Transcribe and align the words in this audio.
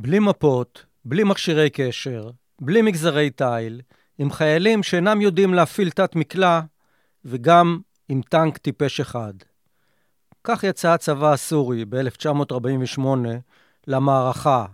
בלי 0.00 0.18
מפות, 0.18 0.84
בלי 1.04 1.24
מכשירי 1.24 1.70
קשר, 1.70 2.30
בלי 2.60 2.82
מגזרי 2.82 3.30
תיל, 3.30 3.80
עם 4.18 4.30
חיילים 4.30 4.82
שאינם 4.82 5.20
יודעים 5.20 5.54
להפעיל 5.54 5.90
תת-מקלע, 5.90 6.60
וגם 7.24 7.78
עם 8.08 8.20
טנק 8.22 8.58
טיפש 8.58 9.00
אחד. 9.00 9.32
כך 10.44 10.64
יצא 10.64 10.92
הצבא 10.92 11.32
הסורי 11.32 11.84
ב-1948 11.84 13.00
למערכה, 13.86 14.66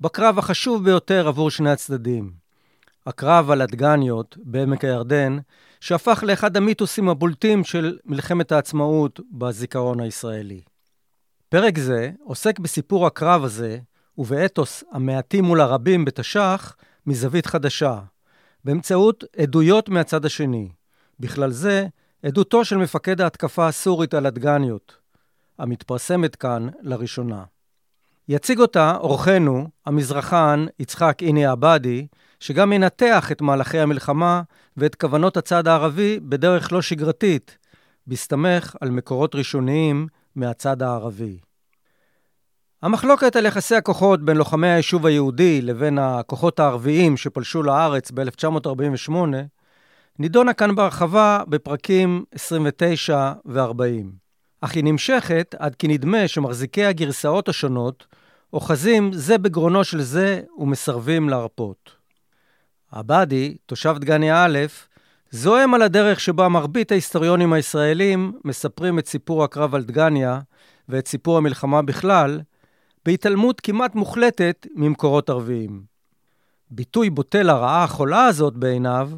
בקרב 0.00 0.38
החשוב 0.38 0.84
ביותר 0.84 1.28
עבור 1.28 1.50
שני 1.50 1.70
הצדדים. 1.70 2.32
הקרב 3.06 3.50
על 3.50 3.60
הדגניות 3.60 4.36
בעמק 4.42 4.84
הירדן, 4.84 5.38
שהפך 5.80 6.24
לאחד 6.26 6.56
המיתוסים 6.56 7.08
הבולטים 7.08 7.64
של 7.64 7.98
מלחמת 8.04 8.52
העצמאות 8.52 9.20
בזיכרון 9.30 10.00
הישראלי. 10.00 10.60
פרק 11.48 11.78
זה 11.78 12.10
עוסק 12.24 12.58
בסיפור 12.58 13.06
הקרב 13.06 13.44
הזה 13.44 13.78
ובאתוס 14.18 14.84
המעטים 14.92 15.44
מול 15.44 15.60
הרבים 15.60 16.04
בתש"ח 16.04 16.76
מזווית 17.06 17.46
חדשה, 17.46 17.98
באמצעות 18.64 19.24
עדויות 19.36 19.88
מהצד 19.88 20.24
השני, 20.24 20.68
בכלל 21.20 21.50
זה 21.50 21.86
עדותו 22.22 22.64
של 22.64 22.76
מפקד 22.76 23.20
ההתקפה 23.20 23.68
הסורית 23.68 24.14
על 24.14 24.26
הדגניות, 24.26 24.96
המתפרסמת 25.58 26.36
כאן 26.36 26.68
לראשונה. 26.82 27.44
יציג 28.28 28.60
אותה 28.60 28.96
אורחנו, 28.96 29.68
המזרחן 29.86 30.66
יצחק 30.78 31.18
איני 31.22 31.46
עבדי, 31.46 32.06
שגם 32.40 32.72
ינתח 32.72 33.32
את 33.32 33.40
מהלכי 33.40 33.78
המלחמה 33.78 34.42
ואת 34.76 34.94
כוונות 34.94 35.36
הצד 35.36 35.68
הערבי 35.68 36.20
בדרך 36.20 36.72
לא 36.72 36.82
שגרתית, 36.82 37.58
בהסתמך 38.06 38.76
על 38.80 38.90
מקורות 38.90 39.34
ראשוניים 39.34 40.06
מהצד 40.34 40.82
הערבי. 40.82 41.38
המחלוקת 42.82 43.36
על 43.36 43.46
יחסי 43.46 43.74
הכוחות 43.76 44.24
בין 44.24 44.36
לוחמי 44.36 44.68
היישוב 44.68 45.06
היהודי 45.06 45.62
לבין 45.62 45.98
הכוחות 45.98 46.60
הערביים 46.60 47.16
שפלשו 47.16 47.62
לארץ 47.62 48.10
ב-1948 48.10 49.12
נידונה 50.18 50.52
כאן 50.52 50.74
בהרחבה 50.74 51.42
בפרקים 51.48 52.24
29 52.34 53.32
ו-40. 53.46 54.06
אך 54.60 54.74
היא 54.74 54.84
נמשכת 54.84 55.54
עד 55.58 55.74
כי 55.74 55.88
נדמה 55.88 56.28
שמחזיקי 56.28 56.84
הגרסאות 56.84 57.48
השונות 57.48 58.06
אוחזים 58.52 59.12
זה 59.12 59.38
בגרונו 59.38 59.84
של 59.84 60.00
זה 60.00 60.40
ומסרבים 60.58 61.28
להרפות. 61.28 61.90
עבדי, 62.92 63.56
תושב 63.66 63.94
דגניה 63.98 64.44
א', 64.44 64.58
זועם 65.30 65.74
על 65.74 65.82
הדרך 65.82 66.20
שבה 66.20 66.48
מרבית 66.48 66.92
ההיסטוריונים 66.92 67.52
הישראלים 67.52 68.32
מספרים 68.44 68.98
את 68.98 69.06
סיפור 69.06 69.44
הקרב 69.44 69.74
על 69.74 69.84
דגניה 69.84 70.40
ואת 70.88 71.08
סיפור 71.08 71.36
המלחמה 71.36 71.82
בכלל, 71.82 72.40
בהתעלמות 73.08 73.60
כמעט 73.60 73.94
מוחלטת 73.94 74.66
ממקורות 74.74 75.30
ערביים. 75.30 75.82
ביטוי 76.70 77.10
בוטה 77.10 77.42
לרעה 77.42 77.84
החולה 77.84 78.24
הזאת 78.24 78.56
בעיניו, 78.56 79.10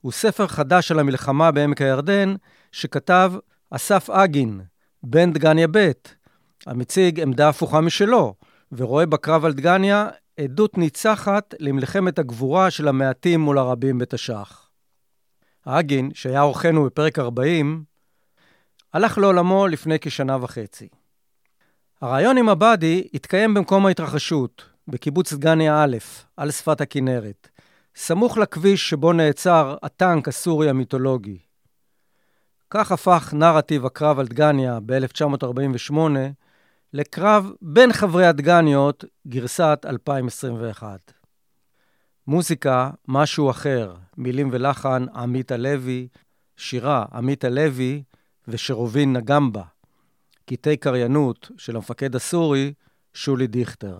הוא 0.00 0.12
ספר 0.12 0.46
חדש 0.46 0.90
על 0.90 0.98
המלחמה 0.98 1.50
בעמק 1.50 1.80
הירדן, 1.80 2.34
שכתב 2.72 3.32
אסף 3.70 4.10
אגין, 4.10 4.60
בן 5.02 5.32
דגניה 5.32 5.66
ב', 5.70 5.90
המציג 6.66 7.20
עמדה 7.20 7.48
הפוכה 7.48 7.80
משלו, 7.80 8.34
ורואה 8.72 9.06
בקרב 9.06 9.44
על 9.44 9.52
דגניה 9.52 10.08
עדות 10.40 10.78
ניצחת 10.78 11.54
למלחמת 11.60 12.18
הגבורה 12.18 12.70
של 12.70 12.88
המעטים 12.88 13.40
מול 13.40 13.58
הרבים 13.58 13.98
בתש"ח. 13.98 14.68
אגין, 15.64 16.10
שהיה 16.14 16.42
אורחנו 16.42 16.84
בפרק 16.84 17.18
40, 17.18 17.84
הלך 18.92 19.18
לעולמו 19.18 19.66
לפני 19.66 19.98
כשנה 20.00 20.36
וחצי. 20.40 20.88
הרעיון 22.02 22.38
עם 22.38 22.48
עבדי 22.48 23.08
התקיים 23.14 23.54
במקום 23.54 23.86
ההתרחשות, 23.86 24.64
בקיבוץ 24.88 25.32
דגניה 25.32 25.84
א', 25.84 25.96
על 26.36 26.50
שפת 26.50 26.80
הכנרת, 26.80 27.48
סמוך 27.94 28.38
לכביש 28.38 28.90
שבו 28.90 29.12
נעצר 29.12 29.76
הטנק 29.82 30.28
הסורי 30.28 30.68
המיתולוגי. 30.68 31.38
כך 32.70 32.92
הפך 32.92 33.34
נרטיב 33.34 33.86
הקרב 33.86 34.18
על 34.18 34.26
דגניה 34.26 34.78
ב-1948 34.86 35.94
לקרב 36.92 37.50
בין 37.62 37.92
חברי 37.92 38.26
הדגניות, 38.26 39.04
גרסת 39.26 39.78
2021. 39.86 41.12
מוזיקה, 42.26 42.90
משהו 43.08 43.50
אחר, 43.50 43.94
מילים 44.16 44.48
ולחן, 44.52 45.06
עמית 45.14 45.52
הלוי, 45.52 46.08
שירה, 46.56 47.04
עמית 47.12 47.44
הלוי 47.44 48.02
ושרובין 48.48 49.12
נגם 49.16 49.52
בה. 49.52 49.62
קטעי 50.46 50.76
קריינות 50.76 51.50
של 51.58 51.76
המפקד 51.76 52.16
הסורי, 52.16 52.72
שולי 53.14 53.46
דיכטר. 53.46 53.98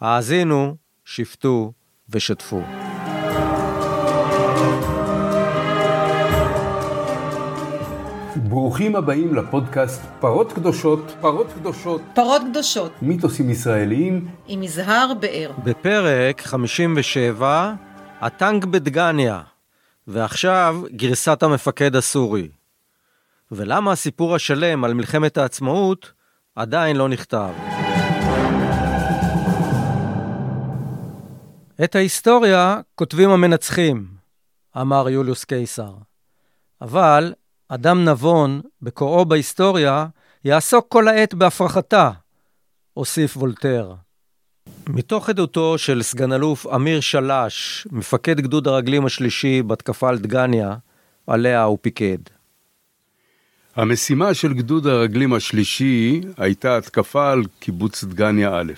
האזינו, 0.00 0.76
שפטו 1.04 1.72
ושתפו. 2.08 2.62
ברוכים 8.36 8.96
הבאים 8.96 9.34
לפודקאסט 9.34 10.02
פרות 10.20 10.52
קדושות, 10.52 11.14
פרות 11.20 11.52
קדושות, 11.52 12.02
פרות 12.14 12.42
קדושות, 12.50 12.92
מיתוסים 13.02 13.50
ישראליים 13.50 14.28
עם 14.46 14.62
יזהר 14.62 15.12
באר. 15.20 15.50
בפרק 15.64 16.40
57, 16.40 17.74
הטנק 18.20 18.64
בדגניה, 18.64 19.40
ועכשיו 20.06 20.82
גרסת 20.96 21.42
המפקד 21.42 21.96
הסורי. 21.96 22.48
ולמה 23.52 23.92
הסיפור 23.92 24.34
השלם 24.34 24.84
על 24.84 24.94
מלחמת 24.94 25.38
העצמאות 25.38 26.12
עדיין 26.54 26.96
לא 26.96 27.08
נכתב. 27.08 27.52
את 31.84 31.94
ההיסטוריה 31.94 32.80
כותבים 32.94 33.30
המנצחים, 33.30 34.06
אמר 34.80 35.08
יוליוס 35.08 35.44
קיסר. 35.44 35.92
אבל 36.80 37.32
אדם 37.68 38.04
נבון, 38.04 38.60
בקוראו 38.82 39.24
בהיסטוריה, 39.24 40.06
יעסוק 40.44 40.86
כל 40.88 41.08
העת 41.08 41.34
בהפרחתה, 41.34 42.10
הוסיף 42.94 43.36
וולטר. 43.36 43.94
מתוך 44.88 45.28
עדותו 45.28 45.78
של 45.78 46.02
סגן 46.02 46.32
אלוף 46.32 46.66
אמיר 46.66 47.00
שלש, 47.00 47.86
מפקד 47.90 48.40
גדוד 48.40 48.68
הרגלים 48.68 49.06
השלישי 49.06 49.62
בתקפה 49.62 50.08
על 50.08 50.18
דגניה, 50.18 50.76
עליה 51.26 51.62
הוא 51.62 51.78
פיקד. 51.80 52.18
המשימה 53.80 54.34
של 54.34 54.54
גדוד 54.54 54.86
הרגלים 54.86 55.32
השלישי 55.32 56.20
הייתה 56.36 56.76
התקפה 56.76 57.32
על 57.32 57.42
קיבוץ 57.60 58.04
דגניה 58.04 58.58
א', 58.58 58.72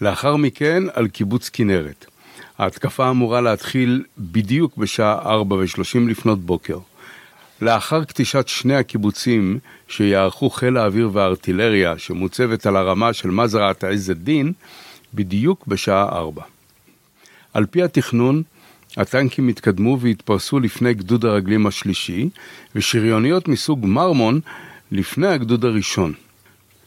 לאחר 0.00 0.36
מכן 0.36 0.82
על 0.92 1.08
קיבוץ 1.08 1.48
כנרת. 1.48 2.06
ההתקפה 2.58 3.10
אמורה 3.10 3.40
להתחיל 3.40 4.04
בדיוק 4.18 4.76
בשעה 4.76 5.18
4 5.18 5.56
ו-30 5.56 6.08
לפנות 6.08 6.38
בוקר. 6.38 6.78
לאחר 7.62 8.04
כתישת 8.04 8.48
שני 8.48 8.76
הקיבוצים 8.76 9.58
שיערכו 9.88 10.50
חיל 10.50 10.76
האוויר 10.76 11.10
והארטילריה 11.12 11.98
שמוצבת 11.98 12.66
על 12.66 12.76
הרמה 12.76 13.12
של 13.12 13.30
מזרעת 13.30 13.84
עז 13.84 14.10
א-דין, 14.10 14.52
בדיוק 15.14 15.66
בשעה 15.66 16.08
4. 16.08 16.42
על 17.54 17.66
פי 17.66 17.82
התכנון, 17.82 18.42
הטנקים 18.96 19.48
התקדמו 19.48 20.00
והתפרסו 20.00 20.60
לפני 20.60 20.94
גדוד 20.94 21.24
הרגלים 21.24 21.66
השלישי, 21.66 22.28
ושריוניות 22.74 23.48
מסוג 23.48 23.86
מרמון 23.86 24.40
לפני 24.92 25.26
הגדוד 25.26 25.64
הראשון. 25.64 26.12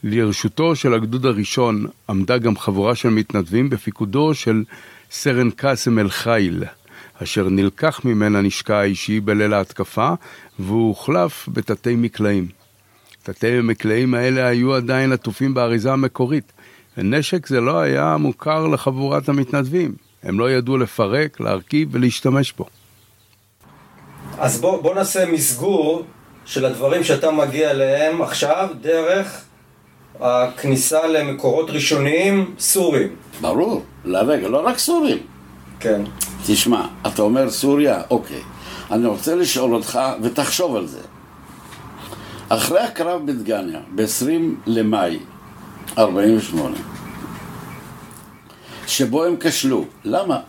לרשותו 0.04 0.76
של 0.76 0.94
הגדוד 0.94 1.26
הראשון 1.26 1.86
עמדה 2.10 2.38
גם 2.38 2.58
חבורה 2.58 2.96
של 2.96 3.10
מתנדבים 3.10 3.70
בפיקודו 3.70 4.34
של 4.34 4.64
סרן 5.12 5.50
קאסם 5.50 6.00
אל-חייל, 6.00 6.64
אשר 7.24 7.50
נלקח 7.50 8.02
ממנה 8.06 8.42
נשקע 8.42 8.78
האישי 8.78 9.20
בליל 9.20 9.54
ההתקפה, 9.54 10.14
והוא 10.60 10.88
הוחלף 10.88 11.50
בתתי 11.54 11.96
מקלעים. 11.96 12.48
תתי 13.24 13.48
המקלעים 13.48 14.14
האלה 14.14 14.48
היו 14.48 14.74
עדיין 14.74 15.12
עטופים 15.12 15.54
באריזה 15.54 15.94
המקורית, 15.94 16.52
ונשק 16.98 17.48
זה 17.48 17.62
לא 17.62 17.80
היה 17.80 18.18
מוכר 18.18 18.68
לחבורת 18.68 19.30
המתנדבים. 19.30 19.96
הם 20.24 20.40
לא 20.40 20.52
ידעו 20.52 20.78
לפרק, 20.78 21.40
להרכיב 21.40 21.90
ולהשתמש 21.92 22.54
בו. 22.54 22.66
אז 24.38 24.62
בוא, 24.62 24.82
בוא 24.82 24.96
נעשה 24.96 25.26
מסגור 25.32 26.04
של 26.46 26.66
הדברים 26.66 27.04
שאתה 27.04 27.32
מגיע 27.32 27.72
אליהם 27.72 28.22
עכשיו 28.22 28.70
דרך 28.82 29.42
הכניסה 30.20 31.08
למקורות 31.08 31.70
ראשוניים 31.70 32.56
סורים. 32.60 33.16
ברור, 33.42 33.84
לרגע, 34.06 34.48
לא 34.48 34.66
רק 34.66 34.78
סורים. 34.78 35.18
כן. 35.80 36.02
תשמע, 36.46 36.88
אתה 37.08 37.22
אומר 37.22 37.50
סוריה, 37.50 38.02
אוקיי. 38.10 38.42
אני 38.92 39.08
רוצה 39.08 39.36
לשאול 39.36 39.76
אותך, 39.76 40.00
ותחשוב 40.22 40.76
על 40.76 40.88
זה. 40.88 41.02
אחרי 42.50 42.80
הקרב 42.80 43.22
בדגניה, 43.26 43.80
ב-20 43.96 44.30
למאי 44.66 45.20
48, 45.98 46.78
שבו 48.94 49.24
הם 49.24 49.36
כשלו. 49.40 49.86
למה? 50.04 50.40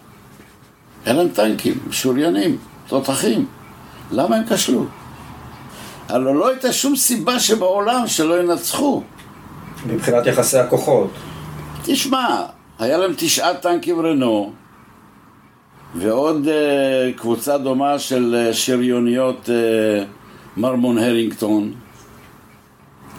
אין 1.07 1.17
להם 1.17 1.29
טנקים, 1.29 1.79
שוריינים, 1.91 2.57
תותחים. 2.87 3.47
למה 4.13 4.37
הם 4.37 4.43
כשלו? 4.49 4.85
הלוא 6.09 6.35
לא 6.35 6.49
הייתה 6.49 6.73
שום 6.73 6.97
סיבה 6.97 7.41
שבעולם 7.41 8.07
שלא 8.07 8.41
ינצחו. 8.41 9.03
מבחינת 9.87 10.27
יחסי 10.27 10.59
הכוחות. 10.59 11.11
תשמע, 11.85 12.47
היה 12.79 12.99
להם 12.99 13.13
תשעה 13.17 13.55
טנקים 13.55 14.07
רנו, 14.07 14.53
ועוד 15.95 16.47
uh, 16.47 17.19
קבוצה 17.19 17.59
דומה 17.59 17.99
של 17.99 18.49
uh, 18.51 18.55
שריוניות 18.55 19.49
uh, 19.49 20.05
מרמון 20.57 20.99
הרינגטון. 20.99 21.73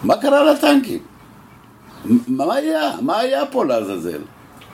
מה 0.03 0.17
קרה 0.17 0.53
לטנקים? 0.53 0.99
מה 2.27 2.53
היה? 2.53 2.91
מה 3.01 3.19
היה 3.19 3.45
פה 3.45 3.65
לעזאזל? 3.65 4.21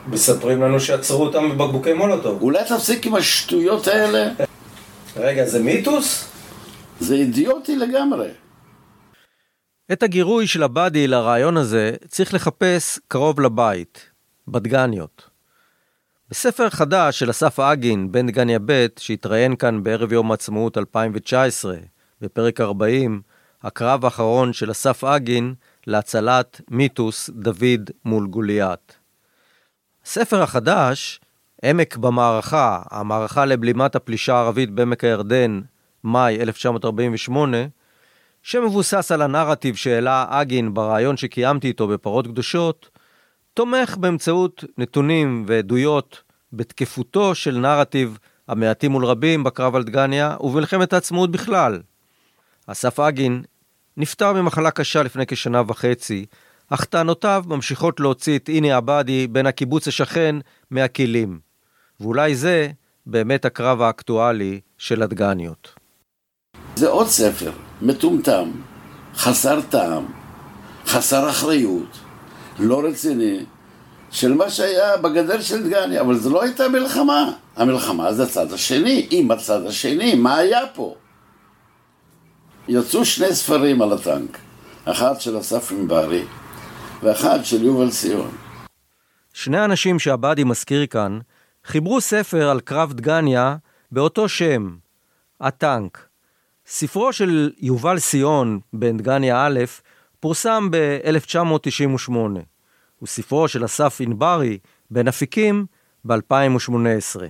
מספרים 0.08 0.62
לנו 0.62 0.80
שעצרו 0.80 1.26
אותם 1.26 1.50
בבקבוקי 1.50 1.94
מולוטוב. 1.94 2.42
אולי 2.42 2.64
תפסיק 2.70 3.06
עם 3.06 3.16
השטויות 3.16 3.88
האלה? 3.88 4.32
רגע, 5.18 5.46
זה 5.46 5.64
מיתוס? 5.64 6.28
זה 7.00 7.16
אידיוטי 7.16 7.76
לגמרי. 7.76 8.28
את 9.92 10.04
הגירוי 10.04 10.48
של 10.48 10.64
הבאדי 10.64 11.08
לרעיון 11.08 11.58
הזה 11.58 11.92
צריך 12.08 12.34
לחפש 12.34 13.00
קרוב 13.08 13.40
לבית, 13.40 14.10
בדגניות. 14.48 15.30
בספר 16.30 16.70
חדש 16.70 17.20
של 17.20 17.30
אסף 17.30 17.60
אגין, 17.60 18.12
בן 18.12 18.28
דגניה 18.28 18.60
ב', 18.66 18.88
שהתראיין 18.98 19.56
כאן 19.56 19.84
בערב 19.84 20.14
יום 20.14 20.32
העצמאות 20.32 20.78
2019, 20.78 21.76
בפרק 22.22 22.62
40, 22.62 23.22
הקרב 23.64 24.06
האחרון 24.06 24.54
של 24.54 24.72
אסף 24.72 25.04
אגין 25.04 25.54
להצלת 25.88 26.62
מיתוס 26.70 27.30
דוד 27.30 27.90
מול 28.06 28.28
גוליית. 28.28 29.01
הספר 30.06 30.42
החדש, 30.42 31.20
עמק 31.66 31.98
במערכה, 31.98 32.82
המערכה 32.92 33.46
לבלימת 33.46 33.96
הפלישה 33.96 34.36
הערבית 34.36 34.70
בעמק 34.70 35.04
הירדן, 35.04 35.62
מאי 36.04 36.42
1948, 36.42 37.58
שמבוסס 38.44 39.12
על 39.12 39.22
הנרטיב 39.22 39.76
שהעלה 39.76 40.26
אגין 40.30 40.74
בריאיון 40.74 41.18
שקיימתי 41.18 41.68
איתו 41.68 41.88
בפרות 41.88 42.28
קדושות, 42.28 42.90
תומך 43.54 43.98
באמצעות 43.98 44.64
נתונים 44.78 45.44
ועדויות 45.48 46.24
בתקפותו 46.54 47.36
של 47.36 47.58
נרטיב 47.58 48.18
המעטים 48.48 48.92
מול 48.92 49.06
רבים 49.06 49.44
בקרב 49.44 49.76
על 49.76 49.84
דגניה 49.84 50.38
ובמלחמת 50.40 50.94
העצמאות 50.94 51.32
בכלל. 51.32 51.82
אסף 52.68 53.00
אגין 53.00 53.44
נפטר 53.98 54.34
ממחלה 54.34 54.72
קשה 54.72 55.04
לפני 55.04 55.26
כשנה 55.26 55.62
וחצי, 55.68 56.26
אך 56.74 56.86
טענותיו 56.86 57.44
ממשיכות 57.48 58.00
להוציא 58.00 58.38
את 58.38 58.50
איני 58.50 58.72
עבאדי 58.72 59.28
בן 59.28 59.46
הקיבוץ 59.46 59.88
השכן 59.88 60.36
מהכלים. 60.70 61.40
ואולי 62.00 62.36
זה 62.36 62.70
באמת 63.06 63.46
הקרב 63.46 63.82
האקטואלי 63.82 64.60
של 64.78 65.02
הדגניות. 65.04 65.74
זה 66.76 66.90
עוד 66.90 67.08
ספר, 67.08 67.52
מטומטם, 67.82 68.52
חסר 69.16 69.62
טעם, 69.70 70.06
חסר 70.86 71.30
אחריות, 71.30 71.98
לא 72.60 72.82
רציני, 72.86 73.46
של 74.12 74.34
מה 74.34 74.50
שהיה 74.50 74.98
בגדר 74.98 75.42
של 75.42 75.64
דגניה, 75.64 76.02
אבל 76.02 76.18
זו 76.18 76.30
לא 76.30 76.44
הייתה 76.44 76.70
מלחמה. 76.70 77.32
המלחמה 77.56 78.14
זה 78.14 78.24
הצד 78.24 78.54
השני, 78.54 79.08
עם 79.10 79.32
הצד 79.32 79.66
השני, 79.66 80.16
מה 80.16 80.38
היה 80.38 80.62
פה? 80.74 80.96
יצאו 82.68 83.06
שני 83.06 83.36
ספרים 83.36 83.82
על 83.82 83.94
הטנק, 83.94 84.38
אחד 84.86 85.22
של 85.22 85.40
אסף 85.40 85.72
ענברי 85.72 86.24
ואחד 87.04 87.40
של 87.44 87.64
יובל 87.64 87.90
ציון. 87.90 88.32
שני 89.34 89.58
האנשים 89.58 90.00
שעבדי 90.00 90.44
מזכיר 90.44 90.86
כאן 90.86 91.20
חיברו 91.66 92.02
ספר 92.02 92.50
על 92.50 92.60
קרב 92.60 92.94
דגניה 92.94 93.56
באותו 93.92 94.30
שם, 94.30 94.76
הטנק. 95.42 96.08
ספרו 96.66 97.14
של 97.14 97.52
יובל 97.60 98.00
סיון, 98.00 98.60
בן 98.74 98.98
דגניה 98.98 99.46
א', 99.46 99.60
פורסם 100.20 100.68
ב-1998, 100.72 102.14
וספרו 103.02 103.48
של 103.48 103.66
אסף 103.66 103.98
ענברי, 104.02 104.58
בן 104.92 105.08
אפיקים, 105.08 105.66
ב-2018. 106.06 107.22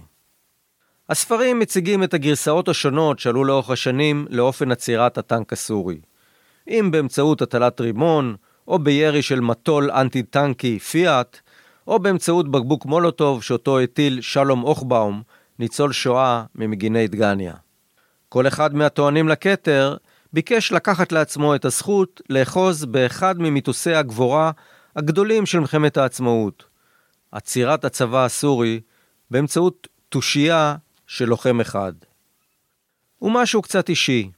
הספרים 1.09 1.59
מציגים 1.59 2.03
את 2.03 2.13
הגרסאות 2.13 2.69
השונות 2.69 3.19
שעלו 3.19 3.43
לאורך 3.43 3.69
השנים 3.69 4.27
לאופן 4.29 4.71
עצירת 4.71 5.17
הטנק 5.17 5.53
הסורי. 5.53 6.01
אם 6.67 6.89
באמצעות 6.91 7.41
הטלת 7.41 7.81
רימון, 7.81 8.35
או 8.71 8.79
בירי 8.79 9.21
של 9.21 9.39
מטול 9.39 9.91
אנטי-טנקי 9.91 10.79
פיאט, 10.79 11.39
או 11.87 11.99
באמצעות 11.99 12.51
בקבוק 12.51 12.85
מולוטוב 12.85 13.43
שאותו 13.43 13.79
הטיל 13.79 14.21
שלום 14.21 14.63
אוכבאום, 14.63 15.21
ניצול 15.59 15.91
שואה 15.91 16.43
ממגיני 16.55 17.07
דגניה. 17.07 17.53
כל 18.29 18.47
אחד 18.47 18.75
מהטוענים 18.75 19.29
לכתר 19.29 19.95
ביקש 20.33 20.71
לקחת 20.71 21.11
לעצמו 21.11 21.55
את 21.55 21.65
הזכות 21.65 22.21
לאחוז 22.29 22.85
באחד 22.85 23.39
ממיתוסי 23.39 23.93
הגבורה 23.93 24.51
הגדולים 24.95 25.45
של 25.45 25.59
מלחמת 25.59 25.97
העצמאות, 25.97 26.63
עצירת 27.31 27.85
הצבא 27.85 28.25
הסורי 28.25 28.81
באמצעות 29.31 29.87
תושייה 30.09 30.75
של 31.07 31.25
לוחם 31.25 31.61
אחד. 31.61 31.93
ומשהו 33.21 33.61
קצת 33.61 33.89
אישי. 33.89 34.29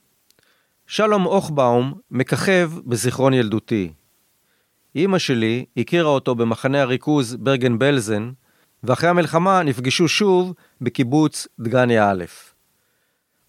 שלום 0.87 1.25
אוכבאום 1.25 1.93
מככב 2.11 2.71
בזיכרון 2.85 3.33
ילדותי. 3.33 3.93
אמא 4.95 5.17
שלי 5.17 5.65
הכירה 5.77 6.09
אותו 6.09 6.35
במחנה 6.35 6.81
הריכוז 6.81 7.35
ברגן 7.35 7.79
בלזן, 7.79 8.31
ואחרי 8.83 9.09
המלחמה 9.09 9.63
נפגשו 9.63 10.07
שוב 10.07 10.53
בקיבוץ 10.81 11.47
דגניה 11.59 12.11
א'. 12.11 12.23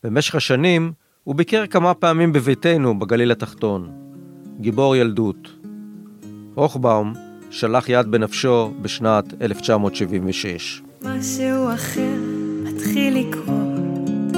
במשך 0.03 0.35
השנים 0.35 0.93
הוא 1.25 1.35
ביקר 1.35 1.67
כמה 1.67 1.95
פעמים 1.95 2.33
בביתנו 2.33 2.99
בגליל 2.99 3.33
התחתון. 3.33 4.05
גיבור 4.61 4.97
ילדות. 4.97 5.53
הוכבאום 6.55 7.13
שלח 7.51 7.89
יד 7.89 8.07
בנפשו 8.11 8.75
בשנת 8.83 9.43
1976. 9.43 10.83
משהו 11.03 11.75
אחר 11.75 12.21
מתחיל 12.63 13.19
לקרות, 13.19 14.37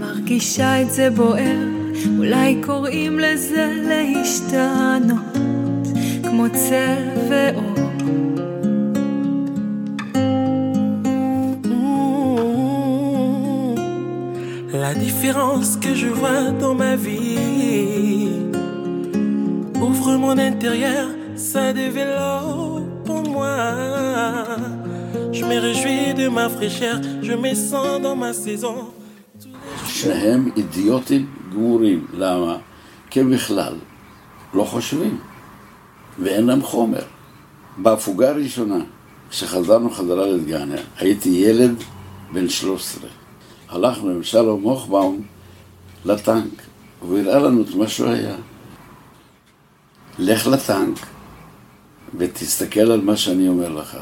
מרגישה 0.00 0.82
את 0.82 0.90
זה 0.90 1.10
בוער, 1.10 1.58
אולי 2.18 2.62
קוראים 2.66 3.18
לזה 3.18 3.82
להשתנות, 3.88 5.53
כמו 6.33 6.45
צל 6.49 7.03
ואור. 7.29 7.73
La 14.89 14.93
différence 15.07 15.69
que 15.83 15.93
je 16.01 16.09
vois 16.19 16.51
dans 16.63 16.75
ma 16.83 16.95
vie 16.95 18.29
ouvre 19.87 20.11
mon 20.23 20.37
intérieur, 20.49 21.07
ça 21.35 21.73
développe 21.73 23.07
en 23.17 23.23
moi. 23.35 23.57
Je 25.37 25.43
me 25.49 25.57
réjouis 25.67 26.13
de 26.21 26.27
ma 26.37 26.47
fraîcheur, 26.49 26.97
je 27.27 27.33
me 27.33 27.51
sens 27.53 28.01
dans 28.01 28.15
ma 28.15 28.33
saison. 28.33 28.77
שניהם 29.85 30.49
אידיוטים 30.57 31.25
גמורים. 31.53 32.05
למה? 32.13 32.57
כי 33.09 33.19
הם 33.19 33.31
בכלל 33.31 33.73
לא 34.53 34.63
חושבים, 34.63 35.17
ואין 36.18 36.46
להם 36.46 36.62
חומר. 36.62 37.02
בהפוגה 37.76 38.30
הראשונה, 38.30 38.84
כשחזרנו 39.30 39.90
חזרה 39.90 40.26
לדגניה, 40.26 40.82
הייתי 40.96 41.28
ילד 41.28 41.74
בן 42.32 42.48
13. 42.48 43.08
הלכנו 43.68 44.10
עם 44.10 44.22
שלום 44.22 44.62
מוכבאום 44.62 45.22
לטנק, 46.04 46.62
והוא 47.02 47.18
הראה 47.18 47.38
לנו 47.38 47.62
את 47.62 47.74
מה 47.74 47.88
שהוא 47.88 48.08
היה. 48.08 48.36
לך 50.18 50.46
לטנק 50.46 50.98
ותסתכל 52.18 52.80
על 52.80 53.00
מה 53.00 53.16
שאני 53.16 53.48
אומר 53.48 53.68
לך. 53.68 53.96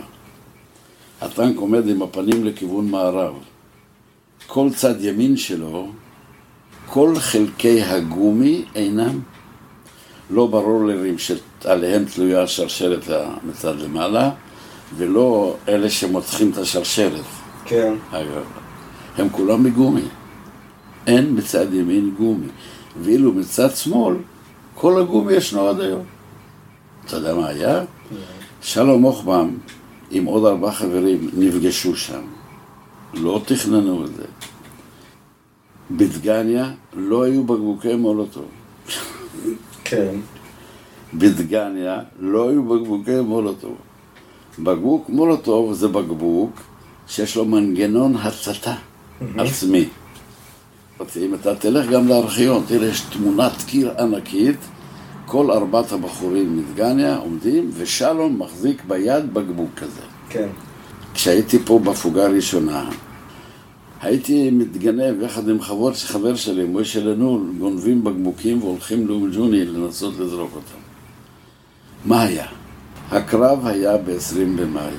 הטנק 1.21 1.57
עומד 1.57 1.88
עם 1.88 2.02
הפנים 2.02 2.45
לכיוון 2.45 2.90
מערב. 2.90 3.35
כל 4.47 4.69
צד 4.75 5.04
ימין 5.04 5.37
שלו, 5.37 5.88
כל 6.87 7.14
חלקי 7.19 7.83
הגומי 7.83 8.64
אינם. 8.75 9.21
לא 10.31 10.47
ברור 10.47 10.85
לרים 10.85 11.19
שעליהם 11.62 12.04
תלויה 12.04 12.42
השרשרת 12.42 13.04
מצד 13.45 13.81
למעלה, 13.81 14.31
ולא 14.97 15.57
אלה 15.69 15.90
שמותחים 15.90 16.50
את 16.50 16.59
השרשרת. 16.59 17.25
כן. 17.64 17.95
אגב, 18.11 18.45
הם 19.19 19.28
כולם 19.28 19.64
מגומי. 19.64 20.04
אין 21.07 21.38
מצד 21.38 21.75
ימין 21.75 22.14
גומי. 22.19 22.47
ואילו 23.02 23.33
מצד 23.33 23.71
שמאל, 23.71 24.16
כל 24.75 25.00
הגומי 25.00 25.33
ישנו 25.33 25.69
עד 25.69 25.81
היום. 25.81 26.02
אתה 27.07 27.16
יודע 27.16 27.35
מה 27.35 27.49
היה? 27.49 27.85
שלום 28.62 29.02
מוכבם 29.02 29.50
עם 30.11 30.25
עוד 30.25 30.45
ארבעה 30.45 30.73
חברים 30.73 31.31
נפגשו 31.37 31.97
שם. 31.97 32.23
לא 33.14 33.40
תכננו 33.47 34.04
את 34.04 34.14
זה. 34.16 34.25
בדגניה 35.90 36.71
לא 36.97 37.23
היו 37.23 37.45
בקבוקי 37.45 37.95
מולוטוב. 37.95 38.45
כן. 39.85 40.14
בדגניה 41.14 41.99
לא 42.21 42.49
היו 42.49 42.62
בקבוקי 42.62 43.21
מולוטוב. 43.21 43.76
בקבוק 44.59 45.09
מולוטוב 45.09 45.73
זה 45.73 45.88
בקבוק 45.88 46.50
שיש 47.09 47.37
לו 47.37 47.45
מנגנון 47.45 48.16
הצתה 48.16 48.75
עצמי. 49.38 49.88
אם 51.16 51.35
אתה 51.35 51.54
תלך 51.54 51.90
גם 51.90 52.09
לארכיון, 52.09 52.62
תראה, 52.66 52.88
יש 52.88 53.00
תמונת 53.00 53.62
קיר 53.66 53.90
ענקית, 53.99 54.57
כל 55.26 55.50
ארבעת 55.50 55.92
הבחורים 55.92 56.57
מדגניה 56.57 57.16
עומדים, 57.16 57.71
ושלום 57.75 58.38
מחזיק 58.38 58.83
ביד 58.88 59.35
בקבוק 59.35 59.71
כזה. 59.76 60.00
כן. 60.28 60.49
כשהייתי 61.14 61.59
פה 61.59 61.78
בהפוגה 61.78 62.25
הראשונה, 62.26 62.90
הייתי 64.00 64.50
מתגנב 64.50 65.23
יחד 65.23 65.49
עם 65.49 65.61
חבר, 65.61 65.95
חבר 65.95 66.37
שלי, 66.37 66.64
מוישה 66.64 67.04
לנול, 67.04 67.40
גונבים 67.59 68.04
בקבוקים 68.04 68.62
והולכים 68.62 69.09
לאום 69.09 69.31
ג'וני 69.35 69.64
לנסות 69.64 70.14
לזרוק 70.19 70.50
אותם. 70.54 70.82
מה 72.04 72.23
היה? 72.23 72.47
הקרב 73.11 73.66
היה 73.66 73.97
ב-20 73.97 74.61
במאי. 74.61 74.94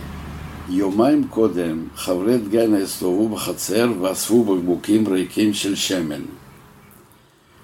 יומיים 0.69 1.27
קודם 1.29 1.83
חברי 1.95 2.38
דגן 2.38 2.74
הסתובבו 2.74 3.29
בחצר 3.29 3.91
ואספו 4.01 4.43
בקבוקים 4.43 5.07
ריקים 5.07 5.53
של 5.53 5.75
שמן. 5.75 6.22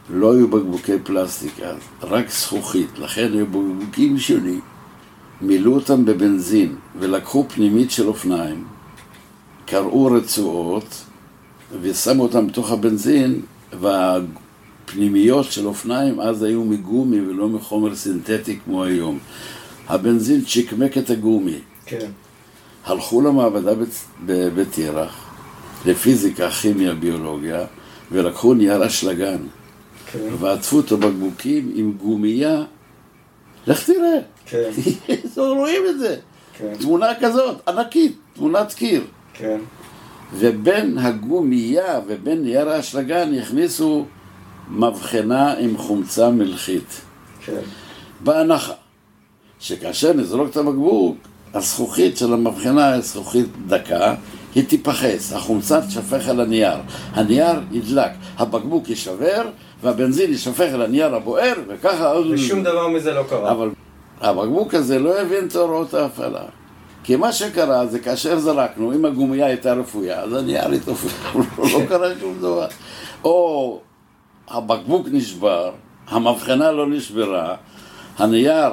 לא 0.10 0.34
היו 0.34 0.48
בקבוקי 0.48 1.00
פלסטיק 1.04 1.60
אז, 1.60 1.78
רק 2.02 2.32
זכוכית, 2.32 3.00
לכן 3.00 3.34
היו 3.34 3.46
בקבוקים 3.46 4.18
שונים. 4.18 4.62
מילאו 5.42 5.74
אותם 5.74 6.06
בבנזין 6.06 6.76
ולקחו 7.00 7.46
פנימית 7.50 7.92
של 7.92 8.08
אופניים, 8.08 8.64
קרעו 9.66 10.06
רצועות 10.06 11.04
ושמו 11.82 12.24
אותם 12.24 12.48
בתוך 12.48 12.72
הבנזין 12.72 13.42
והפנימיות 14.90 15.52
של 15.52 15.68
אופניים 15.68 16.20
אז 16.20 16.44
היו 16.44 16.64
מגומי 16.64 17.22
ולא 17.22 17.50
מחומר 17.50 17.96
סינתטי 17.96 18.60
כמו 18.66 18.84
היום. 18.84 19.20
הבנזין 19.88 20.42
צ'קמק 20.46 20.98
את 20.98 21.10
הגומי. 21.10 21.60
כן. 21.86 22.12
הלכו 22.86 23.22
למעבדה 23.22 23.72
בבית 24.26 24.78
ירח, 24.78 25.30
לפיזיקה, 25.86 26.50
כימיה, 26.50 26.94
ביולוגיה, 26.94 27.66
ולקחו 28.12 28.54
נייר 28.54 28.88
אשלגן. 28.88 29.38
כן. 30.12 30.28
ועטפו 30.40 30.78
אותו 30.78 30.98
בקבוקים 30.98 31.72
עם 31.76 31.94
גומייה. 31.98 32.64
לך 33.68 33.86
תראה, 33.86 34.20
כן. 34.46 34.70
רואים 35.38 35.82
את 35.90 36.00
זה. 36.00 36.16
כן. 36.58 36.74
תמונה 36.80 37.08
כזאת, 37.22 37.56
ענקית, 37.68 38.18
תמונת 38.34 38.74
קיר. 38.74 39.04
כן. 39.34 39.60
ובין 40.34 40.98
הגומייה 40.98 42.00
ובין 42.08 42.44
נייר 42.44 42.70
האשלגן 42.70 43.34
הכניסו 43.34 44.06
מבחנה 44.70 45.54
עם 45.54 45.78
חומצה 45.78 46.30
מלחית. 46.30 47.02
כן. 47.46 47.60
בהנחה 48.20 48.74
שכאשר 49.60 50.14
נזרוק 50.14 50.50
את 50.52 50.58
הבקבוק, 50.58 51.18
הזכוכית 51.54 52.18
של 52.18 52.34
המבחנה 52.34 52.94
היא 52.94 53.02
זכוכית 53.02 53.46
דקה, 53.68 54.16
היא 54.56 54.64
תיפחס, 54.64 55.34
החומצה 55.34 55.82
תשפך 55.82 56.30
על 56.30 56.40
הנייר, 56.40 56.78
הנייר 57.14 57.60
ידלק, 57.72 58.12
הבקבוק 58.38 58.90
יישבר 58.90 59.50
והבנזין 59.84 60.32
יישפך 60.32 60.70
על 60.74 60.82
הנייר 60.82 61.16
הבוער 61.16 61.54
וככה... 61.68 62.14
ושום 62.32 62.64
דבר 62.64 62.88
מזה 62.88 63.14
לא 63.14 63.24
קרה. 63.30 63.52
אבל 63.52 63.70
הבקבוק 64.22 64.74
הזה 64.74 65.00
לא 65.00 65.22
הבין 65.22 65.48
את 65.48 65.56
הוראות 65.56 65.94
ההפעלה. 65.94 66.44
כי 67.04 67.16
מה 67.16 67.32
שקרה 67.32 67.86
זה 67.86 68.00
כאשר 68.00 68.40
זרקנו, 68.40 68.94
אם 68.94 69.06
הגומייה 69.06 69.46
הייתה 69.46 69.74
רפויה, 69.74 70.20
אז 70.22 70.34
הנייר 70.34 70.72
התעופף, 70.72 71.36
לא 71.58 71.86
קרה 71.90 72.08
שום 72.20 72.38
דבר. 72.40 72.68
או 73.24 73.80
הבקבוק 74.50 75.08
נשבר, 75.12 75.72
המבחנה 76.08 76.72
לא 76.72 76.88
נשברה, 76.88 77.56
הנייר 78.18 78.72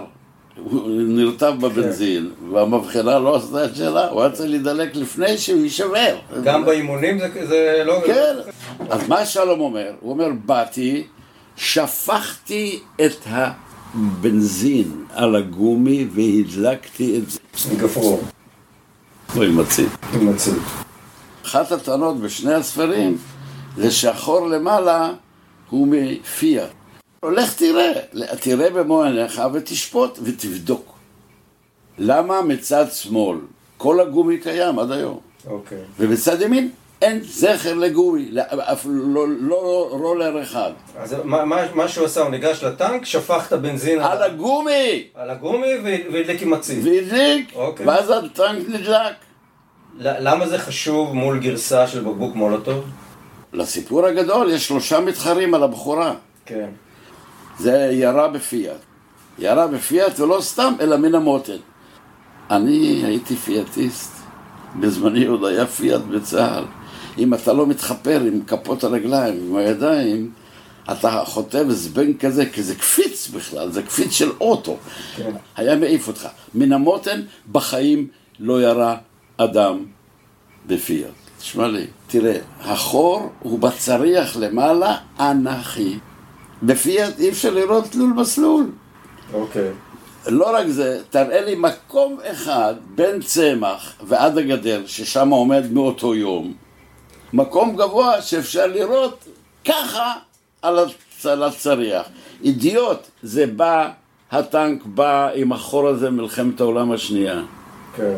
הוא 0.65 0.91
נרטב 0.91 1.55
בבנזין, 1.61 2.31
והמבחנה 2.53 3.19
לא 3.19 3.37
עשתה 3.37 3.65
את 3.65 3.77
שלה, 3.77 4.09
הוא 4.09 4.23
היה 4.23 4.31
צריך 4.31 4.51
להידלק 4.51 4.97
לפני 4.97 5.39
שהוא 5.39 5.61
יישבר. 5.61 6.17
גם 6.45 6.65
באימונים 6.65 7.19
זה, 7.19 7.47
זה 7.47 7.83
לא... 7.87 8.01
כן. 8.07 8.35
אז 8.91 9.09
מה 9.09 9.27
שלום 9.27 9.61
אומר? 9.61 9.93
הוא 10.01 10.13
אומר, 10.13 10.29
באתי, 10.45 11.07
שפכתי 11.57 12.81
את 13.07 13.27
הבנזין 13.27 15.05
על 15.15 15.37
הגומי 15.37 16.07
והדלקתי 16.13 17.19
את 17.19 17.31
זה. 17.31 17.39
גפרור, 17.77 18.23
עם 19.37 19.57
מצית. 19.57 19.89
עם 20.15 20.27
מצית. 20.27 20.63
אחת 21.47 21.73
הטענות 21.73 22.21
בשני 22.21 22.55
הספרים 22.55 23.17
זה 23.77 23.91
שהחור 23.91 24.49
למעלה 24.49 25.13
הוא 25.71 25.89
מפיאט. 25.91 26.69
לך 27.25 27.55
תראה, 27.55 27.93
תראה 28.41 28.71
במו 28.71 29.03
עיניך 29.03 29.43
ותשפוט 29.53 30.19
ותבדוק. 30.23 30.93
למה 31.99 32.43
מצד 32.43 32.85
שמאל 32.93 33.39
כל 33.77 34.01
הגומי 34.01 34.39
קיים 34.39 34.79
עד 34.79 34.91
היום, 34.93 35.19
אוקיי. 35.47 35.79
ובצד 36.01 36.43
ימין 36.43 36.71
אין 37.03 37.21
זכר 37.23 37.75
לגומי, 37.75 38.29
לא- 38.31 38.43
אפילו 38.53 39.07
לא, 39.07 39.27
לא 39.49 39.89
רולר 39.91 40.43
אחד. 40.43 40.71
אז 40.99 41.17
מה, 41.25 41.45
מה, 41.45 41.57
מה 41.75 41.89
שהוא 41.89 42.07
עשה, 42.07 42.21
הוא 42.21 42.31
ניגש 42.31 42.65
לטנק, 42.65 43.05
שפך 43.05 43.45
את 43.49 43.53
הבנזין 43.53 44.01
על 44.01 44.23
הגומי! 44.23 45.05
על 45.15 45.31
הגומי 45.31 45.67
והד- 45.85 46.13
והדליק 46.13 46.43
עם 46.43 46.51
מצית. 46.51 46.85
והדליק, 46.85 47.53
אוקיי. 47.55 47.87
ואז 47.87 48.11
הטנק 48.11 48.69
נדלק. 48.69 49.15
למה 49.99 50.49
זה 50.49 50.59
חשוב 50.59 51.13
מול 51.15 51.39
גרסה 51.41 51.87
של 51.87 52.01
בקבוק 52.01 52.35
מולוטוב? 52.35 52.85
לסיפור 53.57 54.07
הגדול 54.07 54.51
יש 54.51 54.69
שלושה 54.69 55.01
מתחרים 55.01 55.55
על 55.55 55.63
הבחורה. 55.63 56.15
כן. 56.47 56.69
זה 57.59 57.91
ירה 57.93 58.29
בפיאט. 58.29 58.81
ירה 59.39 59.67
בפיאט 59.67 60.21
ולא 60.21 60.39
סתם, 60.41 60.73
אלא 60.81 60.97
מן 60.97 61.15
המותן. 61.15 61.57
אני 62.51 63.03
הייתי 63.05 63.37
פיאטיסט. 63.37 64.17
בזמני 64.81 65.27
עוד 65.27 65.45
היה 65.45 65.67
פיאט 65.67 66.01
בצה"ל. 66.01 66.65
אם 67.19 67.35
אתה 67.35 67.53
לא 67.53 67.67
מתחפר 67.67 68.21
עם 68.21 68.41
כפות 68.47 68.85
הרגליים, 68.85 69.35
עם 69.49 69.57
הידיים, 69.57 70.31
אתה 70.93 71.23
חוטב 71.25 71.67
זבנג 71.71 72.17
כזה, 72.19 72.47
כי 72.47 72.63
זה 72.63 72.75
קפיץ 72.75 73.29
בכלל, 73.29 73.71
זה 73.71 73.83
קפיץ 73.83 74.13
של 74.13 74.31
אוטו. 74.41 74.77
כן. 75.17 75.33
היה 75.57 75.77
מעיף 75.77 76.09
אותך. 76.09 76.29
מן 76.55 76.73
המותן 76.73 77.23
בחיים 77.53 78.09
לא 78.39 78.63
ירה 78.63 78.97
אדם 79.37 79.85
בפיאט. 80.67 81.26
תשמע 81.47 81.69
לי, 81.69 81.87
תראה, 82.07 82.39
החור 82.61 83.31
הוא 83.39 83.59
בצריח 83.59 84.37
למעלה 84.37 84.97
אנכי. 85.21 85.99
בפיאט 86.63 87.19
אי 87.19 87.29
אפשר 87.31 87.51
לראות 87.51 87.85
תלול 87.85 88.13
מסלול. 88.13 88.71
אוקיי. 89.35 89.71
לא 90.27 90.57
רק 90.57 90.67
זה, 90.69 91.01
תראה 91.11 91.41
לי 91.41 91.55
מקום 91.59 92.17
אחד 92.25 92.75
בין 92.95 93.23
צמח 93.23 93.93
ועד 94.07 94.39
הגדר, 94.39 94.83
ששם 94.87 95.29
עומד 95.29 95.73
מאותו 95.73 96.15
יום, 96.15 96.53
מקום 97.33 97.77
גבוה 97.77 98.23
שאפשר 98.23 98.67
לראות 98.67 99.25
ככה 99.65 100.13
על 100.63 100.79
הצ- 100.79 101.29
על 101.29 101.43
הצריח. 101.43 102.07
אידיוט, 102.45 102.99
זה 103.23 103.47
בא, 103.47 103.89
הטנק 104.31 104.83
בא 104.85 105.29
עם 105.35 105.53
החור 105.53 105.89
הזה 105.89 106.11
מלחמת 106.11 106.61
העולם 106.61 106.93
השנייה. 106.93 107.43
כן. 107.97 108.17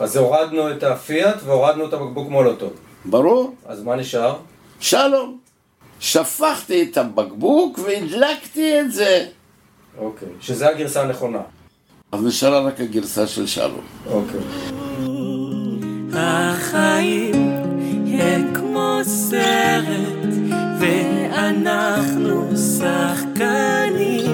אז 0.00 0.16
הורדנו 0.16 0.70
את 0.70 0.82
הפיאט 0.82 1.36
והורדנו 1.44 1.86
את 1.86 1.92
הבקבוק 1.92 2.28
מולוטוב. 2.28 2.72
ברור? 3.04 3.54
אז 3.66 3.82
מה 3.82 3.96
נשאר? 3.96 4.36
שלום. 4.80 5.38
שפכתי 6.00 6.82
את 6.82 6.98
הבקבוק 6.98 7.78
והדלקתי 7.78 8.80
את 8.80 8.92
זה. 8.92 9.26
אוקיי. 9.98 10.28
שזה 10.40 10.68
הגרסה 10.68 11.02
הנכונה. 11.02 11.40
אז 12.12 12.24
נשארה 12.24 12.60
רק 12.60 12.80
הגרסה 12.80 13.26
של 13.26 13.46
שלום. 13.46 13.84
אוקיי. 14.10 14.40
החיים 16.12 17.50
הם 18.06 18.54
כמו 18.54 18.98
סרט, 19.04 20.34
ואנחנו 20.80 22.56
שחקנים, 22.56 24.26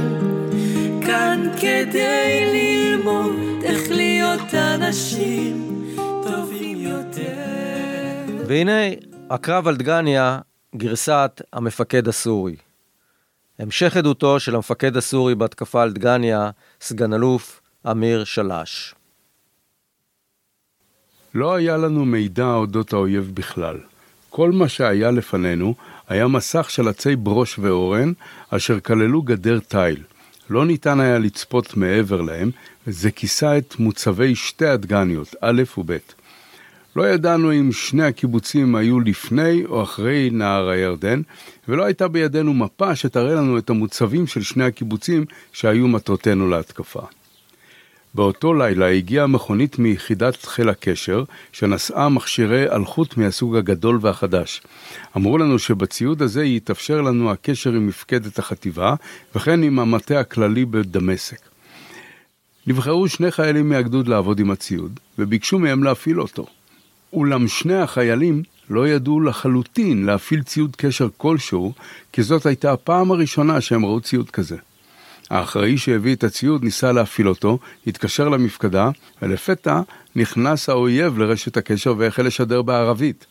כאן 1.11 1.47
כדי 1.57 2.45
ללמוד 2.53 3.63
איך 3.63 3.91
להיות 3.91 4.55
אנשים 4.55 5.85
טובים 6.23 6.79
יותר. 6.81 8.45
והנה 8.47 8.81
הקרב 9.31 9.69
על 9.69 9.77
דגניה, 9.77 10.39
גרסת 10.77 11.43
המפקד 11.53 12.09
הסורי. 12.09 12.57
המשך 13.59 13.97
עדותו 13.97 14.41
של 14.41 14.55
המפקד 14.55 14.97
הסורי 14.97 15.35
בהתקפה 15.35 15.83
על 15.83 15.93
דגניה, 15.93 16.51
סגן 16.81 17.13
אלוף 17.13 17.61
אמיר 17.91 18.25
שלש. 18.25 18.95
לא 21.35 21.55
היה 21.55 21.77
לנו 21.77 22.05
מידע 22.05 22.53
אודות 22.53 22.93
האויב 22.93 23.31
בכלל. 23.35 23.79
כל 24.31 24.53
מה 24.53 24.69
שהיה 24.69 25.11
לפנינו 25.11 25.75
היה 26.09 26.27
מסך 26.27 26.71
של 26.71 26.89
עצי 26.89 27.17
ברוש 27.17 27.59
ואורן, 27.59 28.13
אשר 28.51 28.81
כללו 28.81 29.23
גדר 29.23 29.59
תיל. 29.59 30.03
לא 30.51 30.67
ניתן 30.67 31.01
היה 31.01 31.19
לצפות 31.19 31.77
מעבר 31.77 32.21
להם, 32.21 32.51
וזה 32.87 33.11
כיסה 33.11 33.59
את 33.59 33.75
מוצבי 33.79 34.35
שתי 34.35 34.67
הדגניות, 34.67 35.35
א' 35.41 35.63
וב'. 35.79 35.97
לא 36.97 37.09
ידענו 37.09 37.53
אם 37.53 37.73
שני 37.73 38.05
הקיבוצים 38.05 38.75
היו 38.75 39.01
לפני 39.01 39.65
או 39.67 39.83
אחרי 39.83 40.31
נהר 40.33 40.69
הירדן, 40.69 41.23
ולא 41.69 41.85
הייתה 41.85 42.09
בידינו 42.09 42.55
מפה 42.55 42.97
שתראה 42.97 43.35
לנו 43.35 43.59
את 43.59 43.71
המוצבים 43.71 44.27
של 44.27 44.43
שני 44.43 44.65
הקיבוצים 44.65 45.25
שהיו 45.53 45.89
מטרותינו 45.89 46.49
להתקפה. 46.49 47.03
באותו 48.15 48.55
לילה 48.55 48.89
הגיעה 48.89 49.27
מכונית 49.27 49.79
מיחידת 49.79 50.45
חיל 50.45 50.69
הקשר, 50.69 51.25
שנשאה 51.53 52.09
מכשירי 52.09 52.71
אלחוט 52.71 53.17
מהסוג 53.17 53.57
הגדול 53.57 53.99
והחדש. 54.01 54.63
אמרו 55.17 55.39
לנו 55.39 55.59
שבציוד 55.59 56.23
הזה 56.23 56.45
יתאפשר 56.45 57.01
לנו 57.01 57.31
הקשר 57.31 57.71
עם 57.71 57.87
מפקדת 57.87 58.39
החטיבה, 58.39 58.95
וכן 59.35 59.63
עם 59.63 59.79
המטה 59.79 60.21
הכללי 60.21 60.65
בדמשק. 60.65 61.39
נבחרו 62.67 63.09
שני 63.09 63.31
חיילים 63.31 63.69
מהגדוד 63.69 64.09
לעבוד 64.09 64.41
עם 64.41 64.51
הציוד, 64.51 65.01
וביקשו 65.19 65.59
מהם 65.59 65.85
להפעיל 65.85 66.21
אותו. 66.21 66.47
אולם 67.13 67.49
שני 67.49 67.75
החיילים 67.75 68.43
לא 68.71 68.89
ידעו 68.89 69.21
לחלוטין 69.21 70.07
להפעיל 70.07 70.43
ציוד 70.43 70.77
קשר 70.77 71.09
כלשהו, 71.17 71.73
כי 72.13 72.23
זאת 72.23 72.47
הייתה 72.47 72.73
הפעם 72.73 73.11
הראשונה 73.11 73.61
שהם 73.61 73.85
ראו 73.85 74.01
ציוד 74.01 74.31
כזה. 74.31 74.57
האחראי 75.31 75.79
שהביא 75.79 76.15
את 76.15 76.25
הציוד 76.25 76.65
ניסה 76.65 76.93
להפעיל 76.93 77.29
אותו, 77.29 77.59
התקשר 77.87 78.29
למפקדה, 78.29 78.91
ולפתע 79.23 79.81
נכנס 80.17 80.69
האויב 80.69 81.19
לרשת 81.19 81.57
הקשר 81.57 81.95
והחל 81.99 82.23
לשדר 82.23 82.63
בערבית. 82.63 83.27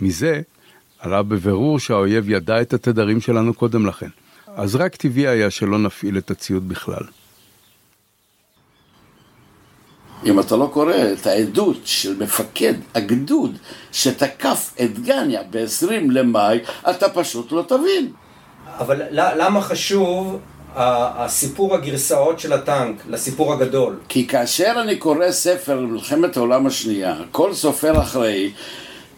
מזה 0.00 0.40
עלה 0.98 1.22
בבירור 1.22 1.78
שהאויב 1.78 2.30
ידע 2.30 2.62
את 2.62 2.74
התדרים 2.74 3.20
שלנו 3.20 3.54
קודם 3.54 3.86
לכן. 3.86 4.08
אז 4.56 4.76
רק 4.76 4.96
טבעי 4.96 5.26
היה 5.26 5.50
שלא 5.50 5.78
נפעיל 5.78 6.18
את 6.18 6.30
הציוד 6.30 6.68
בכלל. 6.68 7.02
אם 10.24 10.40
אתה 10.40 10.56
לא 10.56 10.70
קורא 10.72 10.94
את 11.12 11.26
העדות 11.26 11.76
של 11.84 12.22
מפקד 12.22 12.74
הגדוד 12.94 13.58
שתקף 13.92 14.74
את 14.80 14.98
גניה 14.98 15.42
ב-20 15.50 15.90
למאי, 16.10 16.58
אתה 16.90 17.08
פשוט 17.08 17.52
לא 17.52 17.64
תבין. 17.68 18.12
אבל 18.78 19.02
למה 19.12 19.60
חשוב 19.60 20.40
הסיפור 20.76 21.74
הגרסאות 21.74 22.40
של 22.40 22.52
הטנק 22.52 22.96
לסיפור 23.08 23.52
הגדול? 23.52 23.98
כי 24.08 24.26
כאשר 24.26 24.72
אני 24.80 24.96
קורא 24.96 25.30
ספר 25.30 25.80
למלחמת 25.80 26.36
העולם 26.36 26.66
השנייה, 26.66 27.16
כל 27.32 27.54
סופר 27.54 28.00
אחראי 28.00 28.52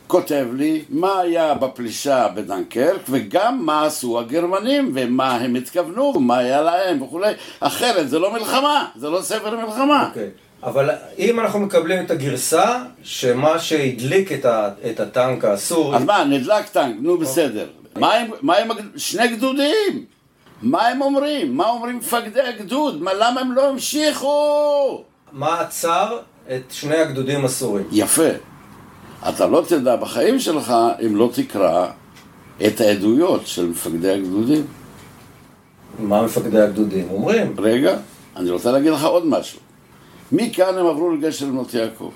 כותב 0.06 0.46
לי 0.54 0.82
מה 0.88 1.20
היה 1.20 1.54
בפלישה 1.54 2.28
בדנקרק 2.34 3.00
וגם 3.10 3.66
מה 3.66 3.86
עשו 3.86 4.20
הגרמנים 4.20 4.92
ומה 4.94 5.36
הם 5.36 5.54
התכוונו 5.54 6.12
ומה 6.16 6.38
היה 6.38 6.60
להם 6.60 7.02
וכולי 7.02 7.32
אחרת 7.60 8.08
זה 8.08 8.18
לא 8.18 8.32
מלחמה, 8.32 8.86
זה 8.96 9.10
לא 9.10 9.22
ספר 9.22 9.56
מלחמה 9.56 10.02
okay. 10.02 10.08
אוקיי. 10.08 10.30
אבל 10.62 10.90
אם 11.18 11.40
אנחנו 11.40 11.60
מקבלים 11.60 12.04
את 12.04 12.10
הגרסה 12.10 12.82
שמה 13.02 13.58
שהדליק 13.58 14.32
את, 14.32 14.44
ה, 14.44 14.68
את 14.90 15.00
הטנק 15.00 15.44
הסורי 15.44 15.96
אז 15.96 16.04
מה, 16.04 16.24
נדלק 16.24 16.68
טנק, 16.68 16.96
נו 17.00 17.16
okay. 17.16 17.20
בסדר 17.20 17.66
מה 17.96 18.14
עם, 18.14 18.30
מה 18.42 18.56
עם 18.56 18.68
שני 18.96 19.28
גדודים? 19.28 20.04
מה 20.62 20.86
הם 20.86 21.02
אומרים? 21.02 21.56
מה 21.56 21.68
אומרים 21.68 21.98
מפקדי 21.98 22.40
הגדוד? 22.40 23.02
מה, 23.02 23.10
למה 23.14 23.40
הם 23.40 23.52
לא 23.52 23.68
המשיכו? 23.68 25.04
מה 25.32 25.60
עצר 25.60 26.18
את 26.46 26.62
שני 26.70 26.96
הגדודים 26.96 27.44
הסורים? 27.44 27.86
יפה 27.92 28.28
אתה 29.28 29.46
לא 29.46 29.64
תדע 29.68 29.96
בחיים 29.96 30.38
שלך 30.38 30.74
אם 31.06 31.16
לא 31.16 31.30
תקרא 31.34 31.86
את 32.66 32.80
העדויות 32.80 33.46
של 33.46 33.66
מפקדי 33.66 34.10
הגדודים. 34.10 34.66
מה 35.98 36.22
מפקדי 36.22 36.60
הגדודים 36.60 37.10
אומרים? 37.10 37.54
רגע, 37.58 37.96
אני 38.36 38.50
רוצה 38.50 38.72
להגיד 38.72 38.92
לך 38.92 39.04
עוד 39.04 39.26
משהו. 39.26 39.60
מכאן 40.32 40.78
הם 40.78 40.86
עברו 40.86 41.14
לגשר 41.14 41.46
בנות 41.46 41.74
יעקב. 41.74 42.10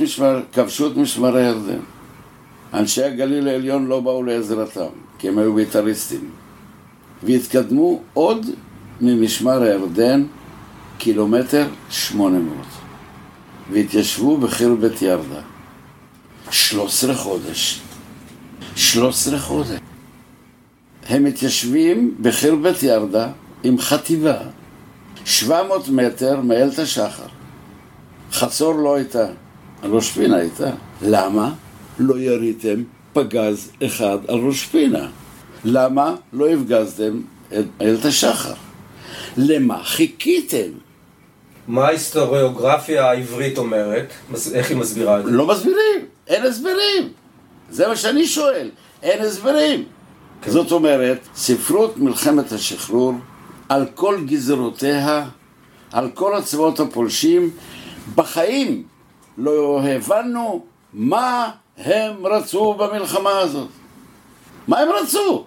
משמר, 0.00 0.40
כבשו 0.52 0.86
את 0.86 0.96
משמר 0.96 1.36
הירדן. 1.36 1.80
אנשי 2.74 3.04
הגליל 3.04 3.48
העליון 3.48 3.86
לא 3.86 4.00
באו 4.00 4.22
לעזרתם, 4.22 4.88
כי 5.18 5.28
הם 5.28 5.38
היו 5.38 5.54
בית"ריסטים. 5.54 6.30
והתקדמו 7.22 8.00
עוד 8.14 8.46
ממשמר 9.00 9.62
הירדן 9.62 10.24
קילומטר 10.98 11.66
שמונה 11.90 12.38
מאות. 12.38 12.66
והתיישבו 13.72 14.36
בחיר 14.36 14.74
בית 14.74 15.02
ירדה. 15.02 15.40
שלוש 16.50 16.92
עשרה 16.92 17.14
חודש. 17.14 17.80
שלוש 18.76 19.14
עשרה 19.14 19.38
חודש. 19.38 19.78
הם 21.08 21.24
מתיישבים 21.24 22.14
בחיר 22.20 22.56
בית 22.56 22.82
ירדה 22.82 23.28
עם 23.62 23.78
חטיבה, 23.78 24.36
שבע 25.24 25.62
מאות 25.62 25.88
מטר 25.88 26.40
מאיילת 26.40 26.78
השחר. 26.78 27.26
חצור 28.32 28.74
לא 28.74 28.94
הייתה, 28.94 29.26
ראש 29.82 30.10
פינה 30.10 30.36
הייתה. 30.36 30.70
למה 31.02 31.54
לא 31.98 32.18
יריתם 32.18 32.82
פגז 33.12 33.70
אחד 33.86 34.18
על 34.28 34.38
ראש 34.38 34.66
פינה? 34.66 35.08
למה 35.64 36.14
לא 36.32 36.48
הפגזתם 36.48 37.20
את 37.58 37.64
איילת 37.80 38.04
השחר? 38.04 38.54
למה 39.36 39.84
חיכיתם? 39.84 40.70
מה 41.68 41.86
ההיסטוריוגרפיה 41.86 43.10
העברית 43.10 43.58
אומרת? 43.58 44.12
איך 44.54 44.70
היא 44.70 44.76
מסבירה 44.76 45.20
את 45.20 45.24
זה? 45.24 45.30
לא 45.30 45.46
מסבירים. 45.46 46.06
אין 46.26 46.42
הסברים. 46.46 47.12
זה 47.70 47.88
מה 47.88 47.96
שאני 47.96 48.26
שואל, 48.26 48.70
אין 49.02 49.24
הסברים. 49.24 49.84
כן. 50.42 50.50
זאת 50.50 50.72
אומרת, 50.72 51.18
ספרות 51.34 51.96
מלחמת 51.96 52.52
השחרור, 52.52 53.14
על 53.68 53.86
כל 53.94 54.18
גזרותיה, 54.26 55.26
על 55.92 56.10
כל 56.14 56.36
הצבאות 56.36 56.80
הפולשים, 56.80 57.50
בחיים 58.14 58.82
לא 59.38 59.80
הבנו 59.82 60.64
מה 60.92 61.50
הם 61.76 62.26
רצו 62.26 62.74
במלחמה 62.74 63.38
הזאת. 63.38 63.68
מה 64.68 64.78
הם 64.78 64.88
רצו? 65.02 65.44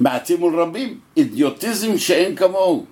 מעטים 0.00 0.40
מול 0.40 0.60
רבים, 0.60 0.98
אידיוטיזם 1.16 1.98
שאין 1.98 2.36
כמוהו. 2.36 2.84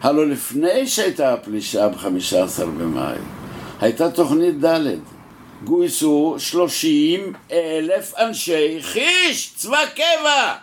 הלא 0.00 0.28
לפני 0.28 0.86
שהייתה 0.86 1.32
הפלישה 1.32 1.88
ב-15 1.88 2.64
במאי, 2.64 3.16
הייתה 3.80 4.10
תוכנית 4.10 4.64
ד' 4.64 4.98
גויסו 5.64 6.34
שלושים 6.38 7.32
אלף 7.52 8.14
אנשי 8.18 8.78
חיש, 8.80 9.54
צבא 9.56 9.86
קבע! 9.94 10.54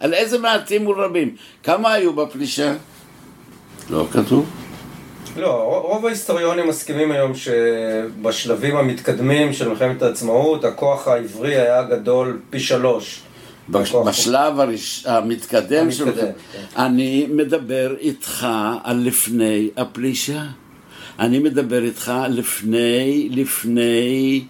על 0.00 0.14
איזה 0.14 0.38
מעטים 0.38 0.84
מול 0.84 1.00
רבים? 1.00 1.36
כמה 1.62 1.92
היו 1.92 2.12
בפלישה? 2.12 2.74
לא 3.90 4.06
כתוב. 4.12 4.50
לא, 5.36 5.82
רוב 5.84 6.06
ההיסטוריונים 6.06 6.68
מסכימים 6.68 7.12
היום 7.12 7.32
שבשלבים 7.34 8.76
המתקדמים 8.76 9.52
של 9.52 9.68
מלחמת 9.68 10.02
העצמאות 10.02 10.64
הכוח 10.64 11.08
העברי 11.08 11.56
היה 11.56 11.82
גדול 11.82 12.40
פי 12.50 12.60
שלוש. 12.60 13.20
בשלב 13.70 14.60
הראש... 14.60 15.06
המתקדם, 15.06 15.82
המתקדם 15.82 15.90
של... 15.90 16.14
כן. 16.14 16.30
אני 16.76 17.26
מדבר 17.30 17.94
איתך 18.00 18.46
על 18.84 18.96
לפני 18.96 19.68
הפלישה. 19.76 20.42
אני 21.18 21.38
מדבר 21.38 21.82
איתך 21.82 22.12
לפני, 22.28 23.28
לפני 23.32 24.44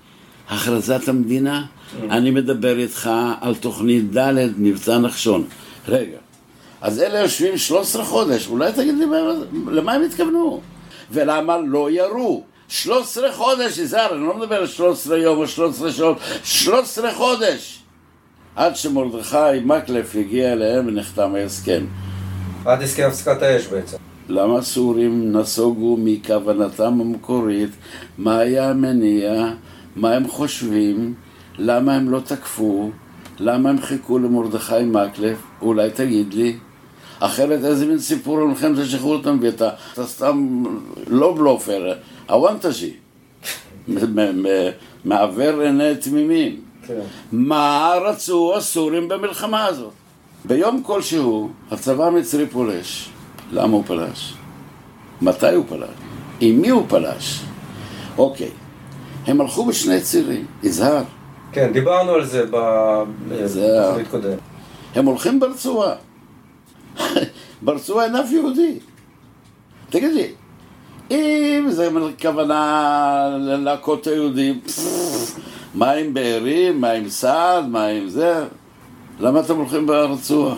הכרזת 0.48 1.08
המדינה. 1.08 1.64
Mm. 1.64 2.02
אני 2.10 2.30
מדבר 2.30 2.78
איתך 2.78 3.10
על 3.40 3.54
תוכנית 3.54 4.16
ד', 4.16 4.34
מבצע 4.58 4.98
נחשון. 4.98 5.44
רגע, 5.88 6.18
אז 6.80 7.00
אלה 7.00 7.18
יושבים 7.18 7.58
13 7.58 8.04
חודש, 8.04 8.48
אולי 8.48 8.72
תגיד 8.72 8.94
לי 8.94 9.04
למה 9.70 9.92
הם 9.92 10.02
התכוונו? 10.02 10.60
ולמה 11.10 11.58
לא 11.58 11.90
ירו? 11.90 12.44
13 12.68 13.32
חודש, 13.32 13.78
יזהר, 13.78 14.14
אני 14.14 14.26
לא 14.26 14.36
מדבר 14.36 14.56
על 14.56 14.66
13 14.66 15.18
יום 15.18 15.38
או 15.38 15.48
13 15.48 15.92
שעות, 15.92 16.18
13 16.44 17.14
חודש! 17.14 17.77
עד 18.58 18.76
שמרדכי 18.76 19.60
מקלף 19.64 20.16
הגיע 20.16 20.52
אליהם 20.52 20.86
ונחתם 20.86 21.34
ההסכם. 21.34 21.84
עד 22.64 22.82
הסכם 22.82 23.02
הפסקת 23.08 23.42
האש 23.42 23.66
בעצם. 23.66 23.96
למה 24.28 24.58
הסורים 24.58 25.32
נסוגו 25.32 25.96
מכוונתם 26.00 27.00
המקורית, 27.00 27.70
מה 28.18 28.38
היה 28.38 28.70
המניע, 28.70 29.52
מה 29.96 30.14
הם 30.14 30.28
חושבים, 30.28 31.14
למה 31.58 31.94
הם 31.94 32.10
לא 32.10 32.20
תקפו, 32.20 32.90
למה 33.38 33.70
הם 33.70 33.80
חיכו 33.80 34.18
למרדכי 34.18 34.84
מקלף, 34.84 35.38
אולי 35.62 35.90
תגיד 35.90 36.34
לי. 36.34 36.56
אחרת 37.20 37.64
איזה 37.64 37.86
מין 37.86 37.98
סיפור 37.98 38.38
על 38.38 38.44
מלחמת 38.44 38.78
השחרור 38.78 39.20
אתה 39.20 39.32
מביא, 39.32 39.48
אתה, 39.48 39.70
סתם 40.02 40.64
לא 41.06 41.34
בלופר, 41.36 41.92
הוונטג'י, 42.28 42.92
מעוור 45.04 45.60
עיני 45.60 45.96
תמימים. 45.96 46.67
כן. 46.88 47.00
מה 47.32 47.94
רצו 48.04 48.54
הסורים 48.56 49.08
במלחמה 49.08 49.66
הזאת? 49.66 49.92
ביום 50.44 50.82
כלשהו 50.82 51.50
הצבא 51.70 52.06
המצרי 52.06 52.46
פולש. 52.46 53.10
למה 53.52 53.72
הוא 53.72 53.84
פלש? 53.86 54.34
מתי 55.22 55.54
הוא 55.54 55.64
פלש? 55.68 55.88
עם 56.40 56.60
מי 56.60 56.68
הוא 56.68 56.84
פלש? 56.88 57.40
אוקיי, 58.18 58.50
הם 59.26 59.40
הלכו 59.40 59.64
בשני 59.64 60.00
צירים, 60.00 60.46
יזהר. 60.62 61.02
כן, 61.52 61.72
דיברנו 61.72 62.12
על 62.12 62.24
זה 62.24 62.44
בתוכנית 62.46 64.08
קודמת. 64.10 64.38
הם 64.94 65.06
הולכים 65.06 65.40
ברצועה. 65.40 65.94
ברצועה 67.62 68.04
אין 68.04 68.16
אף 68.16 68.32
יהודי. 68.32 68.78
תגיד 69.90 70.12
לי, 70.12 70.32
אם 71.10 71.66
זה 71.70 71.88
כוונה 72.22 73.28
ללהקות 73.38 74.06
היהודים, 74.06 74.60
מה 75.78 75.90
עם 75.90 76.14
בארי, 76.14 76.70
מה 76.70 76.90
עם 76.90 77.08
סעד, 77.08 77.66
מה 77.66 77.86
עם 77.86 78.08
זה? 78.08 78.44
למה 79.20 79.40
אתם 79.40 79.56
הולכים 79.56 79.86
ברצועה? 79.86 80.56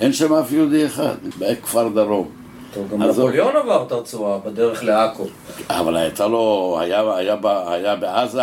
אין 0.00 0.12
שם 0.12 0.32
אף 0.32 0.52
יהודי 0.52 0.86
אחד, 0.86 1.14
בכפר 1.38 1.88
דרום. 1.88 2.30
טוב, 2.74 2.88
גם 2.90 3.02
נפוליאון 3.02 3.56
עבר 3.56 3.82
את 3.86 3.92
הרצועה 3.92 4.38
בדרך 4.38 4.84
לעכו. 4.84 5.26
אבל 5.70 5.96
הייתה 5.96 6.26
לו, 6.26 6.76
היה, 6.80 7.16
היה, 7.16 7.36
היה 7.66 7.96
בעזה, 7.96 8.42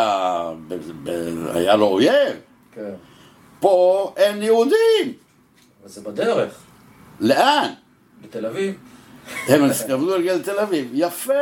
ב, 0.68 0.76
ב, 1.04 1.10
היה 1.54 1.76
לו 1.76 1.86
אויב. 1.86 2.36
כן. 2.76 2.94
פה 3.60 4.14
אין 4.18 4.44
יהודים. 4.44 5.14
אבל 5.82 5.90
זה 5.90 6.02
בדרך. 6.02 6.54
לאן? 7.20 7.72
בתל 8.24 8.46
אביב. 8.46 8.74
הם 9.48 9.63
התכוונו 9.63 10.10
להגיע 10.10 10.36
לתל 10.36 10.60
אביב. 10.60 10.89
יפה! 10.94 11.34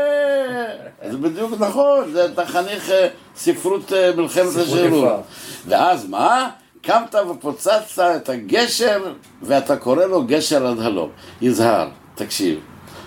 זה 1.10 1.18
בדיוק 1.18 1.52
נכון, 1.60 2.12
זה 2.12 2.26
אתה 2.26 2.46
חניך 2.46 2.90
אה, 2.90 3.08
ספרות 3.36 3.94
אה, 3.94 4.12
מלחמת 4.16 4.56
השירות. 4.56 5.24
ואז 5.68 6.10
מה? 6.10 6.50
קמת 6.82 7.16
ופוצצת 7.30 7.82
את 8.00 8.30
הגשר, 8.30 9.14
ואתה 9.42 9.76
קורא 9.76 10.06
לו 10.06 10.24
גשר 10.24 10.68
עד 10.68 10.80
הלום. 10.80 11.10
יזהר, 11.42 11.88
תקשיב, 12.16 12.60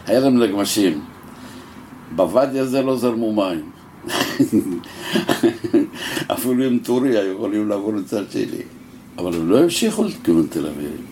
היה 0.06 0.20
להם 0.20 0.42
נגמשים. 0.42 1.04
בוואדי 2.16 2.58
הזה 2.58 2.82
לא 2.82 2.96
זרמו 2.96 3.32
מים. 3.32 3.70
אפילו 6.32 6.64
עם 6.64 6.78
טורי 6.78 7.18
היו 7.18 7.32
יכולים 7.32 7.68
לעבור 7.68 7.94
לצד 7.94 8.30
שני. 8.30 8.62
אבל 9.18 9.34
הם 9.34 9.50
לא 9.50 9.58
המשיכו 9.58 10.04
לכיוון 10.04 10.46
תל 10.50 10.66
אביב. 10.66 11.09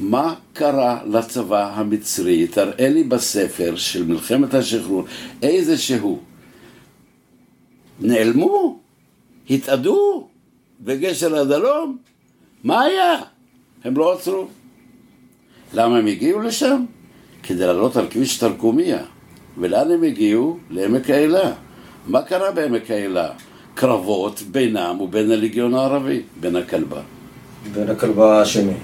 מה 0.00 0.34
קרה 0.52 1.00
לצבא 1.06 1.72
המצרי? 1.74 2.46
תראה 2.46 2.88
לי 2.88 3.04
בספר 3.04 3.76
של 3.76 4.06
מלחמת 4.06 4.54
השחרור 4.54 5.04
איזה 5.42 5.78
שהוא. 5.78 6.18
נעלמו? 8.00 8.78
התאדו? 9.50 10.26
בגשר 10.80 11.36
הדלום? 11.36 11.98
מה 12.64 12.82
היה? 12.82 13.16
הם 13.84 13.96
לא 13.96 14.12
עצרו. 14.12 14.46
למה 15.74 15.98
הם 15.98 16.06
הגיעו 16.06 16.40
לשם? 16.40 16.84
כדי 17.42 17.66
לעלות 17.66 17.96
על 17.96 18.06
כביש 18.10 18.38
תרקומיה. 18.38 18.98
ולאן 19.58 19.90
הם 19.90 20.02
הגיעו? 20.02 20.58
לעמק 20.70 21.10
האלה. 21.10 21.52
מה 22.06 22.22
קרה 22.22 22.50
בעמק 22.50 22.90
האלה? 22.90 23.30
קרבות 23.74 24.42
בינם 24.50 25.00
ובין 25.00 25.30
הליגיון 25.30 25.74
הערבי, 25.74 26.22
בין 26.40 26.56
הכלבה. 26.56 27.00
בין 27.72 27.90
הכלבה 27.90 28.40
השני. 28.40 28.74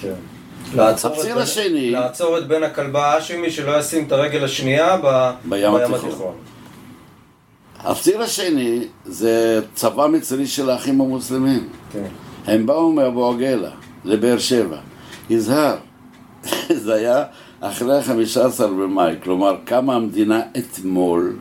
כן. 0.00 0.12
לעצור 0.74 1.12
את 1.22 1.36
השני- 1.36 1.90
לעצור 1.90 2.38
את 2.38 2.48
בן 2.48 2.62
הכלבה 2.62 3.06
האשמי 3.14 3.50
שלא 3.50 3.78
ישים 3.78 4.04
את 4.06 4.12
הרגל 4.12 4.44
השנייה 4.44 4.96
ב- 5.04 5.30
בים 5.44 5.72
בים 5.72 5.94
התיכון. 5.94 6.34
הציר 7.78 8.22
השני 8.22 8.80
זה 9.04 9.60
צבא 9.74 10.06
מצרי 10.06 10.46
של 10.46 10.70
האחים 10.70 11.00
המוסלמים. 11.00 11.68
כן. 11.92 12.04
הם 12.46 12.66
באו 12.66 12.92
מאבו 12.92 13.30
עגלה 13.30 13.70
לבאר 14.04 14.38
שבע. 14.38 14.76
יזהר, 15.30 15.76
זה 16.84 16.94
היה 16.94 17.24
אחרי 17.60 17.98
ה-15 17.98 18.62
במאי, 18.62 19.14
כלומר 19.22 19.56
קמה 19.64 19.94
המדינה 19.94 20.40
אתמול, 20.58 21.36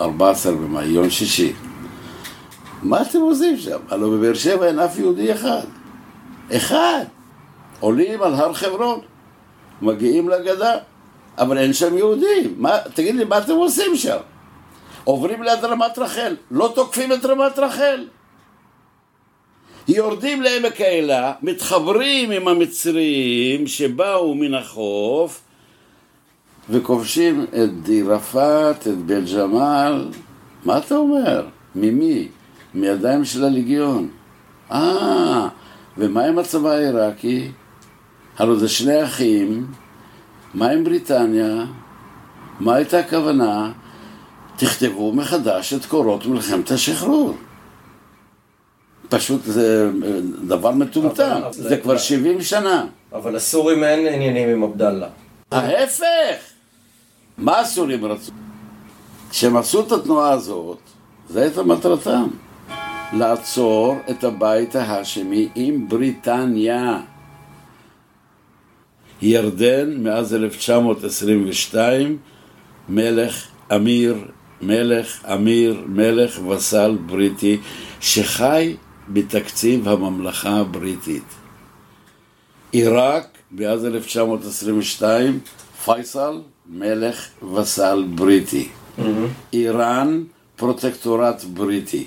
14 0.00 0.52
במאי, 0.52 0.84
יום 0.86 1.10
שישי. 1.10 1.52
מה 2.82 3.02
אתם 3.02 3.18
עושים 3.20 3.56
שם? 3.58 3.78
הלוא 3.90 4.16
בבאר 4.16 4.34
שבע 4.34 4.66
אין 4.66 4.78
אף 4.78 4.98
יהודי 4.98 5.32
אחד. 5.32 5.60
אחד. 6.52 7.04
עולים 7.82 8.22
על 8.22 8.34
הר 8.34 8.52
חברון, 8.52 9.00
מגיעים 9.82 10.28
לגדה, 10.28 10.74
אבל 11.38 11.58
אין 11.58 11.72
שם 11.72 11.98
יהודים. 11.98 12.54
מה, 12.56 12.78
תגיד 12.94 13.14
לי, 13.14 13.24
מה 13.24 13.38
אתם 13.38 13.52
עושים 13.52 13.96
שם? 13.96 14.16
עוברים 15.04 15.42
ליד 15.42 15.64
רמת 15.64 15.98
רחל, 15.98 16.36
לא 16.50 16.72
תוקפים 16.74 17.12
את 17.12 17.24
רמת 17.24 17.58
רחל. 17.58 18.06
יורדים 19.88 20.42
לעמק 20.42 20.80
האלה, 20.80 21.32
מתחברים 21.42 22.30
עם 22.30 22.48
המצרים 22.48 23.66
שבאו 23.66 24.34
מן 24.34 24.54
החוף 24.54 25.40
וכובשים 26.70 27.44
את 27.44 27.82
דירפאת, 27.82 28.88
את 28.88 28.98
בית 28.98 29.24
ג'מאל. 29.34 30.08
מה 30.64 30.78
אתה 30.78 30.96
אומר? 30.96 31.46
ממי? 31.74 32.28
מידיים 32.74 33.24
של 33.24 33.44
הליגיון. 33.44 34.08
אה, 34.72 35.48
ומה 35.98 36.24
עם 36.24 36.38
הצבא 36.38 36.70
העיראקי? 36.70 37.50
הלוא 38.38 38.58
זה 38.58 38.68
שני 38.68 39.04
אחים. 39.04 39.66
מה 40.54 40.70
עם 40.70 40.84
בריטניה? 40.84 41.64
מה 42.60 42.74
הייתה 42.74 42.98
הכוונה? 42.98 43.72
תכתבו 44.56 45.12
מחדש 45.12 45.74
את 45.74 45.86
קורות 45.86 46.26
מלחמת 46.26 46.70
השחרור. 46.70 47.34
פשוט 49.08 49.40
זה 49.44 49.90
אה, 50.04 50.10
דבר 50.46 50.70
מטומטם, 50.70 51.40
זה 51.50 51.76
כבר 51.76 51.98
70 51.98 52.42
שנה. 52.42 52.86
אבל 53.12 53.36
לסורים 53.36 53.84
אין 53.84 54.14
עניינים 54.14 54.48
עם 54.48 54.62
עבדאללה. 54.62 55.08
ההפך! 55.52 56.36
מה 57.38 57.58
הסורים 57.58 58.04
רצו? 58.04 58.32
כשהם 59.30 59.56
עשו 59.56 59.80
את 59.80 59.92
התנועה 59.92 60.32
הזאת, 60.32 60.78
זו 61.28 61.40
הייתה 61.40 61.62
מטרתם. 61.62 62.28
לעצור 63.12 63.96
את 64.10 64.24
הבית 64.24 64.76
ההאשמי 64.76 65.48
עם 65.54 65.88
בריטניה. 65.88 67.00
ירדן 69.22 70.02
מאז 70.02 70.34
1922, 70.34 72.18
מלך 72.88 73.46
אמיר, 73.74 74.16
מלך 74.62 75.24
אמיר, 75.34 75.84
מלך 75.86 76.46
וסל 76.46 76.98
בריטי, 77.06 77.58
שחי 78.00 78.76
בתקציב 79.08 79.88
הממלכה 79.88 80.50
הבריטית. 80.50 81.22
עיראק, 82.72 83.26
מאז 83.50 83.84
1922, 83.84 85.40
פייסל, 85.84 86.40
מלך 86.66 87.28
וסל 87.54 88.04
בריטי. 88.14 88.68
איראן, 89.52 90.22
פרוטקטורט 90.56 91.44
בריטי. 91.44 92.06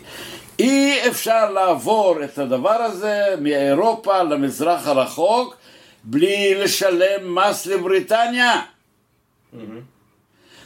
אי 0.59 1.07
אפשר 1.07 1.51
לעבור 1.51 2.23
את 2.23 2.37
הדבר 2.37 2.81
הזה 2.81 3.35
מאירופה 3.41 4.23
למזרח 4.23 4.87
הרחוק 4.87 5.55
בלי 6.05 6.55
לשלם 6.55 7.35
מס 7.35 7.65
לבריטניה. 7.65 8.61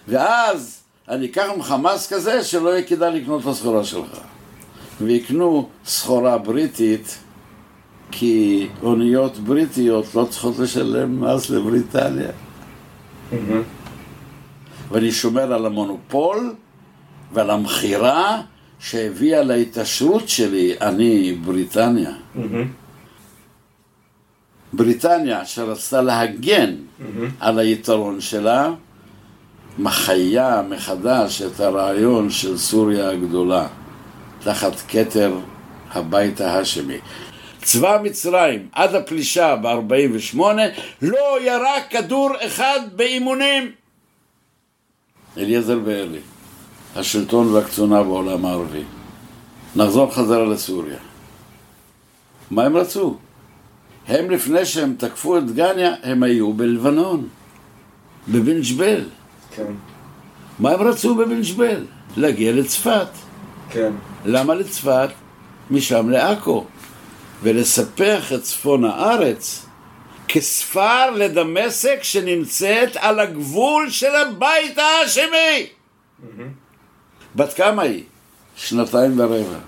ואז 0.08 0.84
אני 1.10 1.26
אקח 1.26 1.46
ממך 1.56 1.76
מס 1.82 2.14
כזה 2.14 2.44
שלא 2.44 2.70
יהיה 2.70 2.84
כדאי 2.84 3.22
לקנות 3.22 3.42
את 3.42 3.48
הסחורה 3.48 3.84
שלך. 3.84 4.20
ויקנו 5.02 5.70
סחורה 5.86 6.38
בריטית 6.38 7.18
כי 8.12 8.68
אוניות 8.84 9.38
בריטיות 9.38 10.16
לא 10.16 10.28
צריכות 10.30 10.60
לשלם 10.60 11.22
מס 11.24 11.50
לבריטניה. 11.50 12.32
ואני 14.92 15.12
שומר 15.12 15.54
על 15.54 15.66
המונופול 15.66 16.56
ועל 17.34 17.50
המכירה 17.50 18.42
שהביאה 18.80 19.42
להתעשרות 19.44 20.30
שלי, 20.30 20.76
אני, 20.82 21.38
בריטניה. 21.46 22.12
בריטניה, 24.74 25.46
שרצתה 25.46 26.02
להגן 26.02 26.76
על 27.40 27.60
היתרון 27.60 28.22
שלה, 28.22 28.72
מחיה 29.78 30.62
מחדש 30.70 31.42
את 31.42 31.60
הרעיון 31.60 32.30
של 32.30 32.58
סוריה 32.58 33.10
הגדולה, 33.10 33.68
תחת 34.44 34.74
כתר 34.88 35.34
הבית 35.92 36.42
ההאשמי. 36.42 36.98
צבא 37.62 38.00
מצרים 38.04 38.68
עד 38.72 38.96
הפלישה 38.96 39.56
ב-48 39.56 40.40
לא 41.02 41.42
ירה 41.42 41.82
כדור 41.90 42.32
אחד 42.40 42.80
באימונים. 42.96 43.72
אליעזר 45.38 45.80
ואלי, 45.86 46.20
השלטון 46.96 47.54
והקצונה 47.54 48.04
בעולם 48.04 48.46
הערבי. 48.46 48.84
נחזור 49.76 50.14
חזרה 50.14 50.46
לסוריה. 50.46 50.98
מה 52.52 52.64
הם 52.64 52.78
רצו? 52.78 53.18
הם 54.10 54.30
לפני 54.32 54.66
שהם 54.66 54.96
תקפו 54.98 55.38
את 55.38 55.46
דגניה, 55.46 55.94
הם 56.04 56.24
היו 56.24 56.54
בלבנון, 56.54 57.28
בבן 58.28 58.62
ג'בל. 58.62 59.04
כן, 59.56 59.74
מה 60.60 60.72
הם 60.72 60.82
רצו 60.82 61.16
בבן 61.16 61.42
ג'בל? 61.42 61.86
להגיע 62.18 62.52
לצפת. 62.52 63.08
כן. 63.70 63.92
למה 64.26 64.56
לצפת? 64.56 65.10
משם 65.72 66.10
לעכו. 66.10 66.66
ולספח 67.44 68.34
את 68.34 68.44
צפון 68.44 68.86
הארץ 68.86 69.66
כספר 70.28 71.12
לדמשק 71.12 72.00
שנמצאת 72.02 72.96
על 72.96 73.20
הגבול 73.20 73.90
של 73.90 74.16
הבית 74.16 74.78
ההאשמי. 74.78 75.68
בת 77.36 77.54
כמה 77.54 77.82
היא? 77.82 78.04
שנתיים 78.56 79.20
ורבע. 79.20 79.60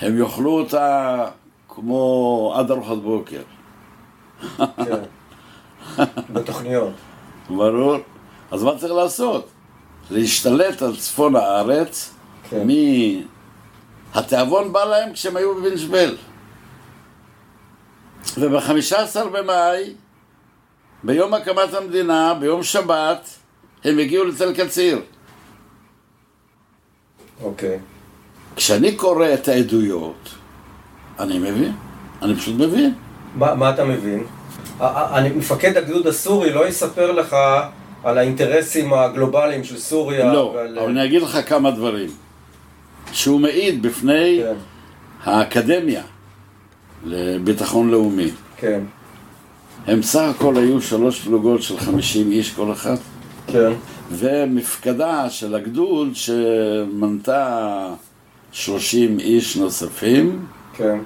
הם 0.00 0.18
יאכלו 0.18 0.50
אותה 0.50 1.26
כמו 1.74 2.52
עד 2.56 2.70
ארוחת 2.70 2.96
בוקר. 2.96 3.42
כן. 4.58 5.02
בתוכניות. 6.32 6.92
ברור. 7.48 7.96
אז 8.50 8.62
מה 8.62 8.78
צריך 8.78 8.92
לעשות? 8.92 9.48
להשתלט 10.10 10.82
על 10.82 10.96
צפון 10.96 11.36
הארץ, 11.36 12.14
כן. 12.50 12.66
מ... 12.66 12.70
התיאבון 14.14 14.72
בא 14.72 14.84
להם 14.84 15.12
כשהם 15.12 15.36
היו 15.36 15.54
בבן 15.54 15.74
ג'בל. 15.74 16.16
וב-15 18.38 19.24
במאי, 19.32 19.94
ביום 21.02 21.34
הקמת 21.34 21.74
המדינה, 21.74 22.34
ביום 22.34 22.62
שבת, 22.62 23.28
הם 23.84 23.98
הגיעו 23.98 24.24
לתל 24.24 24.64
קציר. 24.64 25.00
אוקיי. 27.42 27.78
כשאני 28.56 28.96
קורא 28.96 29.26
את 29.34 29.48
העדויות, 29.48 30.28
אני 31.18 31.38
מבין, 31.38 31.72
אני 32.22 32.36
פשוט 32.36 32.54
מבין. 32.54 32.94
מה 33.36 33.54
מה 33.54 33.70
אתה 33.70 33.84
מבין? 33.84 34.24
אני, 34.80 35.28
מפקד 35.30 35.76
הגדוד 35.76 36.06
הסורי 36.06 36.52
לא 36.52 36.68
יספר 36.68 37.12
לך 37.12 37.36
על 38.04 38.18
האינטרסים 38.18 38.94
הגלובליים 38.94 39.64
של 39.64 39.78
סוריה. 39.78 40.32
לא, 40.32 40.52
ועל... 40.56 40.78
אבל 40.78 40.90
אני 40.90 41.04
אגיד 41.04 41.22
לך 41.22 41.38
כמה 41.46 41.70
דברים. 41.70 42.08
שהוא 43.12 43.40
מעיד 43.40 43.82
בפני 43.82 44.40
כן. 44.42 44.54
האקדמיה 45.24 46.02
לביטחון 47.04 47.90
לאומי. 47.90 48.30
כן. 48.56 48.80
הם 49.86 50.02
סך 50.02 50.20
הכל 50.36 50.56
היו 50.56 50.80
שלוש 50.82 51.20
פלוגות 51.20 51.62
של 51.62 51.78
חמישים 51.78 52.32
איש 52.32 52.52
כל 52.52 52.72
אחת. 52.72 52.98
כן. 53.46 53.72
ומפקדה 54.10 55.30
של 55.30 55.54
הגדוד 55.54 56.08
שמנתה 56.14 57.88
שלושים 58.52 59.18
איש 59.20 59.56
נוספים. 59.56 60.46
כן. 60.74 60.98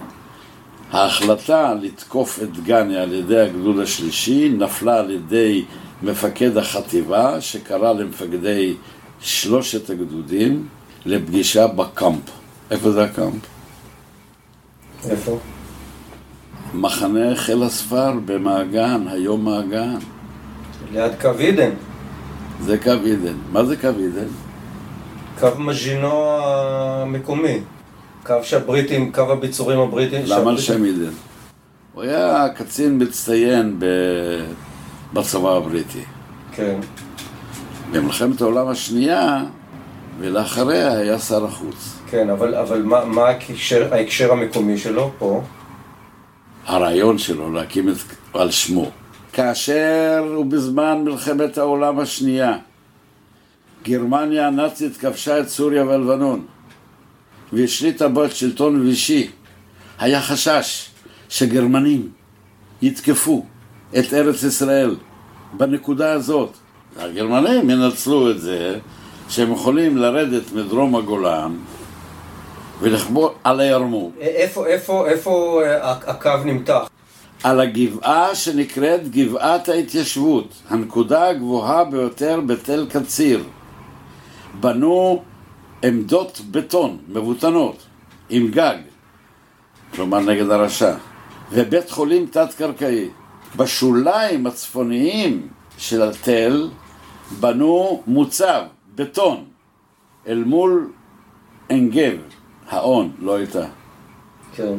ההחלטה 0.92 1.74
לתקוף 1.74 2.42
את 2.42 2.64
גני 2.64 2.96
על 2.96 3.12
ידי 3.12 3.40
הגדוד 3.40 3.78
השלישי 3.78 4.48
נפלה 4.58 4.98
על 4.98 5.10
ידי 5.10 5.64
מפקד 6.02 6.56
החטיבה 6.56 7.40
שקרא 7.40 7.92
למפקדי 7.92 8.74
שלושת 9.20 9.90
הגדודים 9.90 10.68
לפגישה 11.06 11.66
בקאמפ. 11.66 12.22
איפה 12.70 12.90
זה 12.90 13.04
הקאמפ? 13.04 13.42
איפה? 15.10 15.38
מחנה 16.74 17.36
חיל 17.36 17.62
הספר 17.62 18.12
במעגן, 18.24 19.08
היום 19.08 19.44
מעגן. 19.44 19.98
ליד 20.92 21.12
קו 21.20 21.30
עידן. 21.38 21.70
זה 22.60 22.78
קו 22.78 22.90
עידן. 23.04 23.36
מה 23.52 23.64
זה 23.64 23.76
קו 23.76 23.88
עידן? 23.98 24.28
קו 25.40 25.48
מז'ינו 25.58 26.38
המקומי. 26.40 27.58
קו 28.26 28.34
שהבריטים, 28.42 29.12
קו 29.12 29.32
הביצורים 29.32 29.78
הבריטים. 29.78 30.22
למה 30.26 30.50
על 30.50 30.58
שם 30.58 30.84
עידן? 30.84 31.10
הוא 31.94 32.02
היה 32.02 32.46
קצין 32.54 33.02
מצטיין 33.02 33.76
ב... 33.78 33.84
בצבא 35.12 35.56
הבריטי. 35.56 36.04
כן. 36.52 36.78
במלחמת 37.92 38.40
העולם 38.40 38.68
השנייה 38.68 39.44
ולאחריה 40.20 40.98
היה 40.98 41.18
שר 41.18 41.44
החוץ. 41.44 41.98
כן, 42.10 42.30
אבל, 42.30 42.54
אבל 42.54 42.82
מה, 42.82 43.04
מה 43.04 43.22
ההקשר, 43.22 43.94
ההקשר 43.94 44.32
המקומי 44.32 44.78
שלו 44.78 45.10
פה? 45.18 45.42
הרעיון 46.66 47.18
שלו 47.18 47.52
להקים 47.52 47.88
את, 47.88 47.96
על 48.34 48.50
שמו. 48.50 48.90
כאשר 49.32 50.24
ובזמן 50.38 51.04
מלחמת 51.04 51.58
העולם 51.58 51.98
השנייה 51.98 52.56
גרמניה 53.84 54.46
הנאצית 54.46 54.96
כבשה 54.96 55.40
את 55.40 55.48
סוריה 55.48 55.84
ולבנון 55.84 56.44
והשליטה 57.52 58.08
בו 58.08 58.24
את 58.24 58.36
שלטון 58.36 58.80
וישי 58.80 59.30
היה 59.98 60.22
חשש 60.22 60.90
שגרמנים 61.28 62.08
יתקפו 62.82 63.44
את 63.98 64.14
ארץ 64.14 64.42
ישראל 64.42 64.96
בנקודה 65.52 66.12
הזאת. 66.12 66.50
הגרמנים 66.98 67.70
ינצלו 67.70 68.30
את 68.30 68.40
זה 68.40 68.78
שהם 69.28 69.52
יכולים 69.52 69.96
לרדת 69.96 70.52
מדרום 70.52 70.96
הגולן 70.96 71.56
ולכבוא 72.80 73.30
על 73.44 73.60
הירמוק. 73.60 74.14
איפה, 74.20 74.66
איפה, 74.66 75.08
איפה 75.08 75.62
אה, 75.64 75.90
הקו 75.90 76.30
נמתח? 76.44 76.88
על 77.42 77.60
הגבעה 77.60 78.34
שנקראת 78.34 79.10
גבעת 79.10 79.68
ההתיישבות, 79.68 80.48
הנקודה 80.68 81.28
הגבוהה 81.28 81.84
ביותר 81.84 82.40
בתל 82.46 82.86
קציר. 82.90 83.44
בנו 84.60 85.22
עמדות 85.86 86.40
בטון 86.50 86.98
מבוטנות 87.08 87.86
עם 88.30 88.48
גג, 88.50 88.76
כלומר 89.94 90.20
נגד 90.20 90.50
הרשע, 90.50 90.94
ובית 91.52 91.90
חולים 91.90 92.26
תת-קרקעי. 92.26 93.08
בשוליים 93.56 94.46
הצפוניים 94.46 95.48
של 95.78 96.02
התל 96.02 96.70
בנו 97.40 98.02
מוצב, 98.06 98.62
בטון, 98.94 99.44
אל 100.26 100.44
מול 100.44 100.92
עין 101.68 101.90
גב, 101.90 102.18
האון, 102.68 103.12
לא 103.18 103.36
הייתה. 103.36 103.66
כן. 104.54 104.74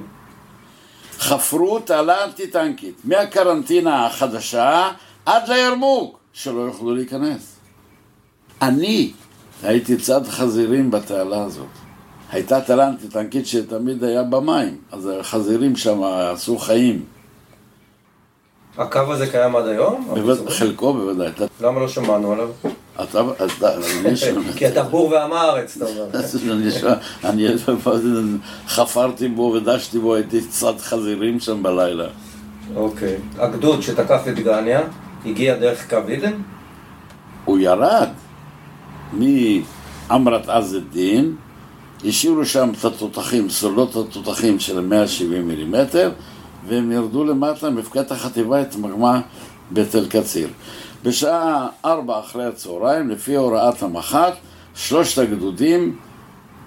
חפרו 1.20 1.80
תעלה 1.80 2.26
אנטי-טנקית 2.26 2.96
מהקרנטינה 3.04 4.06
החדשה 4.06 4.92
עד 5.26 5.50
לירמוק, 5.50 6.20
שלא 6.34 6.62
יוכלו 6.62 6.96
להיכנס. 6.96 7.56
אני 8.62 9.12
הייתי 9.64 9.98
צד 9.98 10.28
חזירים 10.28 10.92
בתעלה 10.92 11.44
הזאת. 11.44 11.66
הייתה 12.32 12.62
תעלה 12.62 12.88
אנטי-טנקית 12.88 13.48
שתמיד 13.48 14.04
היה 14.04 14.24
במים, 14.24 14.78
אז 14.92 15.10
החזירים 15.20 15.76
שם 15.76 16.04
עשו 16.04 16.58
חיים. 16.58 17.04
הקו 18.78 19.00
הזה 19.00 19.28
קיים 19.28 19.56
עד 19.56 19.68
היום? 19.68 20.14
חלקו 20.50 20.94
בוודאי. 20.94 21.32
למה 21.62 21.80
לא 21.80 21.88
שמענו 21.88 22.34
עליו? 22.34 22.50
אתה, 23.04 23.22
כי 24.58 24.68
אתה 24.68 24.84
בור 24.84 25.10
ועם 25.10 25.34
הארץ, 25.34 25.78
אתה 25.78 25.86
אומר. 25.86 26.98
אני 27.24 27.48
חפרתי 28.68 29.28
בו 29.28 29.42
ודשתי 29.42 30.00
בו, 30.00 30.16
הייתי 30.16 30.42
צד 30.48 30.74
חזירים 30.80 31.40
שם 31.40 31.64
בלילה. 31.64 32.08
אוקיי. 32.76 33.18
הגדוד 33.38 33.82
שתקף 33.82 34.22
את 34.28 34.40
גניה, 34.40 34.82
הגיע 35.26 35.56
דרך 35.58 35.90
קו 35.90 35.98
עידן? 36.08 36.34
הוא 37.46 37.60
ירד 37.60 38.10
מעמרת 39.14 40.50
עז 40.50 40.76
א-דין, 40.76 41.36
השאירו 42.06 42.46
שם 42.46 42.72
את 42.80 42.86
התותחים, 42.86 43.50
סולות 43.50 43.96
התותחים 43.96 44.60
של 44.60 44.80
170 44.80 45.48
מילימטר, 45.48 46.12
והם 46.68 46.92
ירדו 46.92 47.24
למטה, 47.24 47.70
מפקדת 47.70 48.12
החטיבה 48.12 48.62
התמגמה 48.62 49.22
בתל 49.72 50.08
קציר. 50.10 50.48
בשעה 51.04 51.68
ארבע 51.86 52.20
אחרי 52.20 52.46
הצהריים, 52.46 53.10
לפי 53.10 53.36
הוראת 53.36 53.84
המח"ט, 53.84 54.34
שלושת 54.76 55.18
הגדודים 55.18 55.96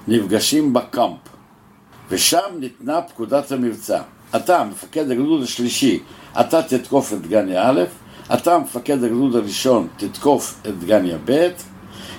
נפגשים 0.09 0.72
בקאמפ, 0.72 1.18
ושם 2.11 2.38
ניתנה 2.61 3.03
פקודת 3.03 3.53
המבצע. 3.53 4.03
אתה, 4.37 4.64
מפקד 4.64 5.11
הגדוד 5.11 5.42
השלישי, 5.42 6.00
אתה 6.40 6.62
תתקוף 6.62 7.12
את 7.12 7.26
גניה 7.26 7.70
א', 7.70 7.81
אתה, 8.35 8.59
מפקד 8.59 9.05
הגדוד 9.05 9.37
הראשון, 9.37 9.88
תתקוף 9.96 10.61
את 10.68 10.85
גניה 10.85 11.18
ב', 11.24 11.48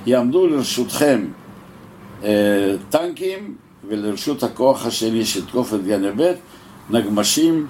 יעמדו 0.05 0.47
לרשותכם 0.47 1.25
אה, 2.23 2.75
טנקים, 2.89 3.55
ולרשות 3.87 4.43
הכוח 4.43 4.85
השני 4.85 5.25
שיתקוף 5.25 5.73
את 5.73 5.85
גניה 5.85 6.11
ב', 6.17 6.33
נגמשים, 6.89 7.67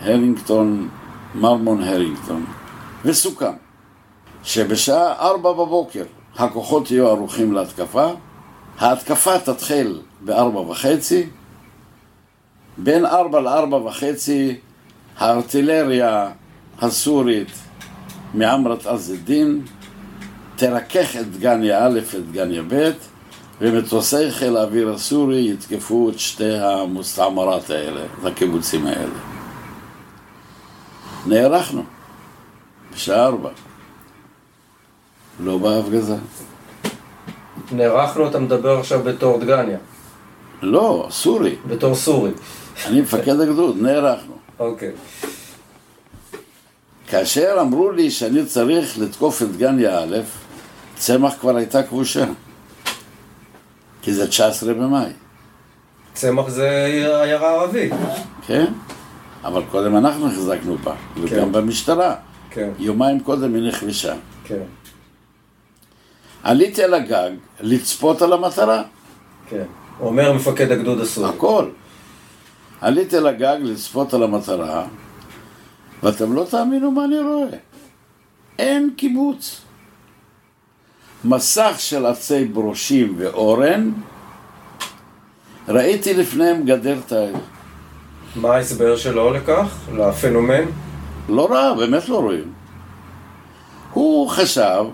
הרינגטון, 0.00 0.88
מרמון 1.34 1.82
הרינגטון. 1.82 2.44
וסוכם 3.04 3.52
שבשעה 4.44 5.12
ארבע 5.12 5.52
בבוקר 5.52 6.04
הכוחות 6.36 6.90
יהיו 6.90 7.08
ערוכים 7.08 7.52
להתקפה, 7.52 8.10
ההתקפה 8.78 9.38
תתחיל 9.38 10.00
בארבע 10.20 10.60
וחצי, 10.60 11.26
בין 12.78 13.06
ארבע 13.06 13.40
לארבע 13.40 13.76
וחצי 13.76 14.56
הארטילריה 15.18 16.30
הסורית 16.80 17.50
מעמרת 18.34 18.86
עז 18.86 19.12
א-דין 19.12 19.62
תרכך 20.58 21.16
את 21.20 21.30
דגניה 21.30 21.86
א' 21.86 21.98
את 21.98 22.30
דגניה 22.30 22.62
ב' 22.68 22.90
ומטוסי 23.60 24.30
חיל 24.30 24.56
האוויר 24.56 24.90
הסורי 24.90 25.50
יתקפו 25.50 26.10
את 26.10 26.18
שתי 26.18 26.58
המוסתעמרת 26.58 27.70
האלה, 27.70 28.00
את 28.04 28.26
הקיבוצים 28.26 28.86
האלה. 28.86 29.14
נערכנו 31.26 31.82
בשעה 32.94 33.26
ארבע. 33.26 33.50
לא 35.40 35.58
בהפגזה. 35.58 36.16
נערכנו, 37.72 38.28
אתה 38.28 38.38
מדבר 38.38 38.78
עכשיו 38.78 39.02
בתור 39.02 39.38
דגניה. 39.38 39.78
לא, 40.62 41.06
סורי. 41.10 41.56
בתור 41.66 41.94
סורי. 41.94 42.30
אני 42.86 43.00
מפקד 43.00 43.40
הגדוד, 43.40 43.76
נערכנו. 43.80 44.34
אוקיי. 44.58 44.92
כאשר 47.08 47.56
אמרו 47.60 47.90
לי 47.90 48.10
שאני 48.10 48.46
צריך 48.46 48.98
לתקוף 48.98 49.42
את 49.42 49.52
דגניה 49.52 49.98
א', 50.02 50.16
צמח 50.98 51.34
כבר 51.40 51.56
הייתה 51.56 51.82
כבושה. 51.82 52.24
כי 54.02 54.14
זה 54.14 54.28
19 54.28 54.74
במאי. 54.74 55.10
צמח 56.14 56.48
זה 56.48 56.84
עיירה 56.84 57.50
ערבית. 57.50 57.92
כן, 58.46 58.72
אבל 59.44 59.62
קודם 59.70 59.96
אנחנו 59.96 60.26
החזקנו 60.26 60.76
בה, 60.78 60.94
וגם 61.16 61.28
כן. 61.28 61.52
במשטרה. 61.52 62.14
כן. 62.50 62.70
יומיים 62.78 63.20
קודם 63.20 63.54
היא 63.54 63.68
נכבשה. 63.68 64.14
כן. 64.44 64.62
עליתי 66.42 66.82
על 66.82 66.94
הגג 66.94 67.30
לצפות 67.60 68.22
על 68.22 68.32
המטרה. 68.32 68.82
כן. 69.48 69.64
אומר 70.00 70.32
מפקד 70.32 70.72
הגדוד 70.72 71.00
הסורי. 71.00 71.28
הכל. 71.28 71.68
עליתי 72.80 73.16
על 73.16 73.26
הגג 73.26 73.58
לצפות 73.62 74.14
על 74.14 74.22
המטרה, 74.22 74.86
ואתם 76.02 76.32
לא 76.32 76.46
תאמינו 76.50 76.90
מה 76.90 77.04
אני 77.04 77.20
רואה. 77.20 77.48
אין 78.58 78.90
קיבוץ. 78.96 79.67
מסך 81.24 81.74
של 81.78 82.06
עצי 82.06 82.44
ברושים 82.44 83.14
ואורן, 83.18 83.90
ראיתי 85.68 86.14
לפניהם 86.14 86.64
גדר 86.64 86.98
תיל. 87.06 87.34
מה 88.36 88.54
ההסבר 88.54 88.96
שלו 88.96 89.32
לכך, 89.32 89.78
לפנומן? 89.96 90.64
לא 91.28 91.46
ראה, 91.50 91.74
באמת 91.74 92.08
לא 92.08 92.20
רואים. 92.20 92.52
הוא 93.92 94.28
חשב 94.28 94.84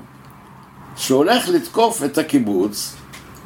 שהוא 0.97 1.19
הולך 1.19 1.49
לתקוף 1.49 2.05
את 2.05 2.19
הקיבוץ, 2.19 2.97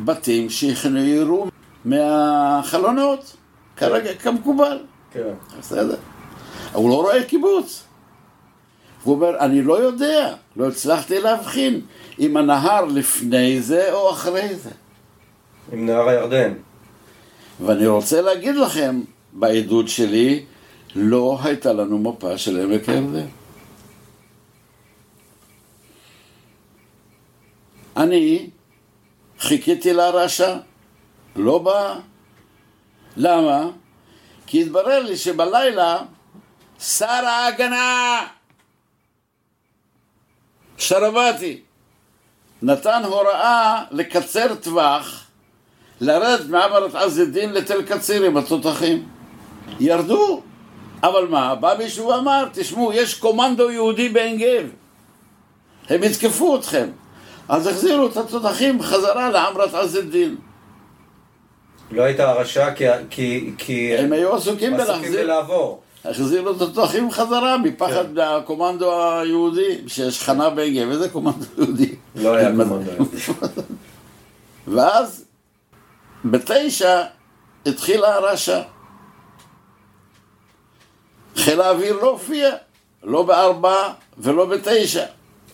בתים 0.05 0.51
שיראו 0.51 1.49
מהחלונות, 1.85 3.37
כרגע, 3.77 4.15
כמקובל. 4.15 4.79
כן. 5.13 5.21
בסדר. 5.59 5.97
הוא 6.73 6.91
לא 6.91 6.95
רואה 6.95 7.25
קיבוץ. 7.25 7.88
הוא 9.03 9.15
אומר, 9.15 9.39
אני 9.39 9.63
לא 9.63 9.83
יודע, 9.83 10.35
לא 10.57 10.69
הצלחתי 10.69 11.21
להבחין 11.21 11.81
אם 12.19 12.37
הנהר 12.37 12.85
לפני 12.85 13.63
זה 13.63 13.93
או 13.93 14.11
אחרי 14.11 14.55
זה. 14.55 14.71
עם 15.73 15.87
נהר 15.87 16.09
הירדן. 16.09 16.53
ואני 17.61 17.87
רוצה 17.87 18.21
להגיד 18.21 18.55
לכם, 18.55 19.01
בעדות 19.33 19.89
שלי, 19.89 20.45
לא 20.95 21.39
הייתה 21.43 21.73
לנו 21.73 21.99
מפה 21.99 22.39
של 22.39 22.61
עמק 22.61 22.89
הירדן. 22.89 23.27
אני 27.97 28.51
חיכיתי 29.41 29.93
לרשע, 29.93 30.57
לא 31.37 31.59
בא. 31.59 31.99
למה? 33.17 33.71
כי 34.47 34.63
התברר 34.63 35.03
לי 35.03 35.17
שבלילה 35.17 35.99
שר 36.81 37.07
ההגנה 37.07 38.27
שרבתי 40.79 41.61
נתן 42.63 43.03
הוראה 43.05 43.85
לקצר 43.91 44.55
טווח, 44.55 45.25
לרדת 46.01 46.47
מעברת 46.49 46.95
עז 46.95 47.21
א-דין 47.21 47.53
לתל 47.53 47.83
קציר 47.83 48.25
עם 48.25 48.37
התותחים. 48.37 49.09
ירדו, 49.81 50.43
אבל 51.03 51.27
מה, 51.27 51.55
בא 51.55 51.75
מישהו 51.79 52.09
ואמר, 52.09 52.49
תשמעו, 52.53 52.93
יש 52.93 53.15
קומנדו 53.15 53.71
יהודי 53.71 54.09
בעין 54.09 54.39
גב, 54.39 54.67
הם 55.89 56.03
יתקפו 56.03 56.57
אתכם. 56.57 56.89
אז 57.49 57.67
החזירו 57.67 58.07
את 58.07 58.17
התותחים 58.17 58.83
חזרה 58.83 59.31
לעמרת 59.31 59.75
עז 59.75 59.97
א-דין. 59.97 60.37
לא 61.91 62.03
הייתה 62.03 62.31
הרשע 62.31 62.75
כי... 62.75 62.85
כי, 63.11 63.53
כי 63.59 63.97
הם 63.97 64.13
היו 64.13 64.35
עסוקים 64.35 64.75
עסוקים 64.75 64.77
בלהחזיר, 64.77 65.31
בלעבור. 66.05 66.23
החזירו 66.23 66.51
את 66.51 66.63
התותחים 66.63 67.11
חזרה 67.11 67.59
מפחד 67.59 68.07
כן. 68.07 68.15
מהקומנדו 68.15 69.19
היהודי, 69.19 69.79
שיש 69.87 70.23
חנה 70.23 70.51
בעין 70.51 70.75
גב, 70.75 70.91
איזה 70.91 71.09
קומנדו 71.09 71.45
יהודי? 71.59 71.95
לא 72.15 72.35
היה 72.35 72.51
קומנדו. 72.57 72.91
ואז 74.69 75.25
בתשע 76.25 77.03
התחילה 77.67 78.15
הרשע. 78.15 78.61
חיל 81.37 81.61
האוויר 81.61 81.97
לא 81.97 82.11
הופיע, 82.11 82.51
לא 83.03 83.23
בארבע 83.23 83.93
ולא 84.19 84.47
בתשע. 84.47 85.05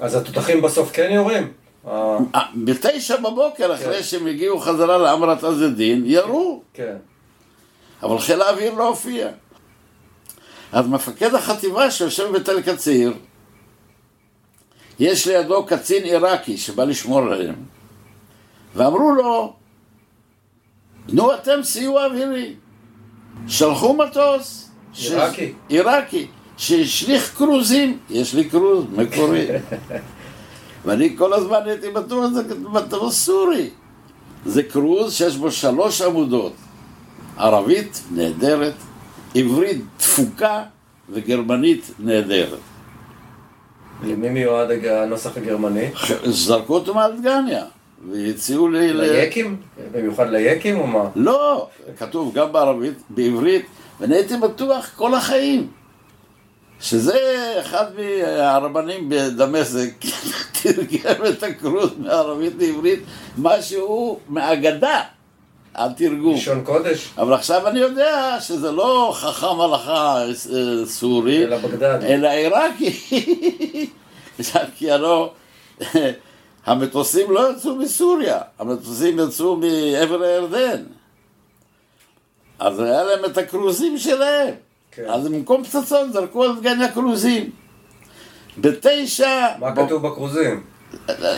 אז 0.00 0.14
התותחים 0.14 0.62
בסוף 0.62 0.90
כן 0.92 1.11
יורים? 1.11 1.52
אה, 1.87 2.18
אה, 2.35 2.40
בתשע 2.64 3.16
בבוקר, 3.16 3.74
אחרי 3.74 4.02
שהם 4.02 4.26
הגיעו 4.26 4.59
חזרה 4.59 4.98
לעמרת 4.98 5.44
עז 5.44 5.64
ירו, 6.04 6.62
כן. 6.74 6.96
אבל 8.02 8.18
חיל 8.18 8.42
האוויר 8.42 8.74
לא 8.74 8.88
הופיע. 8.88 9.28
אז 10.74 10.88
מפקד 10.88 11.34
החטיבה 11.34 11.90
שיושב 11.90 12.32
בתל 12.32 12.62
קציר, 12.62 13.14
יש 14.98 15.28
לידו 15.28 15.66
קצין 15.66 16.04
עיראקי 16.04 16.56
שבא 16.56 16.84
לשמור 16.84 17.18
עליהם, 17.18 17.54
ואמרו 18.74 19.12
לו, 19.12 19.52
תנו 21.06 21.34
אתם 21.34 21.62
סיוע 21.62 22.06
אווירי. 22.06 22.54
שלחו 23.48 23.94
מטוס. 23.94 24.70
ש- 24.92 25.10
עיראקי? 25.10 25.52
עיראקי, 25.68 26.26
שהשליך 26.56 27.34
קרוזים, 27.37 27.98
יש 28.10 28.34
לי 28.34 28.48
קרוז 28.48 28.84
מקורי. 28.92 29.46
ואני 30.84 31.16
כל 31.18 31.32
הזמן 31.32 31.58
הייתי 31.66 31.90
בטוח 31.90 32.24
שזה 32.30 32.54
מטוס 32.68 33.24
סורי. 33.24 33.70
זה 34.46 34.62
קרוז 34.62 35.14
שיש 35.14 35.37
בו 35.37 35.50
שלוש 35.50 36.02
עמודות, 36.02 36.52
ערבית 37.37 38.02
נהדרת, 38.10 38.74
עברית 39.34 39.82
דפוקה 39.98 40.62
וגרמנית 41.10 41.90
נהדרת. 41.98 42.58
למי 44.02 44.28
מיועד 44.28 44.70
הנוסח 44.84 45.36
הגרמני? 45.36 45.90
זרקו 46.24 46.74
אותו 46.74 46.94
מעל 46.94 47.12
דגניה, 47.20 47.64
והציעו 48.10 48.68
לי... 48.68 48.92
ליקים? 48.92 49.56
במיוחד 49.92 50.30
ליקים 50.30 50.78
או 50.78 50.86
מה? 50.86 51.08
לא, 51.16 51.68
כתוב 51.98 52.34
גם 52.34 52.52
בערבית, 52.52 52.94
בעברית, 53.10 53.66
ואני 54.00 54.14
הייתי 54.14 54.36
בטוח 54.36 54.90
כל 54.96 55.14
החיים 55.14 55.68
שזה 56.80 57.18
אחד 57.60 57.84
מהרבנים 57.96 59.08
בדמשק 59.08 60.04
תרגם 60.62 61.26
את 61.28 61.42
הקרוז 61.42 61.90
מערבית 61.98 62.52
לעברית, 62.58 63.00
משהו 63.38 64.18
מאגדה, 64.28 65.00
התרגום. 65.74 66.34
לישון 66.34 66.64
קודש? 66.64 67.10
אבל 67.18 67.32
עכשיו 67.34 67.68
אני 67.68 67.78
יודע 67.78 68.37
שזה 68.40 68.72
לא 68.72 69.12
חכם 69.16 69.60
הלכה 69.60 70.22
אה, 70.24 70.87
סורי, 70.87 71.44
אלא 71.44 71.56
בגדד. 71.58 71.98
אלא 72.02 72.28
עיראקי. 72.28 72.90
כי 74.76 74.90
הלא 74.90 75.32
המטוסים 76.66 77.30
לא 77.30 77.52
יצאו 77.52 77.76
מסוריה, 77.76 78.38
המטוסים 78.58 79.18
יצאו 79.18 79.56
מעבר 79.56 80.22
הירדן. 80.22 80.82
אז 82.58 82.80
היה 82.80 83.02
להם 83.04 83.24
את 83.24 83.38
הקרוזים 83.38 83.98
שלהם. 83.98 84.54
כן. 84.90 85.04
אז 85.08 85.28
במקום 85.28 85.64
פצצות 85.64 86.12
זרקו 86.12 86.44
על 86.44 86.56
דגניה 86.60 86.92
קרוזים. 86.92 87.50
בתשע... 88.58 89.46
מה 89.58 89.70
ב- 89.70 89.87
כתוב 89.87 90.06
בכרוזים? 90.06 90.62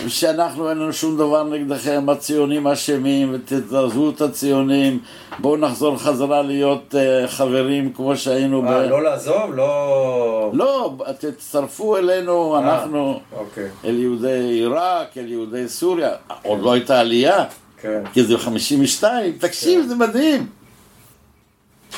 שאנחנו 0.09 0.71
אין 0.71 0.79
לנו 0.79 0.93
שום 0.93 1.17
דבר 1.17 1.45
נגדכם, 1.45 2.09
הציונים 2.09 2.67
אשמים, 2.67 3.35
ותתעזבו 3.35 4.11
את 4.11 4.21
הציונים, 4.21 4.99
בואו 5.39 5.57
נחזור 5.57 5.99
חזרה 5.99 6.43
להיות 6.43 6.95
uh, 6.95 7.29
חברים 7.29 7.93
כמו 7.93 8.17
שהיינו 8.17 8.63
ב... 8.63 8.67
אה, 8.67 8.87
לא 8.87 9.03
לעזוב? 9.03 9.55
לא... 9.55 10.51
לא, 10.55 10.97
תצטרפו 11.19 11.97
אלינו, 11.97 12.55
אה, 12.55 12.61
אנחנו, 12.61 13.21
אוקיי, 13.37 13.69
אל 13.85 13.99
יהודי 13.99 14.29
עיראק, 14.29 15.19
אל 15.19 15.29
יהודי 15.29 15.69
סוריה, 15.69 16.11
עוד 16.43 16.61
לא 16.61 16.73
הייתה 16.73 17.01
עלייה, 17.01 17.45
כן. 17.81 18.03
כי 18.13 18.25
זה 18.25 18.39
52, 18.39 19.33
תקשיב, 19.33 19.87
זה 19.89 19.95
מדהים. 19.95 20.47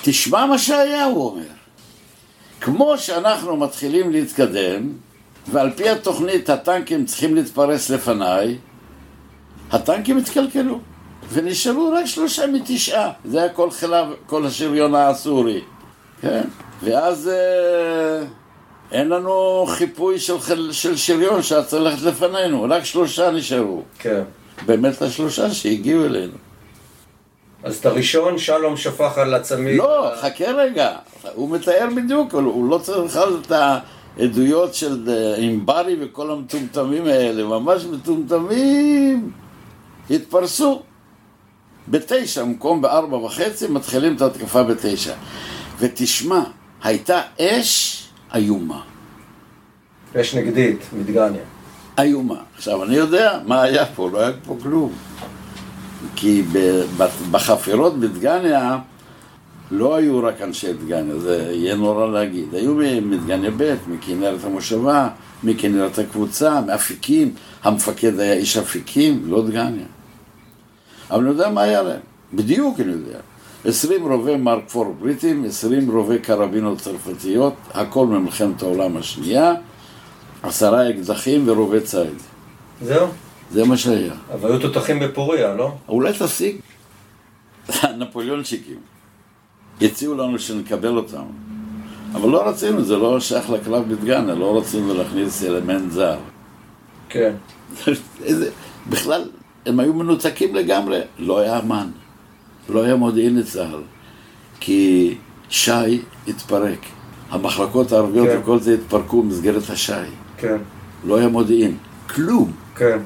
תשמע 0.02 0.46
מה 0.46 0.59
שהיה, 0.59 1.04
הוא 1.04 1.26
אומר. 1.26 1.42
כמו 2.61 2.98
שאנחנו 2.98 3.57
מתחילים 3.57 4.12
להתקדם, 4.12 4.92
ועל 5.52 5.70
פי 5.70 5.88
התוכנית 5.88 6.50
הטנקים 6.50 7.04
צריכים 7.06 7.34
להתפרס 7.34 7.90
לפניי, 7.90 8.56
הטנקים 9.72 10.18
התקלקלו, 10.18 10.78
ונשארו 11.32 11.90
רק 11.92 12.06
שלושה 12.06 12.46
מתשעה. 12.46 13.11
זה 13.24 13.38
היה 13.40 13.48
כל 13.48 13.70
חילה, 13.70 14.04
כל 14.26 14.46
השריון 14.46 14.94
הסורי. 14.94 15.61
כן? 16.20 16.42
ואז 16.82 17.28
אה, 17.28 18.24
אין 18.92 19.08
לנו 19.08 19.64
חיפוי 19.68 20.18
של, 20.18 20.34
של 20.72 20.96
שריון 20.96 21.42
שהיה 21.42 21.62
צריך 21.62 21.82
ללכת 21.82 22.02
לפנינו, 22.02 22.66
רק 22.70 22.84
שלושה 22.84 23.30
נשארו. 23.30 23.82
כן. 23.98 24.22
באמת 24.66 25.02
השלושה 25.02 25.50
שהגיעו 25.50 26.04
אלינו. 26.04 26.32
אז 27.62 27.76
את 27.76 27.87
הראשון 27.87 28.38
שלום 28.38 28.76
שפך 28.76 29.18
על 29.18 29.34
הצמיד. 29.34 29.76
לא, 29.76 30.11
חכה 30.20 30.44
רגע, 30.50 30.96
הוא 31.34 31.50
מתאר 31.50 31.88
בדיוק, 31.96 32.34
הוא- 32.34 32.70
לא 32.70 32.78
צריך 32.78 32.98
בכלל 32.98 33.37
את 33.46 33.52
העדויות 34.18 34.74
של 34.74 35.09
אה, 35.09 35.37
ענברי 35.37 35.96
וכל 36.00 36.31
המטומטמים 36.31 37.04
האלה, 37.04 37.44
ממש 37.44 37.85
מטומטמים, 37.85 39.31
התפרסו. 40.11 40.83
בתשע, 41.90 42.44
במקום 42.44 42.83
בארבע 42.83 43.16
וחצי, 43.16 43.66
מתחילים 43.68 44.16
את 44.16 44.20
ההתקפה 44.20 44.62
בתשע. 44.62 45.14
ותשמע, 45.78 46.43
הייתה 46.82 47.20
אש 47.40 48.05
איומה. 48.34 48.80
אש 50.16 50.34
נגדית, 50.34 50.78
מדגניה. 50.93 51.43
איומה. 51.99 52.43
עכשיו, 52.57 52.84
אני 52.84 52.97
יודע 52.97 53.38
מה 53.47 53.62
היה 53.62 53.86
פה, 53.86 54.11
לא 54.11 54.18
היה 54.18 54.32
פה 54.47 54.57
כלום. 54.62 54.93
כי 56.16 56.43
בחפירות 57.30 58.01
בדגניה 58.01 58.78
לא 59.71 59.97
היו 59.97 60.25
רק 60.25 60.43
אנשי 60.43 60.73
דגניה, 60.73 61.19
זה 61.19 61.51
יהיה 61.53 61.75
נורא 61.75 62.07
להגיד. 62.07 62.55
היו 62.55 62.75
מדגניה 63.03 63.51
ב', 63.57 63.75
מכנרת 63.89 64.45
המושבה, 64.45 65.09
מכנרת 65.43 65.99
הקבוצה, 65.99 66.61
מאפיקים. 66.61 67.35
המפקד 67.62 68.21
היה 68.21 68.33
איש 68.33 68.57
אפיקים, 68.57 69.23
לא 69.27 69.47
דגניה. 69.47 69.87
אבל 71.11 71.21
אני 71.21 71.29
יודע 71.29 71.51
מה 71.51 71.62
היה 71.62 71.83
להם. 71.83 72.01
בדיוק 72.35 72.81
אני 72.81 72.93
יודע. 72.93 73.19
20 73.64 74.12
רובי 74.12 74.37
מרק 74.37 74.69
פור 74.69 74.97
בריטים, 75.01 75.45
20 75.45 75.91
רובי 75.91 76.19
קרבינות 76.19 76.79
צרפתיות, 76.79 77.55
הכל 77.75 78.07
ממלחמת 78.07 78.62
העולם 78.62 78.97
השנייה, 78.97 79.55
עשרה 80.43 80.91
אקדחים 80.91 81.49
ורובי 81.49 81.81
ציד. 81.81 82.23
זהו? 82.83 83.07
זה 83.51 83.64
מה 83.64 83.77
שהיה. 83.77 84.12
אבל 84.35 84.51
היו 84.51 84.61
תותחים 84.61 85.01
בפוריה, 85.01 85.55
לא? 85.55 85.73
אולי 85.89 86.12
תשיג. 86.19 86.57
הנפוליאונשיקים 87.83 88.97
הציעו 89.83 90.14
לנו 90.14 90.39
שנקבל 90.39 90.97
אותם. 90.97 91.24
אבל 92.14 92.29
לא 92.29 92.49
רצינו, 92.49 92.85
זה 92.85 92.97
לא 92.97 93.20
שייך 93.20 93.51
לקרב 93.51 93.85
בדגנה, 93.89 94.35
לא 94.35 94.59
רצינו 94.59 94.95
להכניס 94.95 95.45
אלמנט 95.45 95.93
זר. 95.93 96.16
כן. 97.09 97.35
איזה, 98.24 98.51
בכלל, 98.91 99.24
הם 99.66 99.81
היו 99.81 99.95
מנותקים 99.95 100.55
לגמרי, 100.55 101.01
לא 101.18 101.39
היה 101.39 101.59
אמן, 101.59 101.91
לא 102.68 102.83
היה 102.83 102.97
מודיעין 102.97 103.39
לצה"ל, 103.39 103.83
כי 104.61 105.14
שי 105.49 106.01
התפרק. 106.29 106.79
המחלקות 107.31 107.93
הערביות 107.93 108.29
כן. 108.29 108.39
וכל 108.43 108.59
זה 108.59 108.74
התפרקו 108.74 109.22
במסגרת 109.22 109.70
השי. 109.70 109.93
כן. 110.37 110.57
לא 111.05 111.16
היה 111.16 111.29
מודיעין, 111.29 111.76
כלום. 112.14 112.53
כן. 112.76 112.99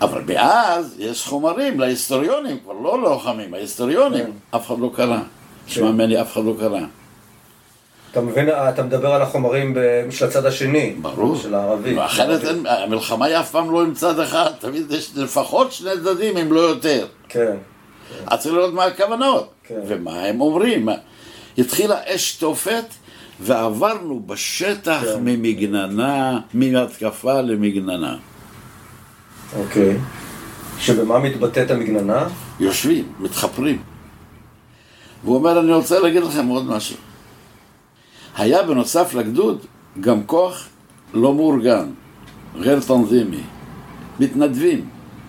אבל 0.00 0.22
מאז 0.26 0.96
יש 0.98 1.26
חומרים 1.26 1.80
להיסטוריונים, 1.80 2.56
כבר 2.64 2.72
לא 2.72 3.02
לוחמים, 3.02 3.54
ההיסטוריונים, 3.54 4.24
כן. 4.24 4.56
אף 4.56 4.66
אחד 4.66 4.78
לא 4.78 4.90
קרא. 4.94 5.18
שמע 5.66 5.90
ממני, 5.90 6.20
אף 6.20 6.32
אחד 6.32 6.44
לא 6.44 6.54
קרא. 6.58 6.80
אתה 8.12 8.20
מבין, 8.20 8.48
אתה 8.48 8.82
מדבר 8.82 9.12
על 9.12 9.22
החומרים 9.22 9.76
של 10.10 10.26
הצד 10.26 10.46
השני. 10.46 10.94
ברור. 11.02 11.36
של 11.36 11.54
הערבי. 11.54 12.04
אחרת 12.04 12.40
המלחמה 12.64 13.26
היא 13.26 13.36
אף 13.36 13.50
פעם 13.50 13.70
לא 13.70 13.82
עם 13.82 13.94
צד 13.94 14.20
אחד, 14.20 14.50
תמיד 14.58 14.90
יש 14.90 15.12
לפחות 15.16 15.72
שני 15.72 15.90
צדדים, 15.94 16.36
אם 16.36 16.52
לא 16.52 16.60
יותר. 16.60 17.06
כן. 17.28 17.56
אז 18.26 18.40
צריך 18.40 18.54
לראות 18.54 18.74
מה 18.74 18.84
הכוונות, 18.84 19.50
כן. 19.64 19.80
ומה 19.88 20.22
הם 20.22 20.40
אומרים. 20.40 20.88
התחילה 21.58 21.96
אש 22.06 22.36
תופת, 22.36 22.84
ועברנו 23.40 24.22
בשטח 24.26 25.00
כן. 25.04 25.20
ממגננה, 25.24 26.38
מהתקפה 26.54 27.40
למגננה. 27.40 28.16
אוקיי. 29.58 29.96
שבמה 30.78 31.18
מתבטאת 31.18 31.70
המגננה? 31.70 32.28
יושבים, 32.60 33.12
מתחפרים. 33.20 33.82
והוא 35.24 35.36
אומר, 35.36 35.60
אני 35.60 35.72
רוצה 35.72 36.00
להגיד 36.00 36.22
לכם 36.22 36.46
עוד 36.46 36.66
משהו. 36.66 36.96
היה 38.36 38.62
בנוסף 38.62 39.14
לגדוד 39.14 39.58
גם 40.00 40.24
כוח 40.26 40.68
לא 41.14 41.34
מאורגן, 41.34 41.90
גר 42.60 42.80
תנזימי, 42.80 43.42
מתנדבים, 44.20 44.88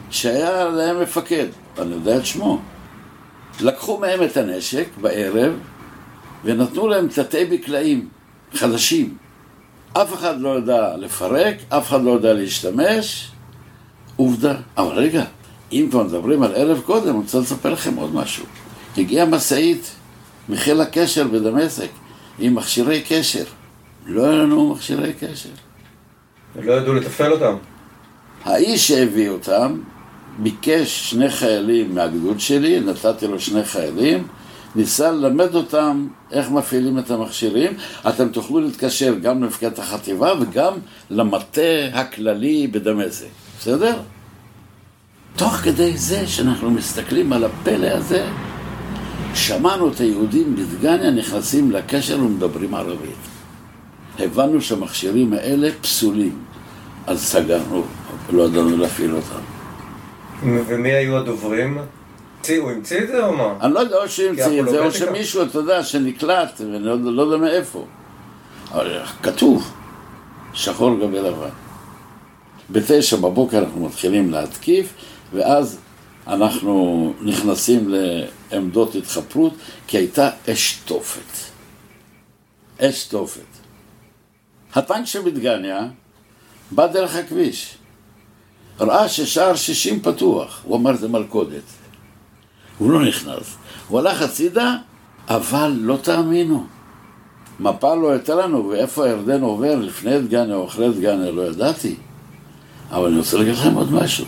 שהיה 0.10 0.66
להם 0.66 1.02
מפקד, 1.02 1.46
אני 1.80 1.94
יודע 1.94 2.18
את 2.18 2.26
שמו. 2.26 2.60
לקחו 3.62 4.00
מהם 4.00 4.24
את 4.24 4.38
הנשק 4.38 4.88
בערב 5.02 5.54
ונתנו 6.44 6.88
להם 6.88 7.08
תתי 7.08 7.46
בקלעים 7.46 8.10
חדשים. 8.54 9.18
אף 9.94 10.14
אחד 10.14 10.42
לא 10.42 10.58
ידע 10.58 10.98
לפרק, 10.98 11.56
אף 11.70 11.88
אחד 11.88 12.04
לא 12.04 12.12
ידע 12.12 12.34
להשתמש, 12.34 13.32
עובדה. 14.16 14.56
אבל 14.78 14.94
רגע, 14.94 15.24
אם 15.72 15.88
כבר 15.92 16.04
מדברים 16.04 16.44
על 16.44 16.56
ערב 16.56 16.82
קודם, 16.86 17.10
אני 17.10 17.18
רוצה 17.18 17.40
לספר 17.40 17.74
לכם 17.74 17.96
עוד 17.96 18.16
משהו. 18.16 18.46
הגיעה 18.98 19.26
משאית 19.26 19.92
מחיל 20.50 20.82
הקשר 20.82 21.28
בדמשק 21.28 21.90
עם 22.40 22.56
מכשירי 22.56 23.04
קשר. 23.10 23.44
לא 24.06 24.26
היה 24.26 24.34
לנו 24.34 24.74
מכשירי 24.74 25.14
קשר. 25.14 25.50
לא 26.56 26.74
ידעו 26.74 26.94
לתפעל 26.94 27.32
אותם. 27.32 27.56
האיש 28.44 28.88
שהביא 28.88 29.30
אותם 29.30 29.80
ביקש 30.40 31.10
שני 31.10 31.30
חיילים 31.30 31.96
מהגדוד 31.96 32.40
שלי, 32.40 32.80
נתתי 32.80 33.28
לו 33.28 33.40
שני 33.40 33.64
חיילים, 33.64 34.28
ניסה 34.76 35.12
ללמד 35.12 35.56
אותם 35.56 36.08
איך 36.32 36.50
מפעילים 36.52 37.00
את 37.00 37.12
המכשירים. 37.12 37.74
אתם 38.08 38.30
תוכלו 38.30 38.60
להתקשר 38.60 39.16
גם 39.22 39.44
למפקדת 39.44 39.80
החטיבה 39.80 40.34
וגם 40.42 40.74
למטה 41.10 41.62
הכללי 41.94 42.68
בדמשק, 42.68 43.26
בסדר? 43.60 44.00
תוך 45.36 45.54
כדי 45.54 45.98
זה 45.98 46.28
שאנחנו 46.28 46.72
מסתכלים 46.72 47.34
על 47.34 47.44
הפלא 47.44 47.88
הזה, 47.88 48.26
שמענו 49.34 49.92
את 49.92 50.00
היהודים 50.00 50.56
בדגניה 50.56 51.12
נכנסים 51.12 51.72
לקשר 51.72 52.20
ומדברים 52.20 52.76
ערבית. 52.76 53.16
הבנו 54.20 54.62
שהמכשירים 54.62 55.34
האלה 55.34 55.70
פסולים, 55.82 56.40
אז 57.08 57.24
סגרנו, 57.26 57.84
לא 58.30 58.44
ידענו 58.44 58.78
להפעיל 58.78 59.16
אותם. 59.16 59.40
ומי 60.68 60.92
היו 60.92 61.18
הדוברים? 61.18 61.78
הוא 62.60 62.72
המציא 62.72 63.02
את 63.02 63.08
זה 63.08 63.26
או 63.26 63.38
מה? 63.38 63.54
אני 63.62 63.74
לא 63.74 63.80
יודע, 63.80 63.98
או 63.98 64.10
שהמציא 64.10 64.62
את 64.62 64.70
זה, 64.70 64.86
או. 64.86 64.92
שמישהו, 64.92 65.42
אתה 65.42 65.58
יודע, 65.58 65.84
שנקלט, 65.84 66.62
ואני 66.62 66.80
לא, 66.80 66.96
לא 67.00 67.22
יודע 67.22 67.38
מאיפה. 67.38 67.86
אבל 68.72 69.00
כתוב, 69.24 69.74
שחור 70.54 71.00
גבי 71.00 71.18
לבן. 71.18 71.50
בתשע 72.70 73.18
בבוקר 73.18 73.58
אנחנו 73.60 73.86
מתחילים 73.86 74.32
להתקיף, 74.32 74.94
ואז 75.34 75.80
אנחנו 76.28 77.14
נכנסים 77.22 77.90
לעמדות 77.90 78.96
התחפרות, 78.96 79.54
כי 79.88 79.98
הייתה 79.98 80.30
אש 80.50 80.80
תופת. 80.86 81.50
אש 82.82 83.04
תופת. 83.06 83.42
הטנק 84.74 85.06
של 85.06 85.22
בדגניה 85.22 85.88
בא 86.72 86.88
דרך 86.88 87.16
הכביש. 87.16 87.78
ראה 88.80 89.10
ששער 89.10 89.56
60 89.56 90.00
פתוח, 90.02 90.62
הוא 90.64 90.78
אמר 90.78 90.96
זה 90.96 91.08
מלכודת. 91.08 91.64
הוא 92.78 92.92
לא 92.92 93.06
נכנס. 93.06 93.56
הוא 93.88 94.00
הלך 94.00 94.22
הצידה, 94.22 94.76
אבל 95.28 95.74
לא 95.78 95.98
תאמינו. 96.02 96.66
מפה 97.60 97.96
לא 97.96 98.12
הייתה 98.12 98.36
לנו, 98.36 98.70
ואיפה 98.70 99.06
הירדן 99.06 99.42
עובר 99.42 99.76
לפני 99.76 100.22
דגניה 100.22 100.56
או 100.56 100.68
אחרי 100.68 100.94
דגניה, 100.94 101.32
לא 101.32 101.42
ידעתי. 101.42 101.96
אבל 102.92 103.08
אני 103.08 103.18
רוצה 103.18 103.38
להגיד 103.38 103.54
לכם 103.54 103.74
עוד 103.74 103.92
משהו. 103.92 104.26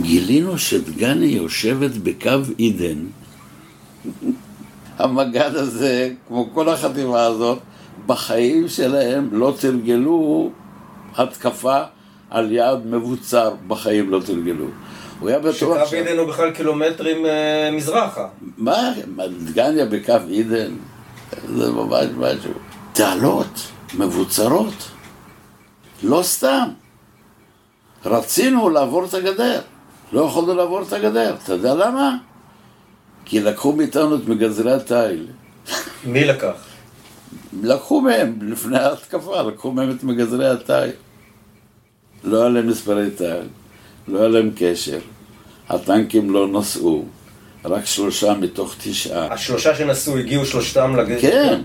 גילינו 0.00 0.58
שדגניה 0.58 1.36
יושבת 1.36 1.90
בקו 1.90 2.30
עידן. 2.56 2.98
המג"ד 4.98 5.54
הזה, 5.54 6.10
כמו 6.28 6.48
כל 6.54 6.68
החטיבה 6.68 7.24
הזאת, 7.24 7.58
בחיים 8.06 8.68
שלהם 8.68 9.28
לא 9.32 9.54
תרגלו 9.60 10.50
התקפה 11.16 11.80
על 12.30 12.52
יעד 12.52 12.86
מבוצר, 12.86 13.54
בחיים 13.66 14.10
לא 14.10 14.20
תרגלו. 14.26 14.66
הוא 15.20 15.28
היה 15.28 15.38
בטוח 15.38 15.86
שקו 15.86 15.96
עידן 15.96 16.18
הוא 16.18 16.28
בכלל 16.28 16.50
קילומטרים 16.50 17.26
אה, 17.26 17.70
מזרחה. 17.72 18.28
מה, 18.58 18.92
מה, 19.06 19.22
דגניה 19.28 19.86
בקו 19.86 20.12
עידן? 20.28 20.72
זה 21.56 21.72
ממש 21.72 22.06
משהו. 22.16 22.52
תעלות 22.92 23.60
מבוצרות. 23.94 24.90
לא 26.02 26.22
סתם. 26.22 26.68
רצינו 28.04 28.70
לעבור 28.70 29.04
את 29.04 29.14
הגדר. 29.14 29.60
לא 30.12 30.20
יכולנו 30.20 30.54
לעבור 30.54 30.82
את 30.82 30.92
הגדר. 30.92 31.36
אתה 31.44 31.52
יודע 31.52 31.74
למה? 31.74 32.16
כי 33.24 33.40
לקחו 33.40 33.72
מאיתנו 33.72 34.16
את 34.16 34.28
מגזרי 34.28 34.72
התיל. 34.72 35.26
מי 36.04 36.24
לקח? 36.24 36.54
לקחו 37.62 38.00
מהם, 38.00 38.38
לפני 38.42 38.78
ההתקפה, 38.78 39.42
לקחו 39.42 39.72
מהם 39.72 39.90
את 39.90 40.04
מגזרי 40.04 40.48
התיל. 40.48 40.90
לא 42.24 42.40
היה 42.40 42.48
להם 42.48 42.68
מספרי 42.68 43.10
תיל, 43.10 43.48
לא 44.08 44.18
היה 44.18 44.28
להם 44.28 44.50
קשר. 44.56 44.98
הטנקים 45.68 46.30
לא 46.30 46.48
נסעו, 46.48 47.04
רק 47.64 47.84
שלושה 47.84 48.34
מתוך 48.34 48.74
תשעה. 48.84 49.32
השלושה 49.32 49.74
שנסעו 49.74 50.16
הגיעו 50.16 50.46
שלושתם 50.46 50.96
לגדר? 50.96 51.20
כן, 51.20 51.60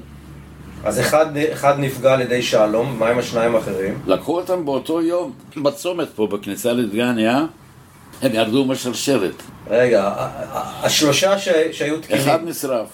אז 0.84 1.00
אחד, 1.00 1.38
אחד 1.38 1.80
נפגע 1.80 2.14
על 2.14 2.22
ידי 2.22 2.42
שלום, 2.42 3.00
מה 3.00 3.10
עם 3.10 3.20
השניים 3.20 3.56
האחרים? 3.56 4.00
לקחו 4.08 4.40
אותם 4.40 4.66
באותו 4.66 5.02
יום 5.02 5.32
בצומת 5.58 6.08
פה, 6.16 6.28
בכניסה 6.28 6.74
לדגניה, 6.74 7.46
הם 8.22 8.34
ירדו 8.34 8.66
מהשרשרת. 8.66 9.44
רגע, 9.70 10.14
השלושה 10.84 11.40
ש... 11.40 11.50
שהיו 11.72 12.00
תקינים, 12.00 12.22
אחד 12.22 12.40
נשרף, 12.44 12.88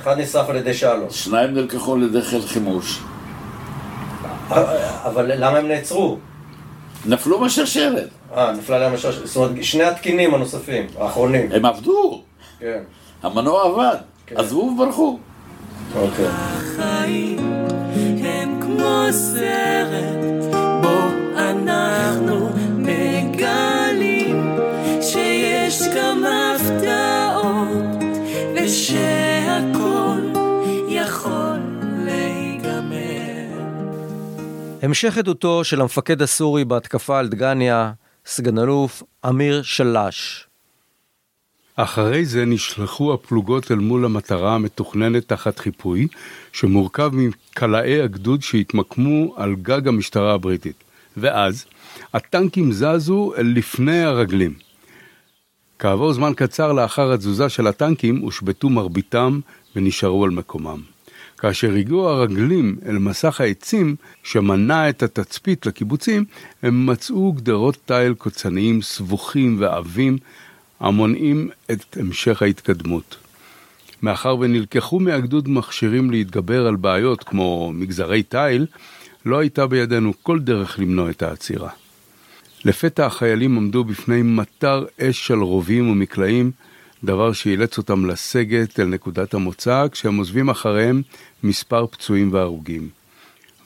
אחד 0.00 0.18
נשרף 0.18 0.48
על 0.48 0.56
ידי 0.56 0.74
שלום. 0.74 1.10
שניים 1.10 1.54
נלקחו 1.54 1.96
לידי 1.96 2.22
חיל 2.22 2.42
חימוש. 2.42 3.00
אבל 5.04 5.32
למה 5.44 5.58
הם 5.58 5.68
נעצרו? 5.68 6.18
נפלו 7.06 7.40
מהשרשרת, 7.40 8.08
אה, 8.36 8.52
נפלה 8.52 8.78
להם 8.78 8.94
השלושה, 8.94 9.26
זאת 9.26 9.36
אומרת, 9.36 9.64
שני 9.64 9.84
התקינים 9.84 10.34
הנוספים, 10.34 10.86
האחרונים. 10.98 11.52
הם 11.52 11.64
עבדו, 11.64 12.22
כן, 12.60 12.82
המנוע 13.22 13.64
עבד, 13.64 13.96
כן. 14.26 14.36
עזבו 14.36 14.60
וברחו. 14.60 15.18
אוקיי. 15.96 16.26
החיים 16.28 17.64
הם 18.24 18.60
כמו 18.60 19.06
סרט 19.10 20.54
בו 20.82 20.98
אנחנו 21.36 22.48
מגלים 22.78 24.07
שיש 25.70 25.82
גם 25.96 26.24
הפתעות 26.24 28.04
ושהכל 28.56 30.20
יכול 30.88 31.58
להיגמר. 32.04 33.58
המשך 34.82 35.18
עדותו 35.18 35.64
של 35.64 35.80
המפקד 35.80 36.22
הסורי 36.22 36.64
בהתקפה 36.64 37.18
על 37.18 37.28
דגניה, 37.28 37.92
סגן 38.26 38.58
אלוף 38.58 39.02
אמיר 39.28 39.62
שלש. 39.62 40.46
אחרי 41.76 42.24
זה 42.24 42.44
נשלחו 42.44 43.14
הפלוגות 43.14 43.70
אל 43.70 43.76
מול 43.76 44.04
המטרה 44.04 44.54
המתוכננת 44.54 45.28
תחת 45.28 45.58
חיפוי, 45.58 46.08
שמורכב 46.52 47.10
מקלעי 47.12 48.02
הגדוד 48.02 48.42
שהתמקמו 48.42 49.34
על 49.36 49.54
גג 49.62 49.88
המשטרה 49.88 50.34
הבריטית. 50.34 50.84
ואז 51.16 51.64
הטנקים 52.14 52.72
זזו 52.72 53.32
אל 53.38 53.52
לפני 53.56 54.02
הרגלים. 54.02 54.67
כעבור 55.78 56.12
זמן 56.12 56.32
קצר 56.36 56.72
לאחר 56.72 57.12
התזוזה 57.12 57.48
של 57.48 57.66
הטנקים, 57.66 58.18
הושבתו 58.18 58.68
מרביתם 58.68 59.40
ונשארו 59.76 60.24
על 60.24 60.30
מקומם. 60.30 60.80
כאשר 61.38 61.72
הגיעו 61.74 62.08
הרגלים 62.08 62.76
אל 62.86 62.98
מסך 62.98 63.40
העצים 63.40 63.96
שמנע 64.22 64.88
את 64.88 65.02
התצפית 65.02 65.66
לקיבוצים, 65.66 66.24
הם 66.62 66.86
מצאו 66.86 67.32
גדרות 67.32 67.76
תיל 67.84 68.14
קוצניים 68.14 68.82
סבוכים 68.82 69.56
ועבים 69.60 70.18
המונעים 70.80 71.50
את 71.70 71.96
המשך 72.00 72.42
ההתקדמות. 72.42 73.16
מאחר 74.02 74.36
ונלקחו 74.40 75.00
מהגדוד 75.00 75.48
מכשירים 75.48 76.10
להתגבר 76.10 76.66
על 76.66 76.76
בעיות 76.76 77.24
כמו 77.24 77.72
מגזרי 77.74 78.22
תיל, 78.22 78.66
לא 79.24 79.38
הייתה 79.38 79.66
בידינו 79.66 80.12
כל 80.22 80.38
דרך 80.38 80.78
למנוע 80.78 81.10
את 81.10 81.22
העצירה. 81.22 81.70
לפתע 82.64 83.06
החיילים 83.06 83.56
עמדו 83.56 83.84
בפני 83.84 84.22
מטר 84.22 84.84
אש 85.00 85.26
של 85.26 85.42
רובים 85.42 85.90
ומקלעים, 85.90 86.50
דבר 87.04 87.32
שאילץ 87.32 87.78
אותם 87.78 88.06
לסגת 88.06 88.80
אל 88.80 88.84
נקודת 88.84 89.34
המוצא, 89.34 89.86
כשהם 89.92 90.16
עוזבים 90.16 90.50
אחריהם 90.50 91.02
מספר 91.42 91.86
פצועים 91.86 92.32
והרוגים. 92.32 92.88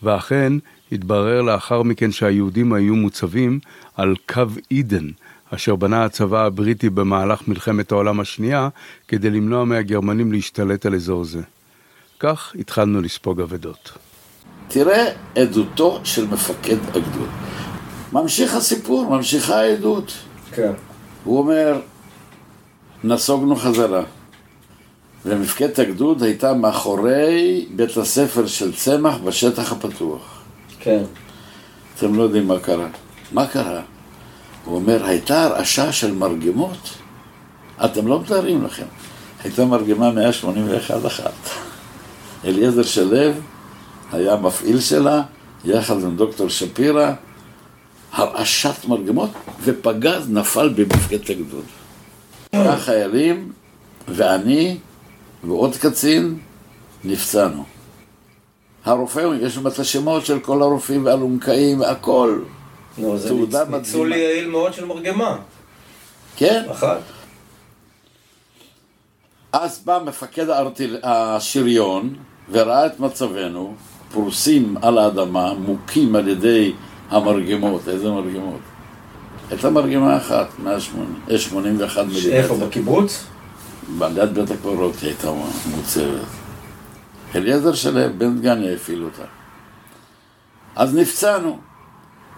ואכן, 0.02 0.52
התברר 0.92 1.42
לאחר 1.42 1.82
מכן 1.82 2.12
שהיהודים 2.12 2.72
היו 2.72 2.96
מוצבים 2.96 3.60
על 3.96 4.14
קו 4.32 4.42
עידן, 4.68 5.08
אשר 5.50 5.76
בנה 5.76 6.04
הצבא 6.04 6.44
הבריטי 6.44 6.90
במהלך 6.90 7.48
מלחמת 7.48 7.92
העולם 7.92 8.20
השנייה, 8.20 8.68
כדי 9.08 9.30
למנוע 9.30 9.64
מהגרמנים 9.64 10.32
להשתלט 10.32 10.86
על 10.86 10.94
אזור 10.94 11.24
זה. 11.24 11.40
כך 12.20 12.52
התחלנו 12.58 13.00
לספוג 13.00 13.40
אבדות. 13.40 13.92
תראה 14.68 15.04
עדותו 15.36 16.00
של 16.04 16.26
מפקד 16.26 16.78
הגדוד. 16.88 17.28
ממשיך 18.12 18.54
הסיפור, 18.54 19.16
ממשיכה 19.16 19.60
העדות. 19.60 20.12
כן. 20.52 20.72
הוא 21.24 21.38
אומר, 21.38 21.80
נסוגנו 23.04 23.56
חזרה. 23.56 24.02
ומפקדת 25.26 25.78
הגדוד 25.78 26.22
הייתה 26.22 26.54
מאחורי 26.54 27.66
בית 27.76 27.96
הספר 27.96 28.46
של 28.46 28.74
צמח 28.74 29.16
בשטח 29.24 29.72
הפתוח. 29.72 30.42
כן. 30.80 31.02
אתם 31.96 32.14
לא 32.14 32.22
יודעים 32.22 32.48
מה 32.48 32.58
קרה. 32.58 32.88
מה 33.32 33.46
קרה? 33.46 33.80
הוא 34.64 34.74
אומר, 34.76 35.04
הייתה 35.04 35.44
הרעשה 35.44 35.92
של 35.92 36.14
מרגמות. 36.14 36.90
אתם 37.84 38.06
לא 38.06 38.20
מתארים 38.20 38.64
לכם. 38.64 38.86
הייתה 39.44 39.64
מרגמה 39.64 40.12
181 40.12 41.06
אחת. 41.06 41.32
אליעזר 42.44 42.82
שלו 42.82 43.32
היה 44.12 44.36
מפעיל 44.36 44.80
שלה, 44.80 45.22
יחד 45.64 45.94
עם 46.02 46.16
דוקטור 46.16 46.48
שפירא, 46.48 47.12
הרעשת 48.12 48.84
מרגמות, 48.88 49.30
ופגז 49.62 50.30
נפל 50.30 50.68
במפקדת 50.68 51.30
הגדוד. 51.30 51.64
החיילים 52.52 53.52
ואני 54.08 54.76
ועוד 55.44 55.76
קצין 55.76 56.38
נפצענו. 57.04 57.64
הרופא, 58.84 59.22
יש 59.40 59.56
לנו 59.56 59.68
את 59.68 59.78
השמות 59.78 60.26
של 60.26 60.40
כל 60.40 60.62
הרופאים 60.62 61.04
והאלונקאים, 61.06 61.82
הכל. 61.82 62.38
נו, 62.98 63.18
זה 63.18 63.28
תעודה 63.28 63.64
ניצ- 63.64 63.68
ניצול. 63.76 64.12
יעיל 64.12 64.48
מאוד 64.48 64.72
של 64.74 64.84
מרגמה. 64.84 65.38
כן? 66.36 66.62
אחת. 66.70 66.98
אז 69.52 69.82
בא 69.84 69.98
מפקד 70.06 70.48
הארטיל... 70.48 70.96
השריון 71.02 72.14
וראה 72.50 72.86
את 72.86 73.00
מצבנו, 73.00 73.74
פרוסים 74.12 74.76
על 74.82 74.98
האדמה, 74.98 75.54
מוכים 75.54 76.16
על 76.16 76.28
ידי 76.28 76.72
המרגמות. 77.12 77.88
איזה 77.88 78.10
מרגמות? 78.10 78.60
הייתה 79.50 79.70
מרגמה 79.70 80.16
אחת, 80.16 80.48
180, 80.58 81.14
אה, 81.30 81.38
81 81.38 82.04
מילימטר. 82.06 82.32
איפה, 82.32 82.56
בקיבוץ? 82.56 83.24
ליד 84.00 84.34
בית 84.34 84.50
הקברות 84.50 84.94
היא 85.02 85.08
הייתה 85.08 85.32
מוצבת. 85.76 86.26
אליעזר 87.34 87.74
שלו, 87.74 88.00
בן 88.18 88.38
דגניה 88.38 88.74
הפעיל 88.74 89.04
אותה. 89.04 89.24
אז 90.76 90.94
נפצענו. 90.94 91.58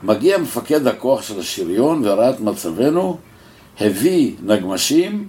מגיע 0.03 0.39
מפקד 0.39 0.87
הכוח 0.87 1.23
של 1.23 1.41
השריון 1.41 2.03
וראה 2.05 2.31
את 2.31 2.41
מצבנו, 2.41 3.19
הביא 3.81 4.33
נגמשים, 4.43 5.29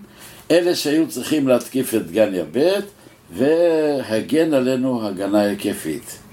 אלה 0.52 0.76
שהיו 0.76 1.08
צריכים 1.08 1.48
להתקיף 1.48 1.94
את 1.94 2.08
דגניה 2.08 2.44
ב' 2.52 2.70
והגן 3.34 4.54
עלינו 4.54 5.08
הגנה 5.08 5.42
היקפית. 5.42 6.25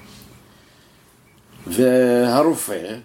והרופא 1.66 2.96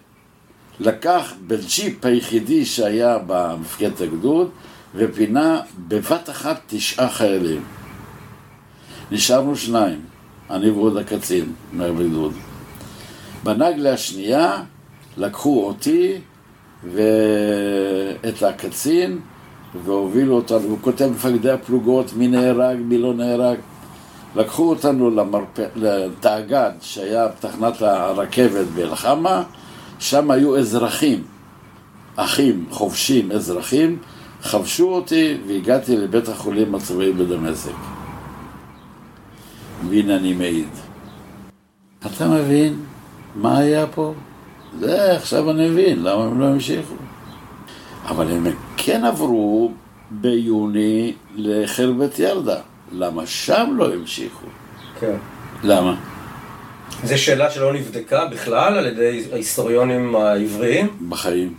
לקח 0.80 1.32
בג'יפ 1.46 2.04
היחידי 2.04 2.64
שהיה 2.64 3.18
במפקדת 3.26 4.00
הגדוד 4.00 4.50
ופינה 4.94 5.60
בבת 5.88 6.30
אחת 6.30 6.60
תשעה 6.66 7.08
חיילים. 7.08 7.64
נשארנו 9.10 9.56
שניים, 9.56 10.00
אני 10.50 10.70
ועוד 10.70 10.96
הקצין 10.96 11.52
מהגדוד. 11.72 12.32
בנגלה 13.44 13.92
השנייה 13.92 14.62
לקחו 15.16 15.66
אותי 15.66 16.14
ואת 16.84 18.42
הקצין 18.42 19.18
והובילו 19.84 20.34
אותנו, 20.36 20.68
הוא 20.68 20.78
כותב 20.80 21.06
מפקדי 21.06 21.50
הפלוגות 21.50 22.12
מי 22.12 22.28
נהרג, 22.28 22.76
מי 22.76 22.98
לא 22.98 23.14
נהרג. 23.14 23.58
לקחו 24.36 24.70
אותנו 24.70 25.10
למרפ... 25.10 25.58
לתאגד 25.76 26.70
שהיה 26.80 27.28
בתחנת 27.28 27.82
הרכבת 27.82 28.66
באלחמה, 28.74 29.42
שם 29.98 30.30
היו 30.30 30.58
אזרחים, 30.58 31.24
אחים, 32.16 32.66
חובשים, 32.70 33.32
אזרחים, 33.32 33.98
חבשו 34.42 34.94
אותי 34.94 35.36
והגעתי 35.46 35.96
לבית 35.96 36.28
החולים 36.28 36.74
הצבאי 36.74 37.12
בדמשק. 37.12 37.70
והנה 39.88 40.16
אני 40.16 40.32
מעיד. 40.34 40.68
אתה 42.06 42.28
מבין 42.28 42.80
מה 43.34 43.58
היה 43.58 43.86
פה? 43.86 44.14
זה, 44.78 45.16
עכשיו 45.16 45.50
אני 45.50 45.70
מבין, 45.70 46.02
למה 46.02 46.24
הם 46.24 46.40
לא 46.40 46.46
המשיכו. 46.46 46.94
אבל 48.08 48.30
הם 48.30 48.46
כן 48.76 49.04
עברו 49.04 49.72
ביוני 50.10 51.12
לחרבת 51.36 52.18
ירדה. 52.18 52.60
למה 52.92 53.26
שם 53.26 53.70
לא 53.76 53.94
המשיכו? 53.94 54.46
כן. 55.00 55.16
למה? 55.62 56.00
זו 57.04 57.22
שאלה 57.22 57.50
שלא 57.50 57.72
נבדקה 57.72 58.26
בכלל 58.26 58.78
על 58.78 58.86
ידי 58.86 59.24
ההיסטוריונים 59.32 60.16
העבריים? 60.16 61.08
בחיים. 61.08 61.54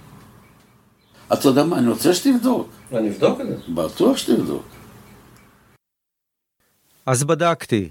אתה 1.33 1.47
יודע 1.47 1.63
מה, 1.63 1.77
אני 1.77 1.87
רוצה 1.87 2.13
שתבדוק. 2.13 2.69
אני 2.93 3.09
אבדוק 3.09 3.41
את 3.41 3.47
זה. 3.47 3.55
בטוח 3.73 4.17
שתבדוק. 4.17 4.63
אז 7.05 7.23
בדקתי. 7.23 7.89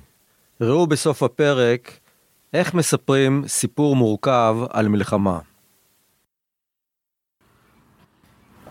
ראו 0.61 0.87
בסוף 0.87 1.23
הפרק 1.23 1.99
איך 2.55 2.75
מספרים 2.75 3.45
סיפור 3.47 3.97
מורכב 3.97 4.57
על 4.71 4.89
מלחמה. 4.89 5.39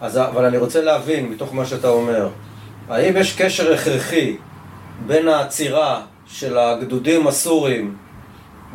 אז, 0.02 0.18
אבל 0.18 0.46
אני 0.46 0.58
רוצה 0.58 0.82
להבין, 0.82 1.30
מתוך 1.30 1.54
מה 1.54 1.66
שאתה 1.66 1.88
אומר, 1.88 2.30
האם 2.88 3.18
יש 3.18 3.42
קשר 3.42 3.74
הכרחי 3.74 4.38
בין 5.06 5.28
העצירה 5.28 6.02
של 6.28 6.58
הגדודים 6.58 7.28
הסורים 7.28 7.98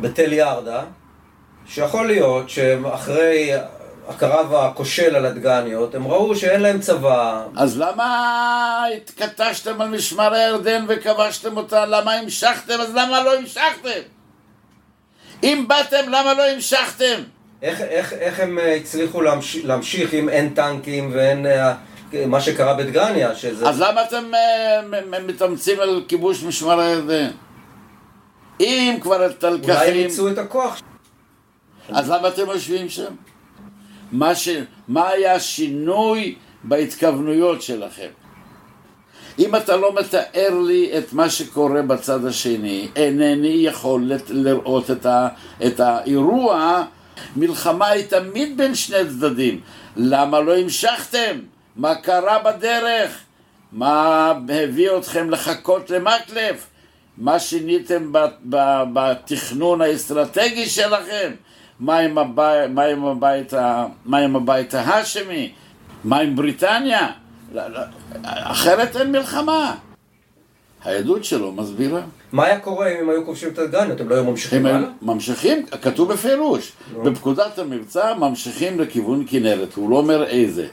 בתל 0.01 0.33
ירדה, 0.33 0.83
שיכול 1.65 2.07
להיות 2.07 2.49
שאחרי 2.49 3.51
הקרב 4.07 4.53
הכושל 4.53 5.15
על 5.15 5.25
הדגניות, 5.25 5.95
הם 5.95 6.07
ראו 6.07 6.35
שאין 6.35 6.61
להם 6.61 6.79
צבא, 6.79 7.43
אז 7.55 7.77
למה 7.77 8.85
התכתשתם 8.97 9.81
על 9.81 9.87
משמר 9.87 10.33
הירדן 10.33 10.85
וכבשתם 10.87 11.57
אותה? 11.57 11.85
למה 11.85 12.13
המשכתם? 12.13 12.73
אז 12.73 12.95
למה 12.95 13.23
לא 13.23 13.37
המשכתם? 13.37 13.99
אם 15.43 15.65
באתם, 15.67 16.09
למה 16.09 16.33
לא 16.33 16.43
המשכתם? 16.49 17.23
איך, 17.61 17.81
איך, 17.81 18.13
איך 18.13 18.39
הם 18.39 18.59
אה, 18.59 18.75
הצליחו 18.75 19.21
להמש, 19.21 19.55
להמשיך 19.55 20.13
אם 20.13 20.29
אין 20.29 20.49
טנקים 20.49 21.09
ואין 21.13 21.45
אה, 21.45 21.73
מה 22.27 22.41
שקרה 22.41 22.73
בדגניה, 22.73 23.35
שזה... 23.35 23.69
אז 23.69 23.81
למה 23.81 24.03
אתם 24.03 24.23
אה, 24.33 25.19
מתאמצים 25.19 25.79
על 25.79 26.03
כיבוש 26.07 26.43
משמר 26.43 26.79
הירדן? 26.79 27.29
אם 28.59 28.97
כבר 29.01 29.25
את 29.25 29.43
אולי 29.43 29.55
הם 29.55 29.61
הלקחים, 29.69 30.33
את 30.33 30.37
הכוח. 30.37 30.81
אז 31.89 32.09
למה 32.09 32.27
אתם 32.27 32.47
יושבים 32.47 32.89
שם? 32.89 33.13
מה, 34.11 34.35
ש... 34.35 34.49
מה 34.87 35.09
היה 35.09 35.35
השינוי 35.35 36.35
בהתכוונויות 36.63 37.61
שלכם? 37.61 38.07
אם 39.39 39.55
אתה 39.55 39.75
לא 39.75 39.95
מתאר 39.95 40.59
לי 40.67 40.97
את 40.97 41.13
מה 41.13 41.29
שקורה 41.29 41.81
בצד 41.81 42.25
השני, 42.25 42.87
אינני 42.95 43.47
יכול 43.47 44.11
לראות 44.29 44.91
את, 44.91 45.05
ה... 45.05 45.27
את 45.65 45.79
האירוע. 45.79 46.83
מלחמה 47.35 47.87
היא 47.87 48.05
תמיד 48.05 48.57
בין 48.57 48.75
שני 48.75 48.97
צדדים. 49.09 49.59
למה 49.95 50.39
לא 50.39 50.57
המשכתם? 50.57 51.39
מה 51.75 51.95
קרה 51.95 52.39
בדרך? 52.39 53.19
מה 53.71 54.33
הביא 54.49 54.89
אתכם 54.97 55.29
לחכות 55.29 55.89
למקלב? 55.89 56.65
מה 57.17 57.39
שיניתם 57.39 58.11
בתכנון 58.93 59.81
האסטרטגי 59.81 60.65
שלכם? 60.65 61.31
מה 61.79 61.97
עם, 61.97 62.17
הבית, 62.17 62.69
מה, 62.69 62.83
עם 62.83 63.05
הבית, 63.05 63.53
מה 64.05 64.17
עם 64.17 64.35
הבית 64.35 64.73
ההאשמי? 64.73 65.51
מה 66.03 66.19
עם 66.19 66.35
בריטניה? 66.35 67.07
לא, 67.53 67.67
לא, 67.67 67.79
אחרת 68.25 68.95
אין 68.95 69.11
מלחמה. 69.11 69.75
העדות 70.83 71.23
שלו 71.23 71.51
מסבירה. 71.51 72.01
מה 72.31 72.45
היה 72.45 72.59
קורה 72.59 72.87
אם 72.87 72.97
הם 72.99 73.09
היו 73.09 73.25
כובשים 73.25 73.49
את 73.49 73.59
דגניה? 73.59 73.93
אתם 73.95 74.09
לא 74.09 74.15
היו 74.15 74.23
ממשיכים 74.23 74.65
הם 74.65 74.75
הלאה? 74.75 74.89
ממשיכים, 75.01 75.65
כתוב 75.81 76.13
בפירוש, 76.13 76.71
בפקודת 77.03 77.59
המבצע 77.59 78.13
ממשיכים 78.13 78.79
לכיוון 78.79 79.25
כנרת, 79.27 79.73
הוא 79.73 79.89
לא 79.89 79.95
אומר 79.95 80.23
איזה. 80.23 80.67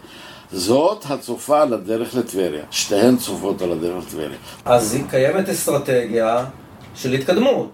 זאת 0.52 1.04
הצופה 1.08 1.62
על 1.62 1.72
הדרך 1.74 2.14
לטבריה, 2.14 2.64
שתיהן 2.70 3.16
צופות 3.16 3.62
על 3.62 3.72
הדרך 3.72 4.04
לטבריה. 4.06 4.38
אז 4.64 4.94
היא 4.94 5.04
קיימת 5.10 5.48
אסטרטגיה 5.48 6.44
של 6.94 7.12
התקדמות. 7.12 7.70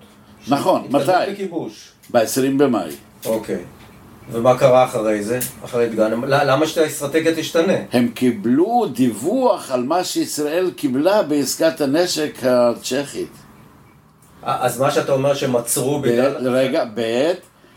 נכון, 0.49 0.81
התקדמות 0.81 1.03
מתי? 1.03 1.33
בכיבוש. 1.33 1.89
ב-20 2.11 2.59
במאי. 2.59 2.91
אוקיי. 3.27 3.59
ומה 4.33 4.59
קרה 4.59 4.85
אחרי 4.85 5.23
זה? 5.23 5.39
אחרי? 5.65 5.89
ל- 5.97 6.51
למה 6.51 6.67
שהאסטרטגיה 6.67 7.35
תשתנה? 7.37 7.73
הם 7.93 8.09
קיבלו 8.09 8.87
דיווח 8.93 9.71
על 9.71 9.83
מה 9.85 10.05
שישראל 10.05 10.71
קיבלה 10.77 11.23
בעסקת 11.23 11.81
הנשק 11.81 12.39
הצ'כית. 12.43 13.29
אז 14.43 14.81
מה 14.81 14.91
שאתה 14.91 15.13
אומר 15.13 15.35
שהם 15.35 15.57
עצרו 15.57 16.01
בגלל... 16.01 16.49
רגע, 16.49 16.85
ב', 16.95 17.33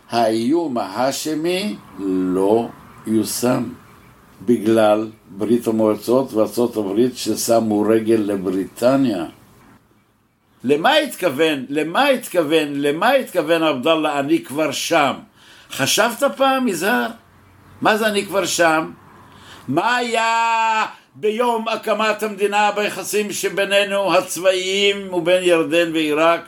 האיום 0.09 0.77
ההאשמי 0.77 1.75
לא 1.99 2.67
יושם 3.07 3.63
בגלל 4.41 5.07
ברית 5.29 5.67
המועצות 5.67 6.33
וארצות 6.33 6.77
הברית 6.77 7.17
ששמו 7.17 7.81
רגל 7.81 8.21
לבריטניה. 8.25 9.25
למה 10.63 10.93
התכוון, 10.93 11.65
למה 11.69 12.07
התכוון, 12.07 12.67
למה 12.73 13.09
התכוון 13.11 13.63
עבדאללה, 13.63 14.19
אני 14.19 14.43
כבר 14.43 14.71
שם? 14.71 15.13
חשבת 15.71 16.23
פעם, 16.37 16.67
יזהר? 16.67 17.07
מה 17.81 17.97
זה 17.97 18.07
אני 18.07 18.25
כבר 18.25 18.45
שם? 18.45 18.91
מה 19.67 19.95
היה 19.95 20.85
ביום 21.15 21.67
הקמת 21.67 22.23
המדינה 22.23 22.71
ביחסים 22.71 23.31
שבינינו 23.31 24.13
הצבאיים 24.13 25.13
ובין 25.13 25.43
ירדן 25.43 25.91
ועיראק? 25.93 26.41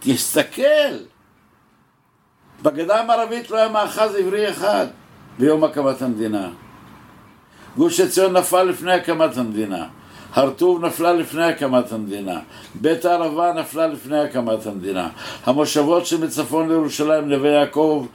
תסתכל, 0.00 0.96
בגדה 2.62 3.00
המערבית 3.00 3.50
לא 3.50 3.56
היה 3.56 3.68
מאחז 3.68 4.14
עברי 4.14 4.50
אחד 4.50 4.86
ביום 5.38 5.64
הקמת 5.64 6.02
המדינה. 6.02 6.48
גוש 7.78 8.00
עציון 8.00 8.36
נפל 8.36 8.62
לפני 8.62 8.92
הקמת 8.92 9.36
המדינה. 9.36 9.86
הר 10.32 10.50
טוב 10.50 10.84
נפלה 10.84 11.12
לפני 11.12 11.44
הקמת 11.44 11.92
המדינה. 11.92 12.40
בית 12.74 13.04
הערבה 13.04 13.52
נפלה 13.52 13.86
לפני 13.86 14.18
הקמת 14.18 14.66
המדינה. 14.66 15.08
המושבות 15.44 16.06
שמצפון 16.06 16.68
לירושלים, 16.68 17.28
נווה 17.28 17.50
יעקב, 17.50 18.06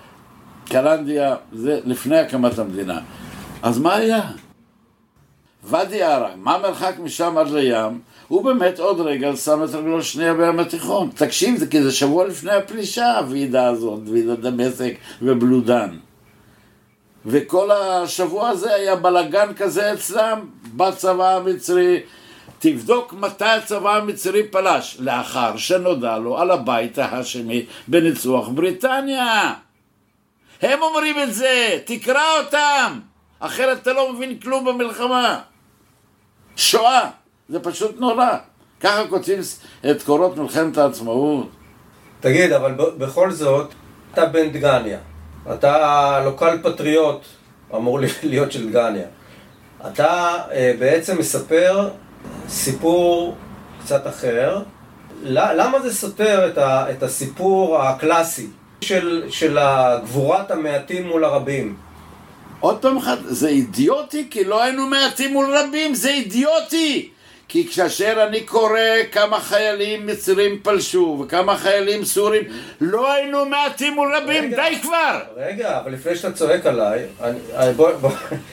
קלנדיה, 0.65 1.35
זה 1.53 1.79
לפני 1.85 2.17
הקמת 2.17 2.59
המדינה. 2.59 2.99
אז 3.61 3.79
מה 3.79 3.95
היה? 3.95 4.21
ואדי 5.63 6.03
ערה, 6.03 6.29
מה 6.35 6.55
המרחק 6.55 6.93
משם 7.03 7.37
עד 7.37 7.49
לים? 7.49 7.99
הוא 8.27 8.43
באמת 8.45 8.79
עוד 8.79 8.99
רגע 8.99 9.35
שם 9.35 9.63
את 9.63 9.75
רגלו 9.75 10.03
שנייה 10.03 10.33
בים 10.33 10.59
התיכון. 10.59 11.09
תקשיב, 11.15 11.57
זה 11.57 11.67
כי 11.67 11.83
זה 11.83 11.91
שבוע 11.91 12.27
לפני 12.27 12.51
הפלישה, 12.51 13.17
הוועידה 13.17 13.67
הזאת, 13.67 13.99
ועידת 14.05 14.39
דמשק 14.39 14.95
ובלודן. 15.21 15.89
וכל 17.25 17.71
השבוע 17.71 18.49
הזה 18.49 18.73
היה 18.73 18.95
בלאגן 18.95 19.53
כזה 19.53 19.93
אצלם 19.93 20.39
בצבא 20.75 21.35
המצרי. 21.35 21.99
תבדוק 22.59 23.13
מתי 23.13 23.45
הצבא 23.45 23.95
המצרי 23.95 24.47
פלש, 24.47 24.97
לאחר 24.99 25.57
שנודע 25.57 26.17
לו 26.17 26.37
על 26.37 26.51
הבית 26.51 26.97
ההאשמי 26.97 27.65
בניצוח 27.87 28.47
בריטניה. 28.47 29.53
הם 30.61 30.81
אומרים 30.81 31.19
את 31.19 31.33
זה, 31.33 31.79
תקרא 31.85 32.39
אותם, 32.39 32.99
אחרת 33.39 33.81
אתה 33.81 33.93
לא 33.93 34.13
מבין 34.13 34.39
כלום 34.39 34.65
במלחמה. 34.65 35.39
שואה, 36.55 37.09
זה 37.49 37.59
פשוט 37.59 37.99
נורא. 37.99 38.37
ככה 38.79 39.07
כותבים 39.07 39.39
את 39.91 40.03
קורות 40.03 40.37
מלחמת 40.37 40.77
העצמאות. 40.77 41.49
תגיד, 42.19 42.51
אבל 42.51 42.73
בכל 42.97 43.31
זאת, 43.31 43.73
אתה 44.13 44.25
בן 44.25 44.49
דגניה. 44.49 44.99
אתה 45.53 46.19
לוקל 46.25 46.57
פטריוט, 46.63 47.21
אמור 47.75 47.99
להיות 48.23 48.51
של 48.51 48.69
דגניה. 48.69 49.05
אתה 49.87 50.33
אה, 50.51 50.73
בעצם 50.79 51.17
מספר 51.19 51.89
סיפור 52.49 53.35
קצת 53.83 54.07
אחר. 54.07 54.61
למה 55.25 55.79
זה 55.81 55.93
סותר 55.95 56.47
את, 56.47 56.57
ה- 56.57 56.85
את 56.91 57.03
הסיפור 57.03 57.81
הקלאסי 57.81 58.47
של, 58.81 59.23
של 59.29 59.57
גבורת 60.03 60.51
המעטים 60.51 61.07
מול 61.07 61.23
הרבים? 61.23 61.75
עוד 62.59 62.77
פעם 62.81 62.97
אחת, 62.97 63.17
זה 63.25 63.47
אידיוטי 63.47 64.27
כי 64.31 64.43
לא 64.43 64.63
היינו 64.63 64.87
מעטים 64.87 65.33
מול 65.33 65.57
רבים, 65.57 65.93
זה 65.95 66.09
אידיוטי! 66.09 67.09
כי 67.47 67.67
כאשר 67.67 68.23
אני 68.27 68.41
קורא 68.41 68.79
כמה 69.11 69.39
חיילים 69.39 70.07
מצרים 70.07 70.59
פלשו 70.63 71.23
וכמה 71.23 71.57
חיילים 71.57 72.05
סורים, 72.05 72.43
לא 72.81 73.11
היינו 73.13 73.45
מעטים 73.45 73.93
מול 73.93 74.15
רבים, 74.15 74.43
רגע. 74.43 74.55
די 74.69 74.79
כבר! 74.81 75.19
רגע, 75.37 75.79
אבל 75.79 75.91
לפני 75.91 76.15
שאתה 76.15 76.31
צועק 76.31 76.65
עליי, 76.65 77.05
בוא. 77.75 77.91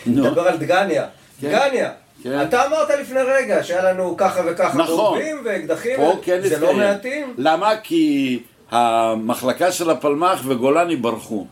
נדבר 0.06 0.48
על 0.48 0.56
דגניה. 0.56 1.06
כן. 1.40 1.48
דגניה, 1.48 1.90
כן. 2.22 2.42
אתה 2.42 2.66
אמרת 2.66 2.88
לפני 3.00 3.22
רגע 3.22 3.64
שהיה 3.64 3.92
לנו 3.92 4.14
ככה 4.18 4.40
וככה 4.46 4.78
נכון. 4.78 4.96
רובים 4.96 5.36
ואקדחים, 5.44 6.00
כן 6.22 6.40
זה 6.42 6.58
לא. 6.58 6.72
מעטים? 6.72 7.34
למה? 7.38 7.72
כי 7.82 8.38
המחלקה 8.70 9.72
של 9.72 9.90
הפלמ"ח 9.90 10.40
וגולני 10.44 10.96
ברחו. 10.96 11.46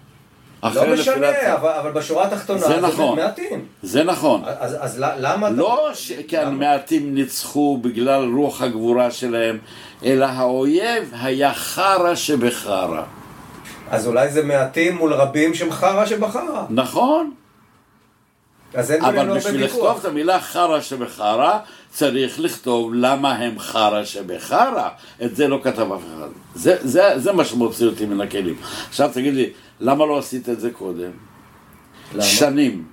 לא 0.63 0.93
משנה, 0.95 1.55
אבל, 1.55 1.71
אבל 1.71 1.91
בשורה 1.91 2.27
התחתונה 2.27 2.61
זה 2.61 2.81
נכון. 2.81 3.19
מעטים. 3.19 3.65
זה 3.83 4.05
נכון. 4.05 4.43
אז, 4.45 4.77
אז 4.81 4.99
למה 4.99 5.47
אתה... 5.47 5.57
לא 5.57 5.91
כי 6.29 6.39
המעטים 6.39 7.15
ניצחו 7.15 7.79
בגלל 7.83 8.33
רוח 8.35 8.63
הגבורה 8.63 9.11
שלהם, 9.11 9.59
אלא 10.05 10.25
האויב 10.25 11.13
היה 11.21 11.55
חרא 11.55 12.15
שבחרא. 12.15 13.03
אז 13.91 14.07
אולי 14.07 14.31
זה 14.31 14.43
מעטים 14.43 14.97
מול 14.97 15.13
רבים 15.13 15.55
שהם 15.55 15.71
חרא 15.71 16.07
שבחרא. 16.07 16.65
נכון, 16.71 17.31
אז 18.75 18.93
אין 18.93 19.05
אבל 19.05 19.37
בשביל 19.37 19.65
לכתוב. 19.65 19.99
את 20.01 20.05
המילה 20.05 20.41
חרא 20.41 20.81
שבחרא, 20.81 21.59
צריך 21.91 22.41
לכתוב 22.41 22.95
למה 22.95 23.33
הם 23.33 23.59
חרא 23.59 24.05
שבחרא. 24.05 24.89
את 25.23 25.37
זה 25.37 25.49
לא 25.49 25.61
כתב 25.65 25.93
אף 25.93 26.01
אחד. 26.01 26.29
זה, 26.55 26.77
זה, 26.81 27.19
זה 27.19 27.33
מה 27.33 27.45
שמוציא 27.45 27.87
אותי 27.87 28.07
מן 28.07 28.21
הכלים. 28.21 28.57
עכשיו 28.89 29.11
תגיד 29.13 29.35
לי, 29.35 29.51
למה 29.81 30.07
לא 30.07 30.19
עשית 30.19 30.49
את 30.49 30.61
זה 30.61 30.71
קודם? 30.71 31.11
למה? 32.13 32.23
שנים. 32.23 32.85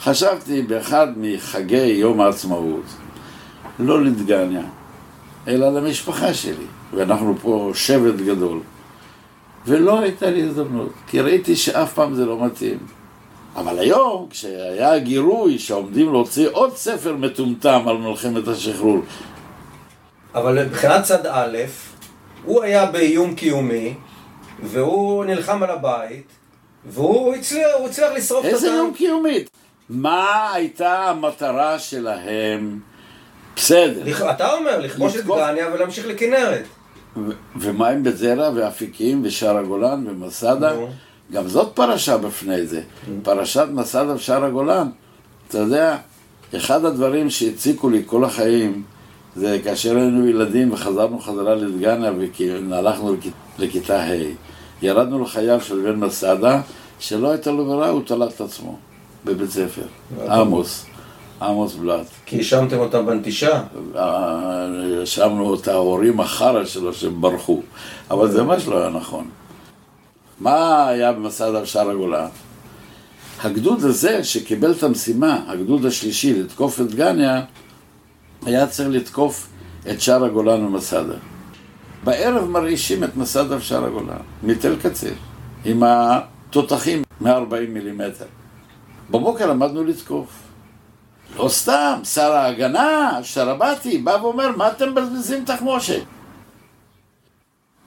חשבתי 0.00 0.62
באחד 0.62 1.06
מחגי 1.16 1.86
יום 1.86 2.20
העצמאות, 2.20 2.84
לא 3.78 4.04
לדגניה, 4.04 4.62
אלא 5.48 5.80
למשפחה 5.80 6.34
שלי, 6.34 6.66
ואנחנו 6.94 7.34
פה 7.42 7.70
שבט 7.74 8.14
גדול. 8.14 8.60
ולא 9.66 10.00
הייתה 10.00 10.30
לי 10.30 10.42
הזדמנות, 10.42 10.92
כי 11.06 11.20
ראיתי 11.20 11.56
שאף 11.56 11.94
פעם 11.94 12.14
זה 12.14 12.26
לא 12.26 12.44
מתאים. 12.44 12.78
אבל 13.56 13.78
היום, 13.78 14.26
כשהיה 14.30 14.98
גירוי 14.98 15.58
שעומדים 15.58 16.12
להוציא 16.12 16.48
עוד 16.52 16.76
ספר 16.76 17.16
מטומטם 17.16 17.82
על 17.86 17.96
מלחמת 17.96 18.48
השחרור, 18.48 18.98
אבל 20.34 20.66
מבחינת 20.66 21.02
צד 21.02 21.26
א', 21.26 21.56
הוא 22.44 22.62
היה 22.62 22.86
באיום 22.86 23.34
קיומי, 23.34 23.94
והוא 24.62 25.24
נלחם 25.24 25.62
על 25.62 25.70
הבית, 25.70 26.26
והוא 26.86 27.34
הצליח, 27.34 27.66
הוא 27.78 27.88
הצליח 27.88 28.08
לשרוף 28.16 28.44
את 28.46 28.50
איזה 28.50 28.66
הטעם. 28.66 28.78
יום 28.78 28.94
קיומית? 28.94 29.50
מה 29.88 30.26
הייתה 30.52 31.08
המטרה 31.10 31.78
שלהם? 31.78 32.78
בסדר. 33.56 34.02
לכ- 34.04 34.22
אתה 34.22 34.52
אומר, 34.52 34.78
לכבוש 34.80 35.16
את 35.16 35.20
לתקוף- 35.20 35.38
דגניה 35.38 35.66
ולהמשיך 35.74 36.06
לכנרת. 36.06 36.62
ו- 37.16 37.30
ומה 37.56 37.88
עם 37.88 38.02
בזרע 38.02 38.50
ואפיקים 38.54 39.20
ושער 39.24 39.56
הגולן 39.58 40.04
ומסדה? 40.08 40.72
גם 41.32 41.48
זאת 41.48 41.72
פרשה 41.74 42.16
בפני 42.18 42.66
זה. 42.66 42.80
פרשת 43.22 43.66
מסדה 43.72 44.14
ושער 44.14 44.44
הגולן. 44.44 44.88
אתה 45.48 45.58
יודע, 45.58 45.96
אחד 46.56 46.84
הדברים 46.84 47.30
שהציקו 47.30 47.90
לי 47.90 48.02
כל 48.06 48.24
החיים 48.24 48.82
זה 49.36 49.58
כאשר 49.64 49.96
היינו 49.96 50.26
ילדים 50.28 50.72
וחזרנו 50.72 51.18
חזרה 51.18 51.54
לדגניה 51.54 52.12
והלכנו 52.70 53.14
לכ- 53.14 53.26
לכיתה 53.58 54.02
ה'. 54.02 54.12
ירדנו 54.82 55.22
לחייו 55.22 55.60
של 55.60 55.80
בן 55.80 55.96
מסדה, 55.96 56.60
שלא 56.98 57.30
הייתה 57.30 57.50
לו 57.50 57.64
ברירה, 57.64 57.88
הוא 57.88 58.02
תלת 58.04 58.34
את 58.34 58.40
עצמו 58.40 58.78
בבית 59.24 59.50
ספר. 59.50 59.82
עמוס, 60.28 60.86
עמוס 61.42 61.74
בלאט. 61.74 62.06
כי 62.26 62.38
האשמתם 62.38 62.78
אותם 62.78 63.06
בנטישה. 63.06 63.62
האשמנו 63.94 65.54
את 65.54 65.68
ההורים 65.68 66.20
החרא 66.20 66.64
שלו 66.64 66.94
שהם 66.94 67.20
ברחו, 67.20 67.60
אבל 68.10 68.30
זה 68.30 68.42
ממש 68.42 68.66
לא 68.66 68.78
היה 68.78 68.88
נכון. 68.88 69.28
מה 70.40 70.88
היה 70.88 71.12
במסעדה 71.12 71.60
בשער 71.60 71.90
הגולן? 71.90 72.28
הגדוד 73.42 73.84
הזה 73.84 74.24
שקיבל 74.24 74.72
את 74.72 74.82
המשימה, 74.82 75.40
הגדוד 75.46 75.86
השלישי, 75.86 76.42
לתקוף 76.42 76.80
את 76.80 76.86
דגניה, 76.86 77.42
היה 78.46 78.66
צריך 78.66 78.88
לתקוף 78.88 79.48
את 79.90 80.00
שער 80.00 80.24
הגולן 80.24 80.64
ומסעדה. 80.64 81.14
בערב 82.06 82.44
מרעישים 82.50 83.04
את 83.04 83.16
מסעדה 83.16 83.56
ושער 83.56 83.84
הגולן, 83.84 84.16
מתל 84.42 84.76
קציר, 84.82 85.14
עם 85.64 85.82
התותחים 85.86 87.02
מ-40 87.20 87.68
מילימטר. 87.68 88.24
בבוקר 89.10 89.50
עמדנו 89.50 89.84
לתקוף. 89.84 90.28
או 91.38 91.50
סתם, 91.50 92.00
שר 92.04 92.32
ההגנה, 92.32 93.18
שרבתי, 93.22 93.98
בא 93.98 94.18
ואומר, 94.22 94.56
מה 94.56 94.68
אתם 94.68 94.90
מבזבזים 94.90 95.44
תחמושת? 95.44 96.02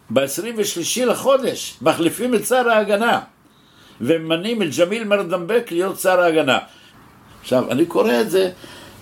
ב-23 0.10 1.06
לחודש 1.06 1.78
מחליפים 1.82 2.36
את 2.36 2.46
שר 2.46 2.70
ההגנה 2.70 3.20
וממנים 4.02 4.62
את 4.62 4.68
ג'מיל 4.80 5.04
מרדמבק 5.04 5.68
להיות 5.72 6.00
שר 6.00 6.20
ההגנה. 6.20 6.60
עכשיו, 7.42 7.72
אני 7.72 7.86
קורא 7.86 8.22
את 8.22 8.30
זה, 8.30 8.52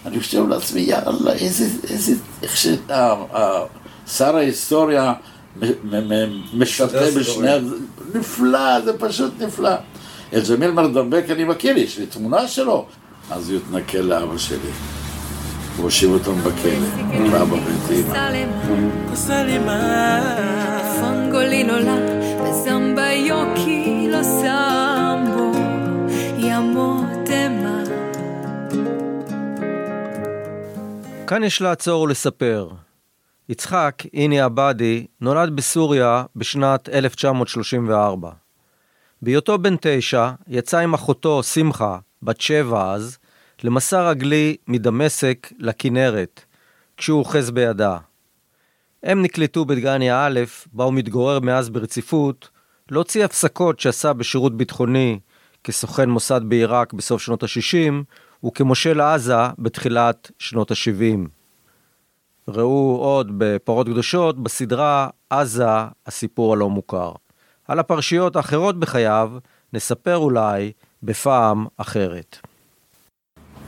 אני 0.05 0.19
חושב 0.19 0.47
לעצמי, 0.47 0.81
יאללה, 0.81 1.33
איזה, 1.33 1.65
איזה, 1.89 2.13
איך 2.43 2.57
ששר 4.07 4.35
ההיסטוריה 4.35 5.13
משתה 6.53 6.87
בשני, 7.17 7.51
נפלא, 8.13 8.81
זה 8.81 8.97
פשוט 8.97 9.41
נפלא. 9.41 9.75
את 10.37 10.49
ג'מיל 10.49 10.71
מרדמבק 10.71 11.23
אני 11.29 11.43
מכיר, 11.43 11.77
יש 11.77 11.97
לי 11.97 12.05
תמונה 12.05 12.47
שלו. 12.47 12.85
אז 13.31 13.49
הוא 13.49 13.59
התנכל 13.59 13.97
לאבא 13.97 14.37
שלי. 14.37 14.57
הוא 15.77 15.83
הושיב 15.83 16.11
אותם 16.11 16.35
בכלא, 16.39 16.71
לאבא 17.31 17.53
ואת 17.53 17.89
לא 17.89 18.25
אמה. 27.45 27.83
כאן 31.27 31.43
יש 31.43 31.61
לעצור 31.61 32.01
ולספר. 32.01 32.86
יצחק, 33.49 34.03
איני 34.13 34.41
עבאדי, 34.41 35.07
נולד 35.21 35.55
בסוריה 35.55 36.23
בשנת 36.35 36.89
1934. 36.89 38.31
בהיותו 39.21 39.57
בן 39.57 39.75
תשע, 39.81 40.31
יצא 40.47 40.77
עם 40.79 40.93
אחותו, 40.93 41.43
שמחה, 41.43 41.99
בת 42.23 42.41
שבע 42.41 42.93
אז, 42.93 43.17
למסע 43.63 44.09
רגלי 44.09 44.55
מדמשק 44.67 45.51
לכנרת, 45.59 46.43
כשהוא 46.97 47.19
אוחז 47.19 47.51
בידה. 47.51 47.97
הם 49.03 49.21
נקלטו 49.21 49.65
בדגניה 49.65 50.25
א', 50.25 50.39
בה 50.73 50.83
הוא 50.83 50.93
מתגורר 50.93 51.39
מאז 51.39 51.69
ברציפות, 51.69 52.49
להוציא 52.91 53.25
הפסקות 53.25 53.79
שעשה 53.79 54.13
בשירות 54.13 54.57
ביטחוני 54.57 55.19
כסוכן 55.63 56.09
מוסד 56.09 56.41
בעיראק 56.43 56.93
בסוף 56.93 57.21
שנות 57.21 57.43
ה-60, 57.43 57.93
וכמושל 58.45 59.01
עזה 59.01 59.47
בתחילת 59.59 60.31
שנות 60.39 60.71
ה-70. 60.71 61.36
ראו 62.47 62.97
עוד 63.01 63.31
בפרות 63.37 63.87
קדושות 63.87 64.43
בסדרה 64.43 65.07
עזה, 65.29 65.65
הסיפור 66.05 66.53
הלא 66.53 66.69
מוכר. 66.69 67.11
על 67.67 67.79
הפרשיות 67.79 68.35
האחרות 68.35 68.79
בחייו 68.79 69.31
נספר 69.73 70.17
אולי 70.17 70.71
בפעם 71.03 71.65
אחרת. 71.77 72.37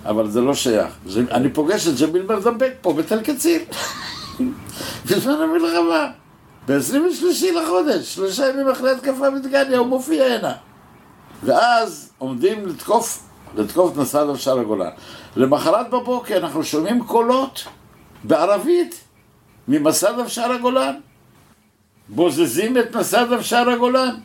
אבל 0.05 0.29
זה 0.29 0.41
לא 0.41 0.53
שייך. 0.53 0.93
זה, 1.05 1.23
אני 1.31 1.53
פוגש 1.53 1.87
את 1.87 1.93
ג'מיל 2.01 2.25
מרדבק 2.25 2.73
פה 2.81 2.93
בתל 2.93 3.21
קציר. 3.21 3.61
בזמן 5.05 5.33
המלחמה. 5.33 6.11
ב-23 6.67 7.45
לחודש, 7.55 8.15
שלושה 8.15 8.49
ימים 8.49 8.69
אחרי 8.69 8.91
התקפה 8.91 9.31
בדגניה, 9.31 9.77
הוא 9.77 9.87
מופיע 9.87 10.25
הנה. 10.25 10.53
ואז 11.43 12.11
עומדים 12.17 12.67
לתקוף, 12.67 13.29
לתקוף 13.55 13.93
את 13.93 13.97
נסראללה 13.97 14.31
ושאר 14.31 14.59
הגולן. 14.59 14.89
למחרת 15.35 15.89
בבוקר 15.89 16.37
אנחנו 16.37 16.63
שומעים 16.63 17.03
קולות 17.03 17.65
בערבית 18.23 19.03
ממסד 19.67 20.13
ושאר 20.25 20.51
הגולן. 20.51 20.93
בוזזים 22.09 22.77
את 22.77 22.95
מסד 22.95 23.25
ושאר 23.39 23.69
הגולן. 23.69 24.15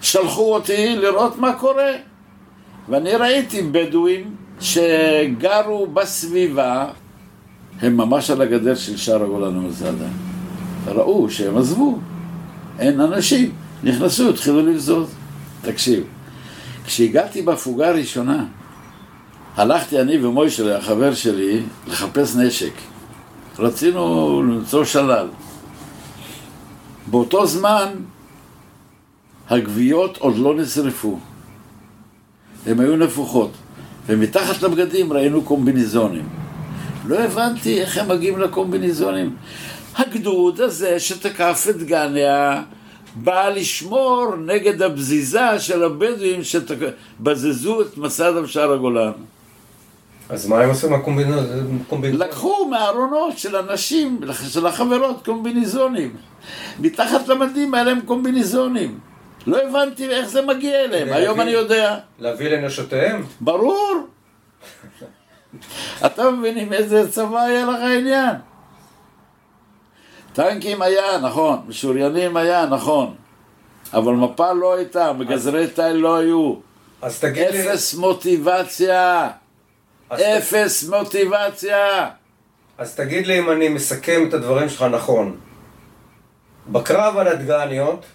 שלחו 0.00 0.54
אותי 0.54 0.96
לראות 0.96 1.38
מה 1.38 1.52
קורה. 1.52 1.92
ואני 2.88 3.14
ראיתי 3.14 3.62
בדואים 3.62 4.34
שגרו 4.60 5.86
בסביבה, 5.86 6.86
הם 7.80 7.96
ממש 7.96 8.30
על 8.30 8.42
הגדר 8.42 8.74
של 8.74 8.96
שער 8.96 9.22
הגולן 9.22 9.56
ומסעדה. 9.56 10.08
ראו 10.86 11.30
שהם 11.30 11.56
עזבו, 11.56 11.98
אין 12.78 13.00
אנשים, 13.00 13.52
נכנסו, 13.82 14.30
התחילו 14.30 14.66
לבזוז. 14.66 15.14
תקשיב, 15.62 16.04
כשהגעתי 16.86 17.42
בהפוגה 17.42 17.88
הראשונה, 17.88 18.44
הלכתי 19.56 20.00
אני 20.00 20.24
ומוישה, 20.24 20.78
החבר 20.78 21.14
שלי, 21.14 21.62
לחפש 21.86 22.36
נשק. 22.36 22.72
רצינו 23.58 24.42
למצוא 24.42 24.84
שלל. 24.84 25.28
באותו 27.06 27.46
זמן 27.46 27.88
הגוויות 29.48 30.16
עוד 30.16 30.38
לא 30.38 30.54
נשרפו. 30.54 31.18
הן 32.66 32.80
היו 32.80 32.96
נפוחות. 32.96 33.50
ומתחת 34.06 34.62
לבגדים 34.62 35.12
ראינו 35.12 35.42
קומביניזונים. 35.42 36.28
לא 37.06 37.18
הבנתי 37.18 37.80
איך 37.80 37.98
הם 37.98 38.08
מגיעים 38.08 38.38
לקומביניזונים. 38.38 39.36
הגדוד 39.96 40.60
הזה 40.60 41.00
שתקף 41.00 41.66
את 41.70 41.82
גניה 41.82 42.62
בא 43.14 43.48
לשמור 43.48 44.36
נגד 44.46 44.82
הבזיזה 44.82 45.58
של 45.58 45.82
הבדואים 45.82 46.40
שבזזו 46.44 47.80
את 47.80 47.98
מסד 47.98 48.36
אבשר 48.36 48.72
הגולן. 48.72 49.12
אז 50.28 50.46
מה 50.46 50.60
הם 50.60 50.70
עשו 50.70 50.90
מהקומביניזונים? 50.90 51.84
לקחו 52.02 52.68
מהארונות 52.70 53.38
של 53.38 53.56
הנשים, 53.56 54.20
של 54.48 54.66
החברות, 54.66 55.24
קומביניזונים. 55.24 56.16
מתחת 56.80 57.28
למדים 57.28 57.74
היה 57.74 57.84
להם 57.84 58.00
קומביניזונים. 58.00 58.98
לא 59.46 59.58
הבנתי 59.62 60.08
איך 60.08 60.28
זה 60.28 60.42
מגיע 60.42 60.84
אליהם, 60.84 61.12
היום 61.12 61.40
אני 61.40 61.50
יודע. 61.50 61.98
להביא 62.18 62.48
לנשותיהם? 62.48 63.24
ברור. 63.40 63.92
אתה 66.06 66.30
מבין 66.30 66.58
עם 66.58 66.72
איזה 66.72 67.10
צבא 67.10 67.40
היה 67.40 67.66
לך 67.66 67.80
עניין? 67.98 68.36
טנקים 70.32 70.82
היה, 70.82 71.18
נכון, 71.18 71.58
משוריינים 71.68 72.36
היה, 72.36 72.66
נכון. 72.66 73.14
אבל 73.94 74.12
מפה 74.12 74.52
לא 74.52 74.76
הייתה, 74.76 75.12
מגזרי 75.12 75.66
תיל 75.66 75.92
לא 75.92 76.16
היו. 76.16 76.54
אז 77.02 77.20
תגיד 77.20 77.50
לי... 77.50 77.72
אפס 77.72 77.94
מוטיבציה. 77.94 79.30
אפס 80.20 80.84
מוטיבציה. 80.88 82.08
אז 82.78 82.94
תגיד 82.94 83.26
לי 83.26 83.38
אם 83.38 83.50
אני 83.50 83.68
מסכם 83.68 84.24
את 84.28 84.34
הדברים 84.34 84.68
שלך 84.68 84.82
נכון. 84.82 85.36
בקרב 86.68 87.16
על 87.16 87.28
הדגניות, 87.28 88.06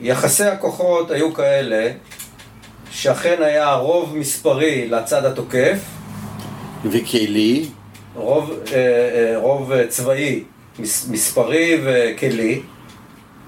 יחסי 0.00 0.44
הכוחות 0.44 1.10
היו 1.10 1.34
כאלה 1.34 1.92
שאכן 2.90 3.42
היה 3.42 3.74
רוב 3.74 4.16
מספרי 4.16 4.88
לצד 4.88 5.24
התוקף 5.24 5.78
וכלי 6.84 7.68
רוב, 8.14 8.50
אה, 8.50 8.76
אה, 8.76 9.38
רוב 9.38 9.86
צבאי 9.88 10.44
מספרי 11.08 11.80
וכלי 11.84 12.62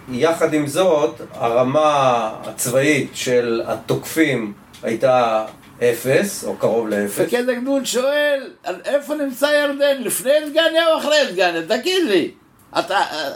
יחד 0.08 0.54
עם 0.54 0.66
זאת 0.66 1.20
הרמה 1.32 2.30
הצבאית 2.44 3.10
של 3.14 3.62
התוקפים 3.66 4.52
הייתה 4.82 5.44
אפס 5.82 6.44
או 6.44 6.56
קרוב 6.56 6.88
לאפס 6.88 7.18
מפקד 7.20 7.48
הגדוד 7.48 7.86
שואל 7.86 8.50
איפה 8.84 9.14
נמצא 9.14 9.46
ירדן 9.46 10.02
לפני 10.02 10.32
דגניה 10.50 10.86
או 10.92 10.98
אחרי 10.98 11.18
דגניה 11.32 11.62
תגיד 11.68 12.04
לי 12.04 12.30
אתה 12.78 12.94
אה, 12.94 13.30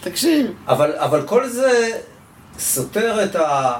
תקשיב 0.00 0.50
אבל, 0.68 0.92
אבל 0.96 1.26
כל 1.26 1.48
זה 1.48 2.00
סותר 2.58 3.24
את, 3.24 3.36
ה, 3.36 3.74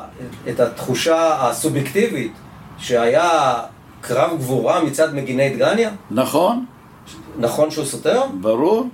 את 0.48 0.60
התחושה 0.60 1.36
הסובייקטיבית 1.40 2.32
שהיה 2.78 3.54
קרב 4.00 4.38
גבורה 4.38 4.84
מצד 4.84 5.14
מגיני 5.14 5.50
דגניה? 5.50 5.90
נכון. 6.10 6.64
נכון 7.38 7.70
שהוא 7.70 7.84
סותר? 7.84 8.22
ברור. 8.40 8.88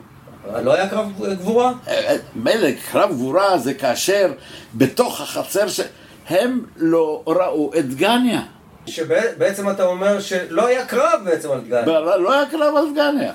לא 0.63 0.75
היה 0.75 0.89
קרב 0.89 1.07
גבורה? 1.39 1.73
אה, 1.89 1.93
אה, 1.93 2.17
מילא, 2.35 2.69
קרב 2.93 3.11
גבורה 3.11 3.59
זה 3.59 3.75
כאשר 3.75 4.33
בתוך 4.75 5.21
החצר 5.21 5.69
ש... 5.69 5.81
הם 6.29 6.61
לא 6.77 7.23
ראו 7.27 7.71
את 7.79 7.89
דגניה. 7.89 8.41
שבעצם 8.87 9.71
אתה 9.71 9.85
אומר 9.85 10.21
שלא 10.21 10.67
היה 10.67 10.87
קרב 10.87 11.21
בעצם 11.25 11.51
על 11.51 11.61
דגניה. 11.61 12.01
לא 12.19 12.33
היה 12.33 12.47
קרב 12.51 12.77
על 12.77 12.91
דגניה. 12.93 13.33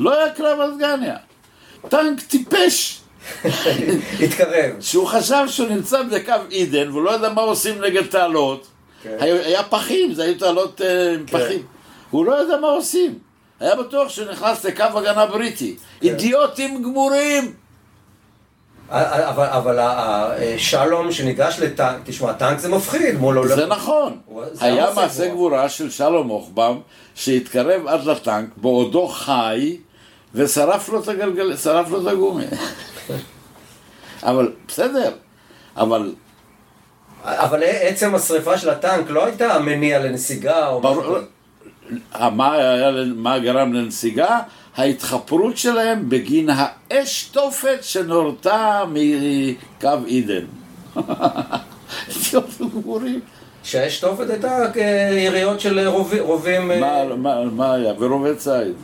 לא 0.00 0.18
היה 0.18 0.34
קרב 0.34 0.60
על 0.60 0.74
דגניה. 0.74 1.16
טנק 1.88 2.20
טיפש. 2.20 3.00
התקרב. 4.24 4.80
שהוא 4.80 5.06
חשב 5.06 5.44
שהוא 5.46 5.68
נמצא 5.68 6.02
בקו 6.02 6.32
עידן 6.48 6.90
והוא 6.90 7.02
לא 7.02 7.10
יודע 7.10 7.28
מה 7.28 7.42
עושים 7.42 7.84
נגד 7.84 8.06
תעלות. 8.06 8.66
כן. 9.02 9.16
היה, 9.20 9.62
פחים, 9.62 10.14
זה 10.14 10.24
היו 10.24 10.38
תעלות 10.38 10.80
uh, 10.80 10.84
כן. 11.30 11.38
פחים. 11.38 11.62
הוא 12.10 12.24
לא 12.24 12.32
יודע 12.32 12.56
מה 12.56 12.68
עושים. 12.68 13.18
היה 13.60 13.76
בטוח 13.76 14.08
שהוא 14.08 14.30
נכנס 14.30 14.64
לקו 14.64 14.82
הגנה 14.82 15.26
בריטי. 15.26 15.76
כן. 15.76 16.08
אידיוטים 16.08 16.82
גמורים! 16.82 17.52
אבל, 18.90 19.46
אבל 19.46 19.78
שלום 20.58 21.12
שניגש 21.12 21.60
לטנק, 21.60 21.96
תשמע, 22.04 22.32
טנק 22.32 22.58
זה 22.58 22.68
מפחיד 22.68 23.18
מול 23.18 23.48
זה 23.48 23.66
נכון. 23.66 24.18
זה 24.52 24.64
היה 24.66 24.86
מעשה 24.94 25.28
גבורה 25.28 25.68
של 25.68 25.90
שלום 25.90 26.30
אוחבם 26.30 26.78
שהתקרב 27.14 27.86
עד 27.86 28.04
לטנק 28.04 28.48
בעודו 28.56 29.08
חי 29.08 29.76
ושרף 30.34 30.88
לו 30.88 31.00
את 31.00 31.08
הגלגל, 31.08 31.56
שרף 31.56 31.90
לו 31.90 32.02
את 32.02 32.06
הגומי. 32.06 32.44
אבל 34.22 34.52
בסדר, 34.68 35.12
אבל... 35.76 36.14
אבל 37.24 37.62
עצם 37.64 38.14
השריפה 38.14 38.58
של 38.58 38.70
הטנק 38.70 39.10
לא 39.10 39.24
הייתה 39.24 39.58
מניע 39.58 39.98
לנסיגה 39.98 40.68
או 40.68 40.80
משהו? 40.80 41.16
מה, 42.32 42.54
היה, 42.54 42.90
מה 43.14 43.38
גרם 43.38 43.72
לנסיגה? 43.72 44.38
ההתחפרות 44.78 45.56
שלהם 45.56 46.08
בגין 46.08 46.48
האש 46.52 47.24
תופת 47.32 47.78
שנורתה 47.82 48.84
מקו 48.88 49.88
עידן. 50.06 50.44
גמורים. 52.60 53.20
שהאש 53.62 54.00
תופת 54.00 54.30
הייתה 54.30 54.64
יריות 55.12 55.60
של 55.60 55.88
רובים... 56.20 56.70
אה, 56.70 57.04
מה, 57.16 57.74
היה? 57.74 57.92
ורובי 57.98 58.34
ציד. 58.36 58.74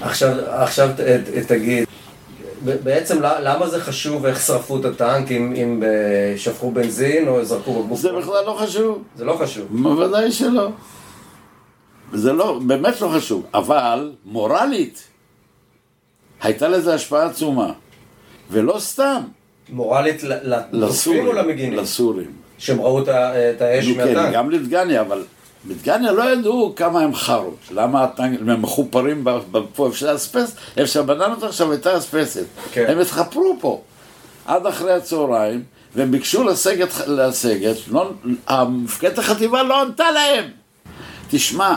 עכשיו, 0.00 0.90
תגיד, 1.48 1.84
בעצם 2.64 3.22
למה 3.22 3.68
זה 3.68 3.80
חשוב 3.80 4.26
איך 4.26 4.40
שרפו 4.40 4.80
את 4.80 4.84
הטנק, 4.84 5.32
אם, 5.32 5.54
אם 5.56 5.80
ב- 5.80 6.36
שפכו 6.36 6.70
בנזין 6.70 7.28
או 7.28 7.44
זרקו 7.44 7.82
בקבוק? 7.82 7.98
זה 7.98 8.12
בכלל 8.12 8.44
לא 8.46 8.58
חשוב. 8.60 9.02
זה 9.16 9.24
לא 9.24 9.36
חשוב. 9.40 9.66
בוודאי 9.70 10.32
שלא. 10.32 10.68
זה 12.12 12.32
לא, 12.32 12.58
באמת 12.66 13.00
לא 13.00 13.08
חשוב. 13.08 13.46
אבל, 13.54 14.12
מורלית, 14.24 15.04
הייתה 16.42 16.68
לזה 16.68 16.94
השפעה 16.94 17.26
עצומה. 17.26 17.72
ולא 18.50 18.78
סתם. 18.78 19.20
מורלית 19.68 20.22
לסורים. 20.72 21.26
או 21.26 21.32
למגינים? 21.32 21.78
לסורים. 21.78 22.32
שהם 22.58 22.80
ראו 22.80 23.02
את 23.02 23.60
האש 23.60 23.88
כן, 23.88 23.96
מהטנק? 23.96 24.34
גם 24.34 24.50
לדגניה, 24.50 25.00
אבל 25.00 25.24
בדגניה 25.66 26.12
לא 26.12 26.32
ידעו 26.32 26.72
כמה 26.76 27.00
הם 27.00 27.14
חרות. 27.14 27.58
למה 27.70 28.04
הטנק, 28.04 28.40
הם 28.40 28.62
מחופרים 28.62 29.24
פה 29.52 29.58
איפה 29.58 29.96
שהאספסט, 29.96 30.56
איפה 30.76 30.92
שהבננות 30.92 31.42
עכשיו 31.42 31.72
הייתה 31.72 31.98
אספסת. 31.98 32.44
כן. 32.72 32.84
הם 32.88 32.98
התחפרו 32.98 33.56
פה 33.60 33.82
עד 34.46 34.66
אחרי 34.66 34.92
הצהריים, 34.92 35.62
והם 35.94 36.10
ביקשו 36.10 36.44
לסגת, 36.44 36.88
לסגת, 37.06 37.76
לא, 37.90 38.10
מפקדת 38.68 39.18
החטיבה 39.18 39.62
לא 39.62 39.82
ענתה 39.82 40.10
להם. 40.10 40.44
תשמע, 41.30 41.74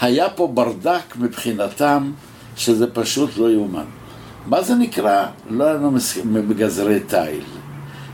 היה 0.00 0.30
פה 0.30 0.46
ברדק 0.46 1.16
מבחינתם, 1.16 2.12
שזה 2.56 2.86
פשוט 2.94 3.30
לא 3.36 3.50
יאומן. 3.50 3.84
מה 4.46 4.62
זה 4.62 4.74
נקרא? 4.74 5.26
לא 5.50 5.64
היה 5.64 5.74
לנו 5.74 5.92
מגזרי 6.24 7.00
תיל. 7.00 7.44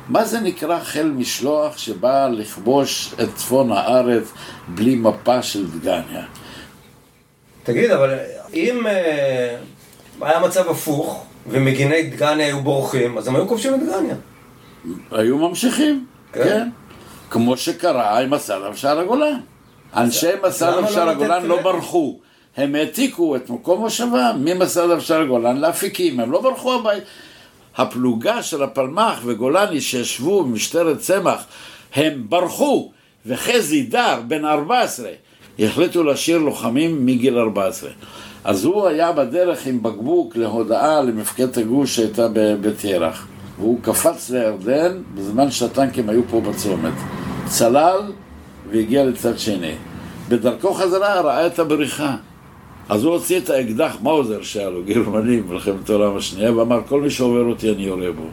מה 0.08 0.24
זה 0.24 0.40
נקרא 0.40 0.80
חיל 0.80 1.06
משלוח 1.06 1.78
שבא 1.78 2.28
לכבוש 2.28 3.14
את 3.22 3.28
צפון 3.34 3.72
הארץ 3.72 4.32
בלי 4.68 4.94
מפה 4.94 5.42
של 5.42 5.70
דגניה? 5.70 6.24
תגיד, 7.62 7.90
אבל 7.90 8.18
אם 8.54 8.86
אה, 8.86 9.56
היה 10.20 10.40
מצב 10.40 10.68
הפוך, 10.68 11.24
ומגיני 11.46 12.02
דגניה 12.02 12.46
היו 12.46 12.60
בורחים, 12.60 13.18
אז 13.18 13.28
הם 13.28 13.36
היו 13.36 13.48
כובשים 13.48 13.74
את 13.74 13.80
דגניה. 13.80 14.14
היו 15.10 15.38
ממשיכים, 15.38 16.06
כן. 16.32 16.42
כן. 16.42 16.68
כמו 17.30 17.56
שקרה 17.56 18.20
עם 18.20 18.30
מסעדה 18.30 18.70
בשער 18.70 18.98
הגולן. 18.98 19.40
אנשי 19.96 20.26
לא 20.26 20.48
בשער 20.48 20.80
לתת 20.80 20.96
הגולן 20.96 21.42
לא 21.42 21.54
קרדיט? 21.54 21.64
ברחו. 21.64 22.18
הם 22.56 22.74
העתיקו 22.74 23.36
את 23.36 23.50
מקום 23.50 23.80
מושבם 23.80 24.36
ממסעדה 24.44 24.96
בשער 24.96 25.20
הגולן 25.20 25.56
לאפיקים, 25.56 26.20
הם 26.20 26.32
לא 26.32 26.42
ברחו 26.42 26.74
הבית. 26.74 27.02
הפלוגה 27.76 28.42
של 28.42 28.62
הפלמ"ח 28.62 29.20
וגולני 29.24 29.80
שישבו 29.80 30.44
במשטרת 30.44 30.98
צמח, 30.98 31.44
הם 31.94 32.24
ברחו, 32.28 32.90
וחזי 33.26 33.82
דר, 33.82 34.20
בן 34.28 34.44
14, 34.44 35.08
החליטו 35.58 36.02
להשאיר 36.02 36.38
לוחמים 36.38 37.06
מגיל 37.06 37.38
14. 37.38 37.90
אז 38.44 38.64
הוא 38.64 38.86
היה 38.86 39.12
בדרך 39.12 39.66
עם 39.66 39.82
בקבוק 39.82 40.36
להודעה 40.36 41.00
למפקדת 41.00 41.56
הגוש 41.56 41.96
שהייתה 41.96 42.28
ב- 42.28 42.54
בתרח. 42.60 43.26
והוא 43.58 43.78
קפץ 43.82 44.30
לירדן 44.30 45.02
בזמן 45.14 45.50
שהטנקים 45.50 46.08
היו 46.08 46.22
פה 46.30 46.40
בצומת. 46.40 46.92
צלל 47.46 48.00
והגיע 48.70 49.04
לצד 49.04 49.38
שני. 49.38 49.74
בדרכו 50.28 50.74
חזרה 50.74 51.20
ראה 51.20 51.46
את 51.46 51.58
הבריחה. 51.58 52.16
אז 52.88 53.04
הוא 53.04 53.12
הוציא 53.12 53.38
את 53.38 53.50
האקדח 53.50 53.96
מאוזר 54.02 54.42
שהיה 54.42 54.70
לו, 54.70 54.84
גרמני 54.84 55.40
במלחמת 55.40 55.90
העולם 55.90 56.16
השנייה, 56.16 56.56
ואמר, 56.56 56.80
כל 56.88 57.00
מי 57.00 57.10
שעובר 57.10 57.44
אותי 57.44 57.72
אני 57.72 57.82
יורה 57.82 58.12
בו. 58.12 58.26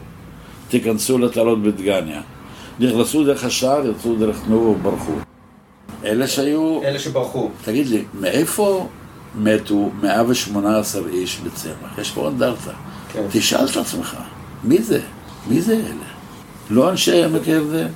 תיכנסו 0.68 1.18
לתעלות 1.18 1.62
בדגניה. 1.62 2.20
נכנסו 2.80 3.24
דרך 3.24 3.44
השער, 3.44 3.86
יצאו 3.86 4.14
דרך 4.14 4.40
תנובה 4.44 4.68
וברחו. 4.68 5.12
אלה 6.04 6.26
שהיו... 6.26 6.80
אלה 6.84 6.98
שברחו. 6.98 7.50
תגיד 7.64 7.86
לי, 7.86 8.04
מאיפה 8.20 8.88
מתו 9.38 9.90
118 10.02 11.02
איש 11.08 11.40
בצמח? 11.40 11.98
יש 11.98 12.10
פה 12.10 12.28
אנדרטה. 12.28 12.70
כן. 13.12 13.22
תשאל 13.30 13.64
את 13.64 13.76
עצמך, 13.76 14.16
מי 14.64 14.82
זה? 14.82 15.00
מי 15.48 15.60
זה 15.60 15.74
אלה? 15.74 16.06
לא 16.70 16.90
אנשי 16.90 17.24
עמק 17.24 17.42
הירדן. 17.44 17.88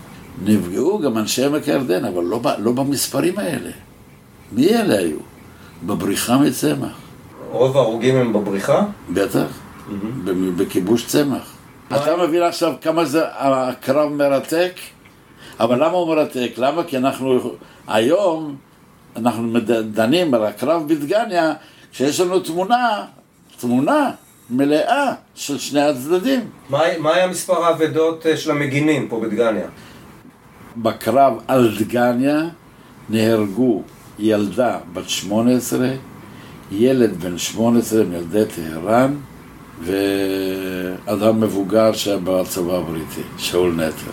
נפגעו 0.45 0.99
גם 0.99 1.19
אנשי 1.19 1.45
עמק 1.45 1.69
הירדן, 1.69 2.05
אבל 2.05 2.25
לא, 2.25 2.41
לא 2.59 2.73
במספרים 2.73 3.39
האלה. 3.39 3.71
מי 4.53 4.69
אלה 4.69 4.99
היו? 4.99 5.17
בבריחה 5.87 6.39
מצמח. 6.39 6.99
רוב 7.51 7.77
ההרוגים 7.77 8.17
הם 8.17 8.33
בבריחה? 8.33 8.85
בטח, 9.11 9.59
ב- 10.25 10.63
בכיבוש 10.63 11.07
צמח. 11.07 11.55
אתה 11.87 12.17
מבין 12.17 12.43
עכשיו 12.43 12.73
כמה 12.83 13.05
זה 13.05 13.21
הקרב 13.25 14.13
מרתק? 14.13 14.73
אבל 15.61 15.77
למה 15.85 15.93
הוא 15.97 16.09
מרתק? 16.09 16.51
למה? 16.57 16.85
כי 16.85 16.97
אנחנו 16.97 17.41
היום, 17.89 18.57
אנחנו 19.17 19.59
דנים 19.93 20.35
על 20.35 20.45
הקרב 20.45 20.89
בדגניה, 20.89 21.53
כשיש 21.93 22.21
לנו 22.21 22.41
תמונה, 22.41 23.05
תמונה 23.61 24.11
מלאה 24.51 25.13
של 25.35 25.59
שני 25.59 25.83
הצדדים. 25.83 26.41
מה, 26.71 26.79
מה 26.99 27.15
היה 27.15 27.27
מספר 27.27 27.65
האבדות 27.65 28.27
אה, 28.27 28.37
של 28.37 28.51
המגינים 28.51 29.09
פה 29.09 29.21
בדגניה? 29.21 29.67
בקרב 30.77 31.35
על 31.49 31.77
דגניה 31.79 32.43
נהרגו 33.11 33.83
ילדה 34.19 34.79
בת 34.93 35.09
18, 35.09 35.89
ילד 36.73 37.21
בן 37.21 37.39
18 37.39 38.05
מילדי 38.05 38.43
טהרן 38.57 39.15
ואדם 39.83 41.41
מבוגר 41.41 41.93
שהיה 41.93 42.17
בצבא 42.25 42.77
הבריטי, 42.77 43.21
שאול 43.39 43.73
נטר. 43.73 44.11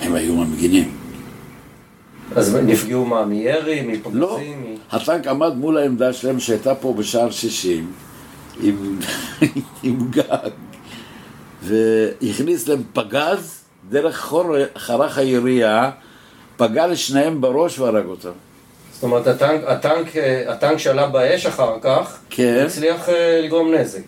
הם 0.00 0.14
היו 0.14 0.36
מפגינים. 0.36 0.90
אז 2.36 2.54
נפגעו 2.56 3.04
מה, 3.04 3.24
מירי, 3.24 3.82
מפגזים? 3.82 4.20
לא, 4.20 4.38
מ- 4.40 4.96
הטנק 4.96 5.26
עמד 5.26 5.56
מול 5.56 5.78
העמדה 5.78 6.12
שלהם 6.12 6.40
שהייתה 6.40 6.74
פה 6.74 6.94
בשער 6.98 7.30
60 7.30 7.92
עם, 8.62 8.98
עם 9.82 10.10
גג 10.10 10.50
והכניס 11.62 12.68
להם 12.68 12.82
פגז 12.92 13.59
דרך 13.90 14.20
חור, 14.20 14.44
חרך 14.76 15.18
הירייה, 15.18 15.90
פגע 16.56 16.86
לשניהם 16.86 17.40
בראש 17.40 17.78
והרג 17.78 18.06
אותם. 18.06 18.30
זאת 18.92 19.02
אומרת, 19.02 19.26
הטנק, 19.26 19.60
הטנק, 19.66 20.16
אה, 20.16 20.52
הטנק 20.52 20.78
שעלה 20.78 21.06
באש 21.06 21.46
אחר 21.46 21.76
כך, 21.82 22.18
כן. 22.30 22.64
הצליח 22.66 23.08
אה, 23.08 23.40
לגרום 23.44 23.74
נזק. 23.74 24.02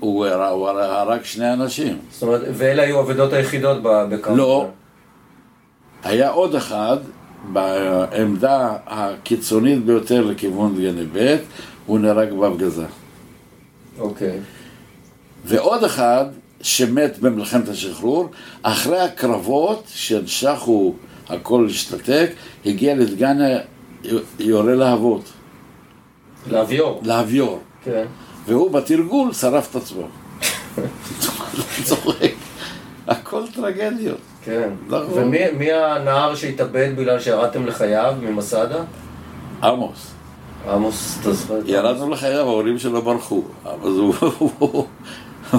הוא 0.00 0.26
הרג, 0.26 0.50
הוא 0.50 0.68
הרג 0.68 1.24
שני 1.24 1.52
אנשים. 1.52 1.98
זאת 2.10 2.22
אומרת, 2.22 2.40
ואלה 2.54 2.82
היו 2.82 2.98
האבדות 2.98 3.32
היחידות 3.32 3.82
ב- 3.82 4.04
בקו. 4.10 4.36
לא. 4.36 4.68
היה 6.04 6.30
עוד 6.30 6.54
אחד 6.54 6.96
בעמדה 7.52 8.76
הקיצונית 8.86 9.84
ביותר 9.84 10.20
לכיוון 10.24 10.74
דגני 10.74 11.04
ב', 11.12 11.36
הוא 11.86 11.98
נהרג 11.98 12.32
בהפגזה. 12.32 12.84
אוקיי. 13.98 14.38
ועוד 15.44 15.84
אחד 15.84 16.26
שמת 16.62 17.18
במלחמת 17.18 17.68
השחרור, 17.68 18.30
אחרי 18.62 19.00
הקרבות 19.00 19.82
שהנשכו 19.94 20.94
הכל 21.28 21.64
להשתתק, 21.66 22.30
הגיע 22.66 22.94
לדגניה 22.94 23.58
יורה 24.38 24.74
להבות, 24.74 25.22
לאביור. 26.50 27.00
לאביור. 27.04 27.60
כן. 27.84 28.04
והוא 28.46 28.70
בתרגול 28.70 29.32
שרף 29.32 29.70
את 29.70 29.76
עצמו. 29.76 30.02
צוחק. 31.84 32.30
הכל 33.06 33.42
טרגדיות. 33.54 34.18
כן. 34.44 34.68
נכון. 34.88 35.06
ומי 35.14 35.38
מי 35.58 35.72
הנער 35.72 36.34
שהתאבד 36.34 36.88
בגלל 36.96 37.20
שירדתם 37.20 37.66
לחייו 37.66 38.14
ממסעדה? 38.22 38.84
עמוס. 39.62 40.06
עמוס, 40.68 41.18
אתה 41.20 41.32
זוכר? 41.32 41.54
ירדנו 41.66 42.10
לחייו, 42.10 42.40
ההורים 42.46 42.78
שלו 42.78 43.02
ברחו, 43.02 43.42
אבל 43.64 43.90
הוא- 43.90 44.86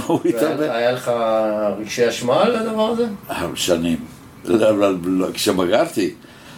הוא 0.08 0.20
התאבד. 0.26 0.62
היה 0.62 0.92
לך 0.92 1.12
רגשי 1.80 2.10
אשמה 2.10 2.42
על 2.42 2.56
הדבר 2.56 2.90
הזה? 2.90 3.08
שנים. 3.56 3.98
אבל 4.46 4.98
לא, 5.04 5.28
כשבגרתי, 5.34 6.14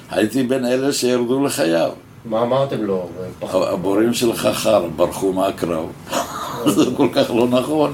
הייתי 0.10 0.44
בין 0.44 0.66
אלה 0.66 0.94
שירדו 0.94 1.46
לחייו. 1.46 1.92
מה 2.26 2.42
אמרתם 2.42 2.84
לו? 2.84 3.10
הבורים 3.42 4.14
של 4.14 4.34
חכר 4.34 4.88
ברחו 4.96 5.34
מהקרב. 5.34 5.86
זה 6.76 6.86
כל 6.98 7.08
כך 7.14 7.30
לא 7.30 7.48
נכון. 7.48 7.94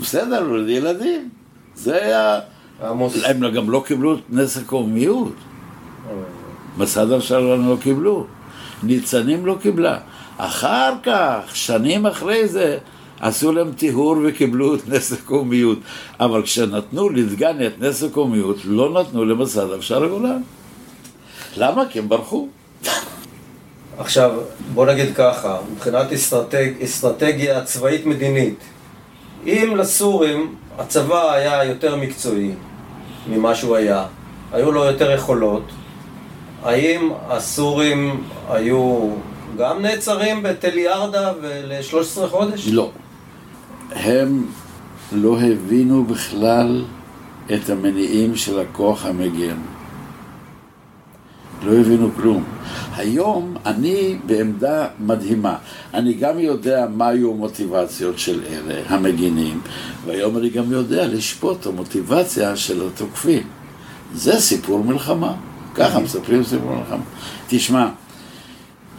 בסדר, 0.00 0.68
ילדים. 0.68 1.28
זה 1.74 2.04
היה... 2.04 2.40
הם 3.24 3.50
גם 3.50 3.70
לא 3.70 3.82
קיבלו 3.86 4.16
נס 4.30 4.56
הקומיות. 4.56 5.32
בסדר 6.78 7.20
שלנו 7.20 7.70
לא 7.70 7.76
קיבלו. 7.80 8.26
ניצנים 8.82 9.46
לא 9.46 9.56
קיבלה. 9.60 9.98
אחר 10.36 10.92
כך, 11.02 11.40
שנים 11.54 12.06
אחרי 12.06 12.48
זה, 12.48 12.78
עשו 13.24 13.52
להם 13.52 13.72
טיהור 13.72 14.16
וקיבלו 14.24 14.74
את 14.74 14.88
נס 14.88 15.12
הקומיות. 15.12 15.78
אבל 16.20 16.42
כשנתנו 16.42 17.08
לדגניה 17.08 17.66
את 17.66 17.80
נס 17.80 18.02
הקומיות, 18.02 18.56
לא 18.64 19.00
נתנו 19.00 19.24
למסעדה 19.24 19.76
בשער 19.76 20.04
הגולן. 20.04 20.42
למה? 21.56 21.82
כי 21.90 21.98
הם 21.98 22.08
ברחו. 22.08 22.48
עכשיו, 23.98 24.30
בוא 24.74 24.86
נגיד 24.86 25.14
ככה, 25.14 25.58
מבחינת 25.72 26.12
אסטרטג, 26.12 26.82
אסטרטגיה 26.84 27.64
צבאית 27.64 28.06
מדינית, 28.06 28.58
אם 29.46 29.74
לסורים 29.76 30.54
הצבא 30.78 31.32
היה 31.32 31.64
יותר 31.64 31.96
מקצועי 31.96 32.50
ממה 33.30 33.54
שהוא 33.54 33.76
היה, 33.76 34.06
היו 34.52 34.72
לו 34.72 34.84
יותר 34.84 35.10
יכולות, 35.10 35.64
האם 36.62 37.12
הסורים 37.28 38.24
היו 38.50 39.10
גם 39.58 39.82
נעצרים 39.82 40.42
בתל 40.42 40.78
ירדה 40.78 41.32
ול-13 41.42 42.26
חודש? 42.26 42.66
לא. 42.66 42.90
הם 43.94 44.46
לא 45.12 45.40
הבינו 45.40 46.04
בכלל 46.04 46.84
את 47.54 47.70
המניעים 47.70 48.36
של 48.36 48.60
הכוח 48.60 49.06
המגן. 49.06 49.56
לא 51.62 51.72
הבינו 51.72 52.10
כלום. 52.16 52.44
היום 52.96 53.56
אני 53.66 54.18
בעמדה 54.26 54.86
מדהימה. 55.00 55.56
אני 55.94 56.14
גם 56.14 56.38
יודע 56.38 56.86
מה 56.96 57.08
היו 57.08 57.32
המוטיבציות 57.32 58.18
של 58.18 58.40
אלה, 58.50 58.82
המגינים, 58.88 59.60
והיום 60.06 60.36
אני 60.38 60.50
גם 60.50 60.72
יודע 60.72 61.06
לשפוט 61.06 61.60
את 61.60 61.66
המוטיבציה 61.66 62.56
של 62.56 62.86
התוקפים. 62.86 63.42
זה 64.14 64.40
סיפור 64.40 64.84
מלחמה. 64.84 65.32
ככה 65.74 65.98
מספרים 65.98 66.44
סיפור 66.44 66.76
מלחמה. 66.76 67.02
תשמע, 67.48 67.88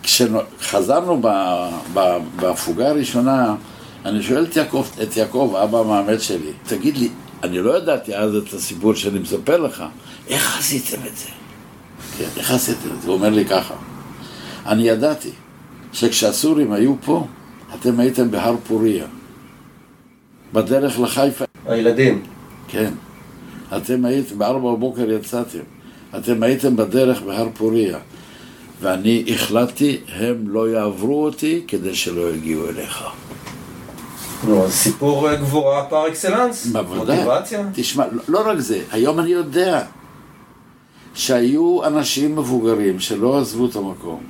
כשחזרנו 0.03 1.21
בהפוגה 2.35 2.89
הראשונה, 2.89 3.55
אני 4.05 4.23
שואל 4.23 4.43
את 4.43 4.55
יעקב, 4.55 4.85
את 5.03 5.17
יעקב, 5.17 5.55
אבא 5.63 5.79
המאמץ 5.79 6.21
שלי, 6.21 6.51
תגיד 6.67 6.97
לי, 6.97 7.09
אני 7.43 7.59
לא 7.59 7.77
ידעתי 7.77 8.15
אז 8.15 8.35
את 8.35 8.53
הסיפור 8.53 8.93
שאני 8.93 9.19
מספר 9.19 9.57
לך, 9.57 9.83
איך 10.27 10.59
עשיתם 10.59 10.97
את 11.07 11.17
זה? 11.17 11.29
כן, 12.17 12.27
איך 12.37 12.51
עשיתם 12.51 12.89
את 12.97 13.01
זה? 13.01 13.07
הוא 13.07 13.15
אומר 13.15 13.29
לי 13.29 13.45
ככה, 13.45 13.73
אני 14.65 14.87
ידעתי 14.87 15.29
שכשהסורים 15.93 16.71
היו 16.71 16.95
פה, 17.05 17.27
אתם 17.75 17.99
הייתם 17.99 18.31
בהר 18.31 18.55
פוריה, 18.67 19.05
בדרך 20.53 20.99
לחיפה. 20.99 21.45
הילדים. 21.65 22.23
כן. 22.67 22.91
אתם 23.77 24.05
הייתם, 24.05 24.37
בארבע 24.39 24.71
בבוקר 24.71 25.11
יצאתם, 25.11 25.59
אתם 26.17 26.43
הייתם 26.43 26.75
בדרך 26.75 27.21
בהר 27.21 27.47
פוריה, 27.53 27.97
ואני 28.81 29.23
החלטתי, 29.27 29.97
הם 30.07 30.47
לא 30.47 30.69
יעברו 30.69 31.25
אותי 31.25 31.61
כדי 31.67 31.95
שלא 31.95 32.33
יגיעו 32.33 32.69
אליך. 32.69 33.03
נו, 34.43 34.65
סיפור 34.69 35.29
אה, 35.29 35.35
גבורה 35.35 35.85
פר 35.85 36.07
אקסלנס, 36.07 36.67
מוטיבציה. 36.95 37.65
תשמע, 37.73 38.05
לא, 38.11 38.21
לא 38.27 38.49
רק 38.49 38.59
זה, 38.59 38.81
היום 38.91 39.19
אני 39.19 39.29
יודע 39.29 39.85
שהיו 41.13 41.85
אנשים 41.85 42.35
מבוגרים 42.35 42.99
שלא 42.99 43.39
עזבו 43.39 43.65
את 43.65 43.75
המקום. 43.75 44.23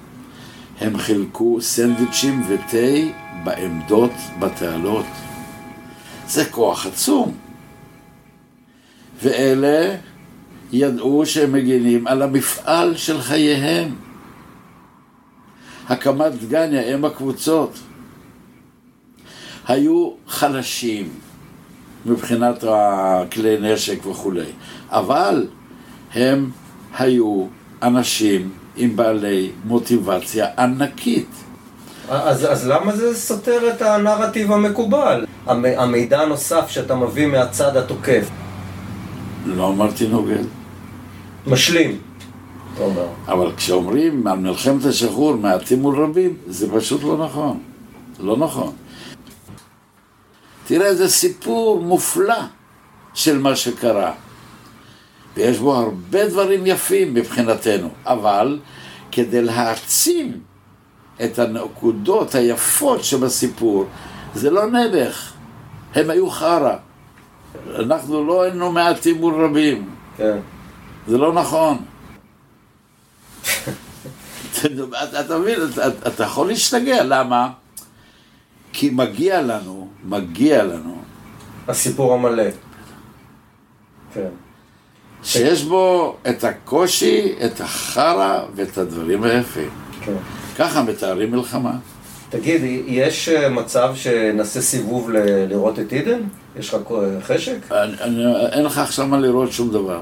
הם 0.80 0.98
חילקו 0.98 1.58
סנדוויצ'ים 1.62 2.44
ותה 2.48 3.12
בעמדות 3.44 4.12
בתעלות. 4.40 5.06
זה 6.28 6.46
כוח 6.46 6.86
עצום. 6.86 7.34
ואלה 9.24 9.96
ידעו 10.72 11.26
שהם 11.26 11.52
מגינים 11.52 12.08
על 12.08 12.22
המפעל 12.22 12.96
של 12.98 13.22
חייהם. 13.22 13.96
הקמת 15.90 16.34
דגניה, 16.34 16.96
אם 16.96 17.06
הקבוצות. 17.06 17.80
היו 19.68 20.12
חלשים 20.28 21.10
מבחינת 22.06 22.64
הכלי 22.70 23.58
נשק 23.62 24.06
וכולי, 24.06 24.46
אבל 24.90 25.48
הם 26.14 26.50
היו 26.98 27.46
אנשים 27.84 28.50
עם 28.76 28.96
בעלי 28.96 29.52
מוטיבציה 29.66 30.48
ענקית. 30.58 31.30
אז, 32.10 32.52
אז 32.52 32.68
למה 32.68 32.96
זה 32.96 33.16
סותר 33.16 33.70
את 33.76 33.82
הנרטיב 33.82 34.52
המקובל? 34.52 35.26
המידע 35.48 36.22
הנוסף 36.22 36.70
שאתה 36.70 36.96
מביא 36.96 37.28
מהצד 37.28 37.78
התוקף. 37.78 38.30
לא 39.46 39.68
אמרתי 39.68 40.08
נוגד. 40.08 40.44
משלים. 41.48 41.98
אבל 43.28 43.52
כשאומרים 43.58 44.28
על 44.28 44.40
מלחמת 44.40 44.86
השחרור 44.86 45.36
מעטים 45.36 45.82
מול 45.82 46.04
רבים, 46.04 46.34
זה 46.48 46.68
פשוט 46.76 47.04
לא 47.04 47.26
נכון. 47.26 47.60
לא 48.20 48.38
נכון. 48.38 48.74
תראה, 50.68 50.96
זה 50.96 51.10
סיפור 51.10 51.82
מופלא 51.82 52.40
של 53.14 53.38
מה 53.38 53.56
שקרה. 53.56 54.14
ויש 55.36 55.58
בו 55.58 55.76
הרבה 55.76 56.30
דברים 56.30 56.66
יפים 56.66 57.14
מבחינתנו, 57.14 57.90
אבל 58.06 58.60
כדי 59.12 59.42
להעצים 59.42 60.40
את 61.24 61.40
הנקודות 61.40 62.36
היפות 62.36 63.04
שבסיפור, 63.04 63.86
זה 64.36 64.50
לא 64.50 64.66
נעבך, 64.66 65.34
הם 65.96 66.10
היו 66.10 66.30
חרא. 66.30 66.76
אנחנו 67.76 68.26
לא 68.26 68.42
היינו 68.42 68.72
מעטים 68.72 69.18
מול 69.18 69.46
רבים. 69.46 69.90
כן. 70.18 70.38
זה 71.08 71.18
לא 71.18 71.34
נכון. 71.34 71.78
אתה 75.20 75.38
מבין, 75.40 75.60
אתה 76.08 76.24
יכול 76.24 76.48
להשתגע, 76.48 77.04
למה? 77.04 77.50
כי 78.74 78.90
מגיע 78.90 79.42
לנו, 79.42 79.85
מגיע 80.10 80.64
לנו. 80.64 80.98
הסיפור 81.68 82.14
המלא. 82.14 82.44
כן. 84.14 84.28
שיש 85.24 85.64
בו 85.64 86.16
את 86.30 86.44
הקושי, 86.44 87.34
את 87.46 87.62
החרא 87.62 88.40
ואת 88.56 88.78
הדברים 88.78 89.24
היפים. 89.24 89.70
כן. 90.02 90.14
ככה 90.58 90.84
מתארים 90.84 91.32
מלחמה. 91.32 91.74
תגיד, 92.30 92.62
יש 92.88 93.30
אה, 93.30 93.50
מצב 93.50 93.92
שנעשה 93.96 94.62
סיבוב 94.62 95.10
ל- 95.12 95.46
לראות 95.50 95.80
את 95.80 95.92
עידן? 95.92 96.20
יש 96.60 96.74
לך 96.74 96.82
חשק? 97.22 97.58
אני, 97.72 97.94
אני, 98.02 98.24
אין 98.52 98.64
לך 98.66 98.78
עכשיו 98.78 99.08
מה 99.08 99.20
לראות 99.20 99.52
שום 99.52 99.70
דבר. 99.72 100.02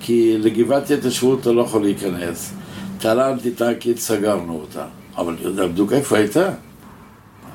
כי 0.00 0.38
לגבעת 0.38 0.90
התיישבות 0.90 1.40
אתה 1.40 1.52
לא 1.52 1.62
יכול 1.62 1.82
להיכנס. 1.82 2.52
תעלה 2.98 3.30
אנטי-טנקית, 3.32 3.98
סגרנו 3.98 4.60
אותה. 4.60 4.84
אבל 5.16 5.36
יודע 5.40 5.66
בדיוק 5.66 5.92
איפה 5.92 6.16
הייתה. 6.16 6.50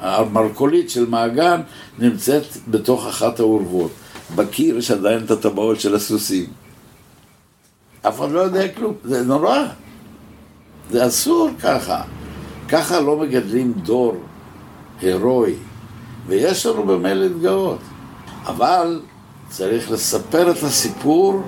המרכולית 0.04 0.90
של 0.90 1.10
מעגן 1.10 1.62
נמצאת 2.00 2.44
בתוך 2.68 3.08
אחת 3.08 3.40
האורוות. 3.40 3.92
בקיר 4.36 4.78
יש 4.78 4.92
עדיין 4.92 5.24
את 5.26 5.32
הטבעות 5.32 5.80
של 5.80 5.96
הסוסים. 5.96 6.46
אף 8.02 8.20
אחד 8.20 8.32
לא 8.32 8.40
יודע 8.40 8.68
כלום, 8.68 8.94
זה 9.04 9.24
נורא. 9.24 9.58
זה 10.92 11.08
אסור 11.08 11.50
ככה. 11.62 12.02
ככה 12.70 13.00
לא 13.00 13.18
מגדלים 13.18 13.74
דור 13.74 14.16
הירואי, 15.02 15.54
ויש 16.28 16.66
לנו 16.66 16.84
במה 16.84 17.14
להתגאות. 17.14 17.80
אבל 18.46 19.02
צריך 19.50 19.92
לספר 19.92 20.52
את 20.52 20.64
הסיפור. 20.64 21.42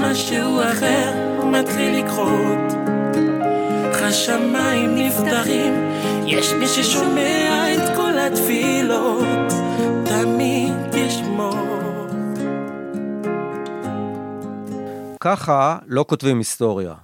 משהו 0.00 0.62
אחר 0.62 1.12
מתחיל 1.44 2.04
לקרות, 2.04 2.83
השמיים 4.04 4.94
נפתחים, 4.94 5.72
יש 6.26 6.52
מי 6.52 6.66
ששומע 6.66 7.74
את 7.74 7.96
כל 7.96 8.18
התפילות, 8.18 9.52
תמיד 10.04 10.94
ישמור. 10.94 11.54
ככה 15.20 15.78
לא 15.86 16.04
כותבים 16.08 16.38
היסטוריה. 16.38 16.94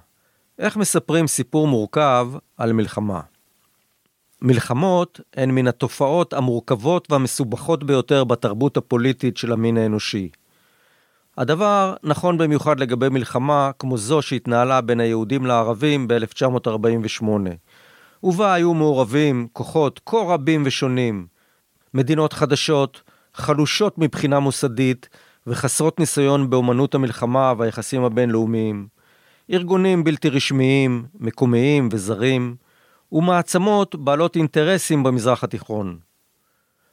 איך 0.59 0.77
מספרים 0.77 1.27
סיפור 1.27 1.67
מורכב 1.67 2.27
על 2.57 2.73
מלחמה? 2.73 3.21
מלחמות 4.41 5.19
הן 5.35 5.51
מן 5.51 5.67
התופעות 5.67 6.33
המורכבות 6.33 7.11
והמסובכות 7.11 7.83
ביותר 7.83 8.23
בתרבות 8.23 8.77
הפוליטית 8.77 9.37
של 9.37 9.51
המין 9.51 9.77
האנושי. 9.77 10.29
הדבר 11.37 11.95
נכון 12.03 12.37
במיוחד 12.37 12.79
לגבי 12.79 13.09
מלחמה 13.09 13.71
כמו 13.79 13.97
זו 13.97 14.21
שהתנהלה 14.21 14.81
בין 14.81 14.99
היהודים 14.99 15.45
לערבים 15.45 16.07
ב-1948, 16.07 17.23
ובה 18.23 18.53
היו 18.53 18.73
מעורבים 18.73 19.47
כוחות 19.53 20.01
כה 20.05 20.17
רבים 20.17 20.63
ושונים, 20.65 21.27
מדינות 21.93 22.33
חדשות, 22.33 23.01
חלושות 23.33 23.97
מבחינה 23.97 24.39
מוסדית 24.39 25.09
וחסרות 25.47 25.99
ניסיון 25.99 26.49
באמנות 26.49 26.95
המלחמה 26.95 27.53
והיחסים 27.57 28.03
הבינלאומיים, 28.03 28.87
ארגונים 29.51 30.03
בלתי 30.03 30.29
רשמיים, 30.29 31.05
מקומיים 31.19 31.89
וזרים, 31.91 32.55
ומעצמות 33.11 33.95
בעלות 33.95 34.35
אינטרסים 34.35 35.03
במזרח 35.03 35.43
התיכון. 35.43 35.97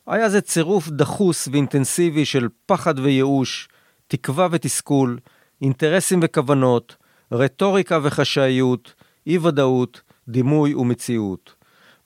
היה 0.07 0.29
זה 0.29 0.41
צירוף 0.41 0.89
דחוס 0.89 1.49
ואינטנסיבי 1.53 2.25
של 2.25 2.49
פחד 2.67 2.99
וייאוש, 2.99 3.69
תקווה 4.09 4.49
ותסכול, 4.51 5.19
אינטרסים 5.63 6.21
וכוונות, 6.23 6.97
רטוריקה 7.33 7.99
וחשאיות, 8.03 8.95
אי 9.27 9.39
ודאות, 9.39 10.01
דימוי 10.29 10.75
ומציאות. 10.75 11.55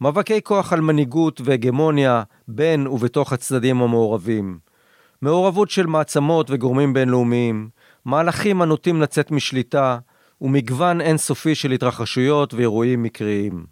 מאבקי 0.00 0.42
כוח 0.42 0.72
על 0.72 0.80
מנהיגות 0.80 1.40
והגמוניה 1.44 2.22
בין 2.48 2.86
ובתוך 2.86 3.32
הצדדים 3.32 3.82
המעורבים. 3.82 4.58
מעורבות 5.22 5.70
של 5.70 5.86
מעצמות 5.86 6.50
וגורמים 6.50 6.92
בינלאומיים, 6.92 7.68
מהלכים 8.04 8.62
הנוטים 8.62 9.02
לצאת 9.02 9.30
משליטה, 9.30 9.98
ומגוון 10.40 11.00
אינסופי 11.00 11.54
של 11.54 11.70
התרחשויות 11.70 12.54
ואירועים 12.54 13.02
מקריים. 13.02 13.66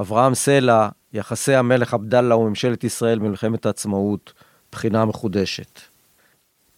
אברהם 0.00 0.34
סלע, 0.34 0.88
יחסי 1.12 1.54
המלך 1.54 1.94
עבדאללה 1.94 2.36
וממשלת 2.36 2.84
ישראל 2.84 3.18
במלחמת 3.18 3.66
העצמאות, 3.66 4.32
בחינה 4.72 5.04
מחודשת. 5.04 5.80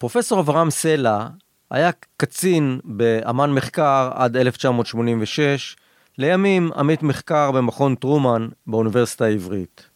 פרופסור 0.01 0.39
אברהם 0.39 0.69
סלע 0.69 1.27
היה 1.71 1.89
קצין 2.17 2.79
באמן 2.83 3.51
מחקר 3.51 4.11
עד 4.13 4.37
1986, 4.37 5.75
לימים 6.17 6.71
עמית 6.75 7.03
מחקר 7.03 7.51
במכון 7.51 7.95
טרומן 7.95 8.47
באוניברסיטה 8.67 9.25
העברית. 9.25 9.89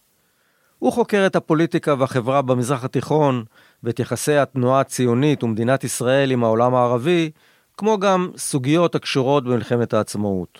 הוא 0.80 0.94
חוקר 0.94 1.26
את 1.26 1.36
הפוליטיקה 1.36 1.96
והחברה 2.00 2.42
במזרח 2.42 2.84
התיכון 2.84 3.44
ואת 3.84 4.00
יחסי 4.00 4.38
התנועה 4.38 4.80
הציונית 4.80 5.44
ומדינת 5.44 5.84
ישראל 5.84 6.32
עם 6.32 6.44
העולם 6.44 6.76
הערבי, 6.76 7.32
כמו 7.78 8.00
גם 8.00 8.32
סוגיות 8.38 8.96
הקשורות 8.96 9.44
במלחמת 9.44 9.94
העצמאות. 9.94 10.60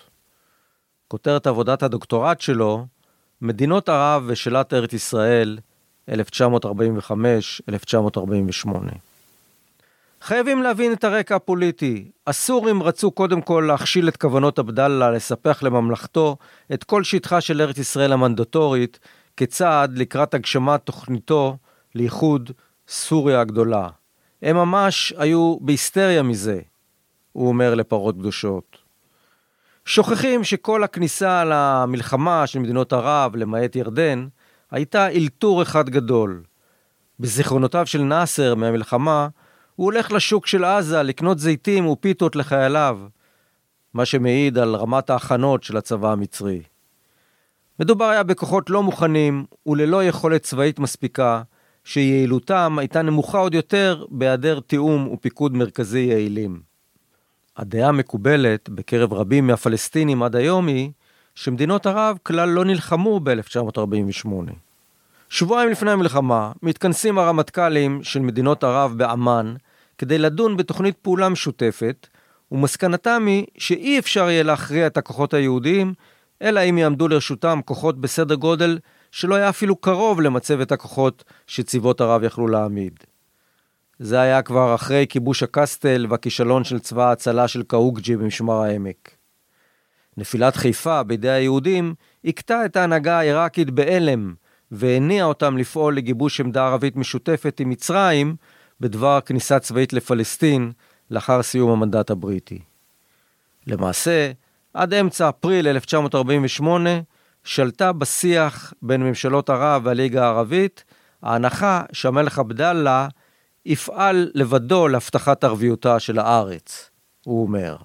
כותרת 1.08 1.46
עבודת 1.46 1.82
הדוקטורט 1.82 2.40
שלו, 2.40 2.86
מדינות 3.42 3.88
ערב 3.88 4.24
ושאלת 4.26 4.74
ארץ 4.74 4.92
ישראל, 4.92 5.58
1945-1948. 6.10 6.16
חייבים 10.26 10.62
להבין 10.62 10.92
את 10.92 11.04
הרקע 11.04 11.36
הפוליטי. 11.36 12.10
הסורים 12.26 12.82
רצו 12.82 13.10
קודם 13.10 13.40
כל 13.40 13.64
להכשיל 13.68 14.08
את 14.08 14.16
כוונות 14.16 14.58
עבדאללה 14.58 15.10
לספח 15.10 15.62
לממלכתו 15.62 16.36
את 16.72 16.84
כל 16.84 17.04
שטחה 17.04 17.40
של 17.40 17.60
ארץ 17.60 17.78
ישראל 17.78 18.12
המנדטורית, 18.12 18.98
כצעד 19.36 19.98
לקראת 19.98 20.34
הגשמת 20.34 20.80
תוכניתו 20.84 21.56
לאיחוד 21.94 22.50
סוריה 22.88 23.40
הגדולה. 23.40 23.88
הם 24.42 24.56
ממש 24.56 25.14
היו 25.16 25.56
בהיסטריה 25.60 26.22
מזה, 26.22 26.60
הוא 27.32 27.48
אומר 27.48 27.74
לפרות 27.74 28.14
קדושות. 28.14 28.78
שוכחים 29.84 30.44
שכל 30.44 30.84
הכניסה 30.84 31.44
למלחמה 31.44 32.46
של 32.46 32.58
מדינות 32.58 32.92
ערב, 32.92 33.36
למעט 33.36 33.76
ירדן, 33.76 34.26
הייתה 34.70 35.08
אלתור 35.08 35.62
אחד 35.62 35.90
גדול. 35.90 36.42
בזיכרונותיו 37.20 37.86
של 37.86 38.02
נאסר 38.02 38.54
מהמלחמה, 38.54 39.28
הוא 39.76 39.84
הולך 39.84 40.12
לשוק 40.12 40.46
של 40.46 40.64
עזה 40.64 41.02
לקנות 41.02 41.38
זיתים 41.38 41.86
ופיתות 41.86 42.36
לחייליו, 42.36 42.98
מה 43.94 44.04
שמעיד 44.04 44.58
על 44.58 44.76
רמת 44.76 45.10
ההכנות 45.10 45.62
של 45.62 45.76
הצבא 45.76 46.12
המצרי. 46.12 46.62
מדובר 47.80 48.04
היה 48.04 48.22
בכוחות 48.22 48.70
לא 48.70 48.82
מוכנים 48.82 49.44
וללא 49.66 50.04
יכולת 50.04 50.42
צבאית 50.42 50.78
מספיקה, 50.78 51.42
שיעילותם 51.84 52.76
הייתה 52.78 53.02
נמוכה 53.02 53.38
עוד 53.38 53.54
יותר 53.54 54.04
בהיעדר 54.10 54.60
תיאום 54.60 55.08
ופיקוד 55.08 55.54
מרכזי 55.56 55.98
יעילים. 55.98 56.60
הדעה 57.56 57.88
המקובלת 57.88 58.68
בקרב 58.68 59.12
רבים 59.12 59.46
מהפלסטינים 59.46 60.22
עד 60.22 60.36
היום 60.36 60.66
היא 60.66 60.90
שמדינות 61.34 61.86
ערב 61.86 62.18
כלל 62.22 62.48
לא 62.48 62.64
נלחמו 62.64 63.20
ב-1948. 63.20 64.28
שבועיים 65.28 65.70
לפני 65.70 65.90
המלחמה 65.90 66.52
מתכנסים 66.62 67.18
הרמטכ"לים 67.18 68.02
של 68.02 68.20
מדינות 68.20 68.64
ערב 68.64 68.94
באמ"ן 68.96 69.54
כדי 69.98 70.18
לדון 70.18 70.56
בתוכנית 70.56 70.96
פעולה 70.96 71.28
משותפת, 71.28 72.06
ומסקנתם 72.52 73.26
היא 73.26 73.46
שאי 73.58 73.98
אפשר 73.98 74.30
יהיה 74.30 74.42
להכריע 74.42 74.86
את 74.86 74.96
הכוחות 74.96 75.34
היהודיים, 75.34 75.94
אלא 76.42 76.60
אם 76.60 76.78
יעמדו 76.78 77.08
לרשותם 77.08 77.60
כוחות 77.64 78.00
בסדר 78.00 78.34
גודל 78.34 78.78
שלא 79.10 79.34
היה 79.34 79.48
אפילו 79.48 79.76
קרוב 79.76 80.20
למצבת 80.20 80.72
הכוחות 80.72 81.24
שצבאות 81.46 82.00
ערב 82.00 82.22
יכלו 82.24 82.48
להעמיד. 82.48 82.92
זה 83.98 84.20
היה 84.20 84.42
כבר 84.42 84.74
אחרי 84.74 85.06
כיבוש 85.08 85.42
הקסטל 85.42 86.06
והכישלון 86.10 86.64
של 86.64 86.78
צבא 86.78 87.08
ההצלה 87.08 87.48
של 87.48 87.62
קאוגג'י 87.62 88.16
במשמר 88.16 88.62
העמק. 88.62 89.16
נפילת 90.16 90.56
חיפה 90.56 91.02
בידי 91.02 91.30
היהודים 91.30 91.94
הכתה 92.24 92.64
את 92.64 92.76
ההנהגה 92.76 93.18
העיראקית 93.18 93.70
בהלם, 93.70 94.34
והניע 94.70 95.24
אותם 95.24 95.58
לפעול 95.58 95.96
לגיבוש 95.96 96.40
עמדה 96.40 96.66
ערבית 96.66 96.96
משותפת 96.96 97.60
עם 97.60 97.70
מצרים 97.70 98.36
בדבר 98.80 99.20
כניסה 99.20 99.58
צבאית 99.58 99.92
לפלסטין 99.92 100.72
לאחר 101.10 101.42
סיום 101.42 101.70
המנדט 101.70 102.10
הבריטי. 102.10 102.58
למעשה, 103.66 104.32
עד 104.74 104.94
אמצע 104.94 105.28
אפריל 105.28 105.68
1948 105.68 106.90
שלטה 107.44 107.92
בשיח 107.92 108.74
בין 108.82 109.02
ממשלות 109.02 109.50
ערב 109.50 109.82
והליגה 109.84 110.24
הערבית 110.24 110.84
ההנחה 111.22 111.82
שהמלך 111.92 112.38
עבדאללה 112.38 113.08
יפעל 113.66 114.30
לבדו 114.34 114.88
להבטחת 114.88 115.44
ערביותה 115.44 116.00
של 116.00 116.18
הארץ, 116.18 116.90
הוא 117.24 117.42
אומר. 117.42 117.76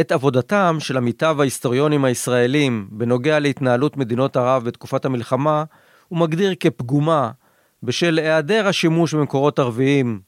את 0.00 0.12
עבודתם 0.12 0.76
של 0.80 0.96
עמיתיו 0.96 1.40
ההיסטוריונים 1.40 2.04
הישראלים 2.04 2.88
בנוגע 2.90 3.38
להתנהלות 3.38 3.96
מדינות 3.96 4.36
ערב 4.36 4.64
בתקופת 4.64 5.04
המלחמה, 5.04 5.64
הוא 6.08 6.18
מגדיר 6.18 6.54
כפגומה 6.60 7.30
בשל 7.82 8.18
היעדר 8.18 8.68
השימוש 8.68 9.14
במקורות 9.14 9.58
ערביים, 9.58 10.20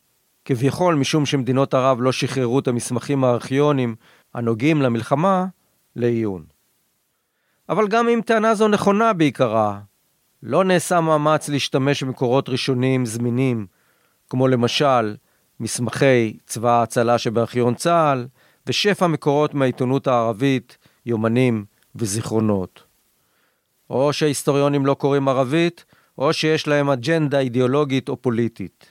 כביכול 0.44 0.94
משום 0.94 1.26
שמדינות 1.26 1.74
ערב 1.74 2.00
לא 2.00 2.12
שחררו 2.12 2.58
את 2.58 2.68
המסמכים 2.68 3.24
הארכיונים 3.24 3.94
הנוגעים 4.34 4.82
למלחמה, 4.82 5.46
לעיון. 5.96 6.44
אבל 7.68 7.88
גם 7.88 8.08
אם 8.08 8.20
טענה 8.26 8.54
זו 8.54 8.68
נכונה 8.68 9.12
בעיקרה, 9.12 9.80
לא 10.42 10.64
נעשה 10.64 11.00
מאמץ 11.00 11.48
להשתמש 11.48 12.02
במקורות 12.02 12.48
ראשוניים 12.48 13.06
זמינים, 13.06 13.66
כמו 14.30 14.48
למשל 14.48 15.16
מסמכי 15.60 16.36
צבא 16.46 16.70
ההצלה 16.70 17.18
שבארכיון 17.18 17.74
צה"ל, 17.74 18.26
ושפע 18.66 19.06
מקורות 19.06 19.54
מהעיתונות 19.54 20.06
הערבית, 20.06 20.78
יומנים 21.06 21.64
וזיכרונות. 21.94 22.82
או 23.90 24.12
שההיסטוריונים 24.12 24.86
לא 24.86 24.94
קוראים 24.94 25.28
ערבית, 25.28 25.84
או 26.20 26.32
שיש 26.32 26.68
להם 26.68 26.90
אג'נדה 26.90 27.38
אידיאולוגית 27.38 28.08
או 28.08 28.16
פוליטית. 28.16 28.86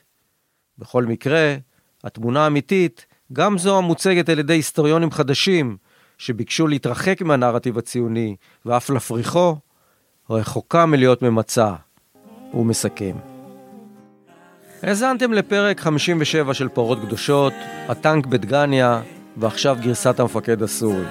בכל 0.78 1.06
מקרה, 1.06 1.56
התמונה 2.04 2.44
האמיתית, 2.44 3.06
גם 3.34 3.58
זו 3.58 3.78
המוצגת 3.78 4.30
על 4.30 4.40
ידי 4.40 4.54
היסטוריונים 4.54 5.12
חדשים, 5.12 5.78
שביקשו 6.18 6.68
להתרחק 6.68 7.22
מהנרטיב 7.22 7.78
הציוני 7.78 8.36
ואף 8.66 8.90
להפריחו, 8.90 9.56
רחוקה 10.30 10.86
מלהיות 10.86 11.22
ממצה. 11.22 11.74
הוא 12.52 12.66
מסכם. 12.66 13.16
האזנתם 14.82 15.34
לפרק 15.34 15.80
57 15.80 16.54
של 16.54 16.70
פרות 16.70 17.00
קדושות, 17.00 17.54
הטנק 17.88 18.26
בדגניה, 18.26 19.02
ועכשיו 19.38 19.78
גרסת 19.82 20.20
המפקד 20.20 20.64
הסורי. 20.64 21.06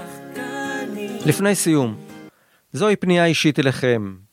לפני 1.27 1.55
סיום, 1.55 1.97
זוהי 2.73 2.97
פנייה 2.97 3.25
אישית 3.25 3.59
אליכם. 3.59 4.28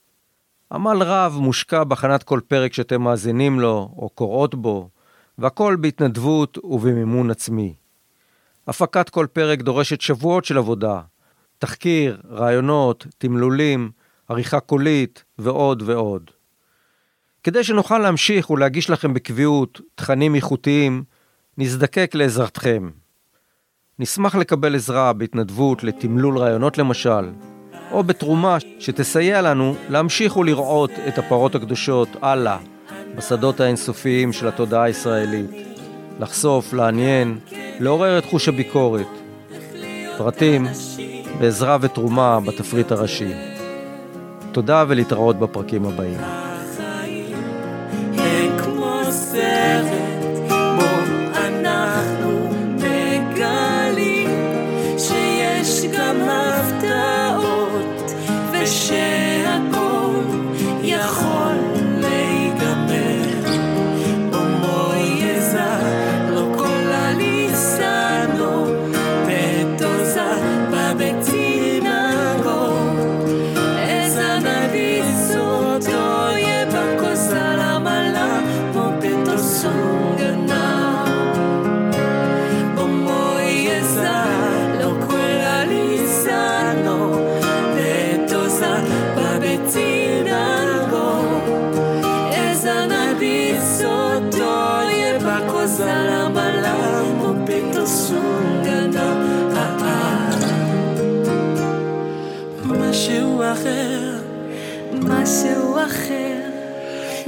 עמל 0.72 1.04
רב 1.04 1.38
מושקע 1.40 1.84
בהכנת 1.84 2.24
כל 2.24 2.40
פרק 2.48 2.74
שאתם 2.74 3.02
מאזינים 3.02 3.60
לו 3.60 3.90
או 3.98 4.10
קוראות 4.10 4.56
בו, 4.56 4.90
והכל 5.38 5.78
בהתנדבות 5.82 6.58
ובמימון 6.64 7.32
עצמי. 7.32 7.76
הפקת 8.68 9.10
כל 9.10 9.28
פרק 9.34 9.62
דורשת 9.62 10.02
שבועות 10.02 10.46
של 10.46 10.58
עבודה, 10.58 11.02
תחקיר, 11.58 12.22
רעיונות, 12.32 13.08
תמלולים, 13.18 13.92
עריכה 14.30 14.60
קולית 14.60 15.24
ועוד 15.38 15.84
ועוד. 15.86 16.32
כדי 17.44 17.64
שנוכל 17.64 17.98
להמשיך 18.00 18.50
ולהגיש 18.50 18.90
לכם 18.90 19.14
בקביעות 19.14 19.82
תכנים 19.96 20.36
איכותיים, 20.36 21.04
נזדקק 21.58 22.12
לעזרתכם. 22.14 22.90
נשמח 24.00 24.36
לקבל 24.36 24.76
עזרה 24.76 25.14
בהתנדבות 25.14 25.84
לתמלול 25.84 26.38
רעיונות 26.38 26.78
למשל, 26.78 27.32
או 27.92 28.04
בתרומה 28.04 28.58
שתסייע 28.80 29.42
לנו 29.42 29.76
להמשיך 29.90 30.38
ולראות 30.38 30.92
את 31.08 31.18
הפרות 31.18 31.56
הקדושות 31.56 32.10
הלאה 32.22 32.58
בשדות 33.16 33.60
האינסופיים 33.60 34.34
של 34.34 34.48
התודעה 34.48 34.84
הישראלית. 34.84 35.52
לחשוף, 36.20 36.74
לעניין, 36.74 37.38
לעורר 37.80 38.18
את 38.18 38.26
חוש 38.26 38.48
הביקורת. 38.48 39.08
פרטים 40.18 40.68
בעזרה 41.40 41.78
ותרומה 41.82 42.40
בתפריט 42.40 42.92
הראשי. 42.92 43.34
תודה 44.52 44.86
ולהתראות 44.88 45.40
בפרקים 45.40 45.86
הבאים. 45.86 46.20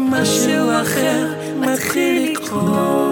משהו 0.10 0.82
אחר, 0.82 1.34
מתחיל 1.60 2.32
לקרות. 2.32 3.07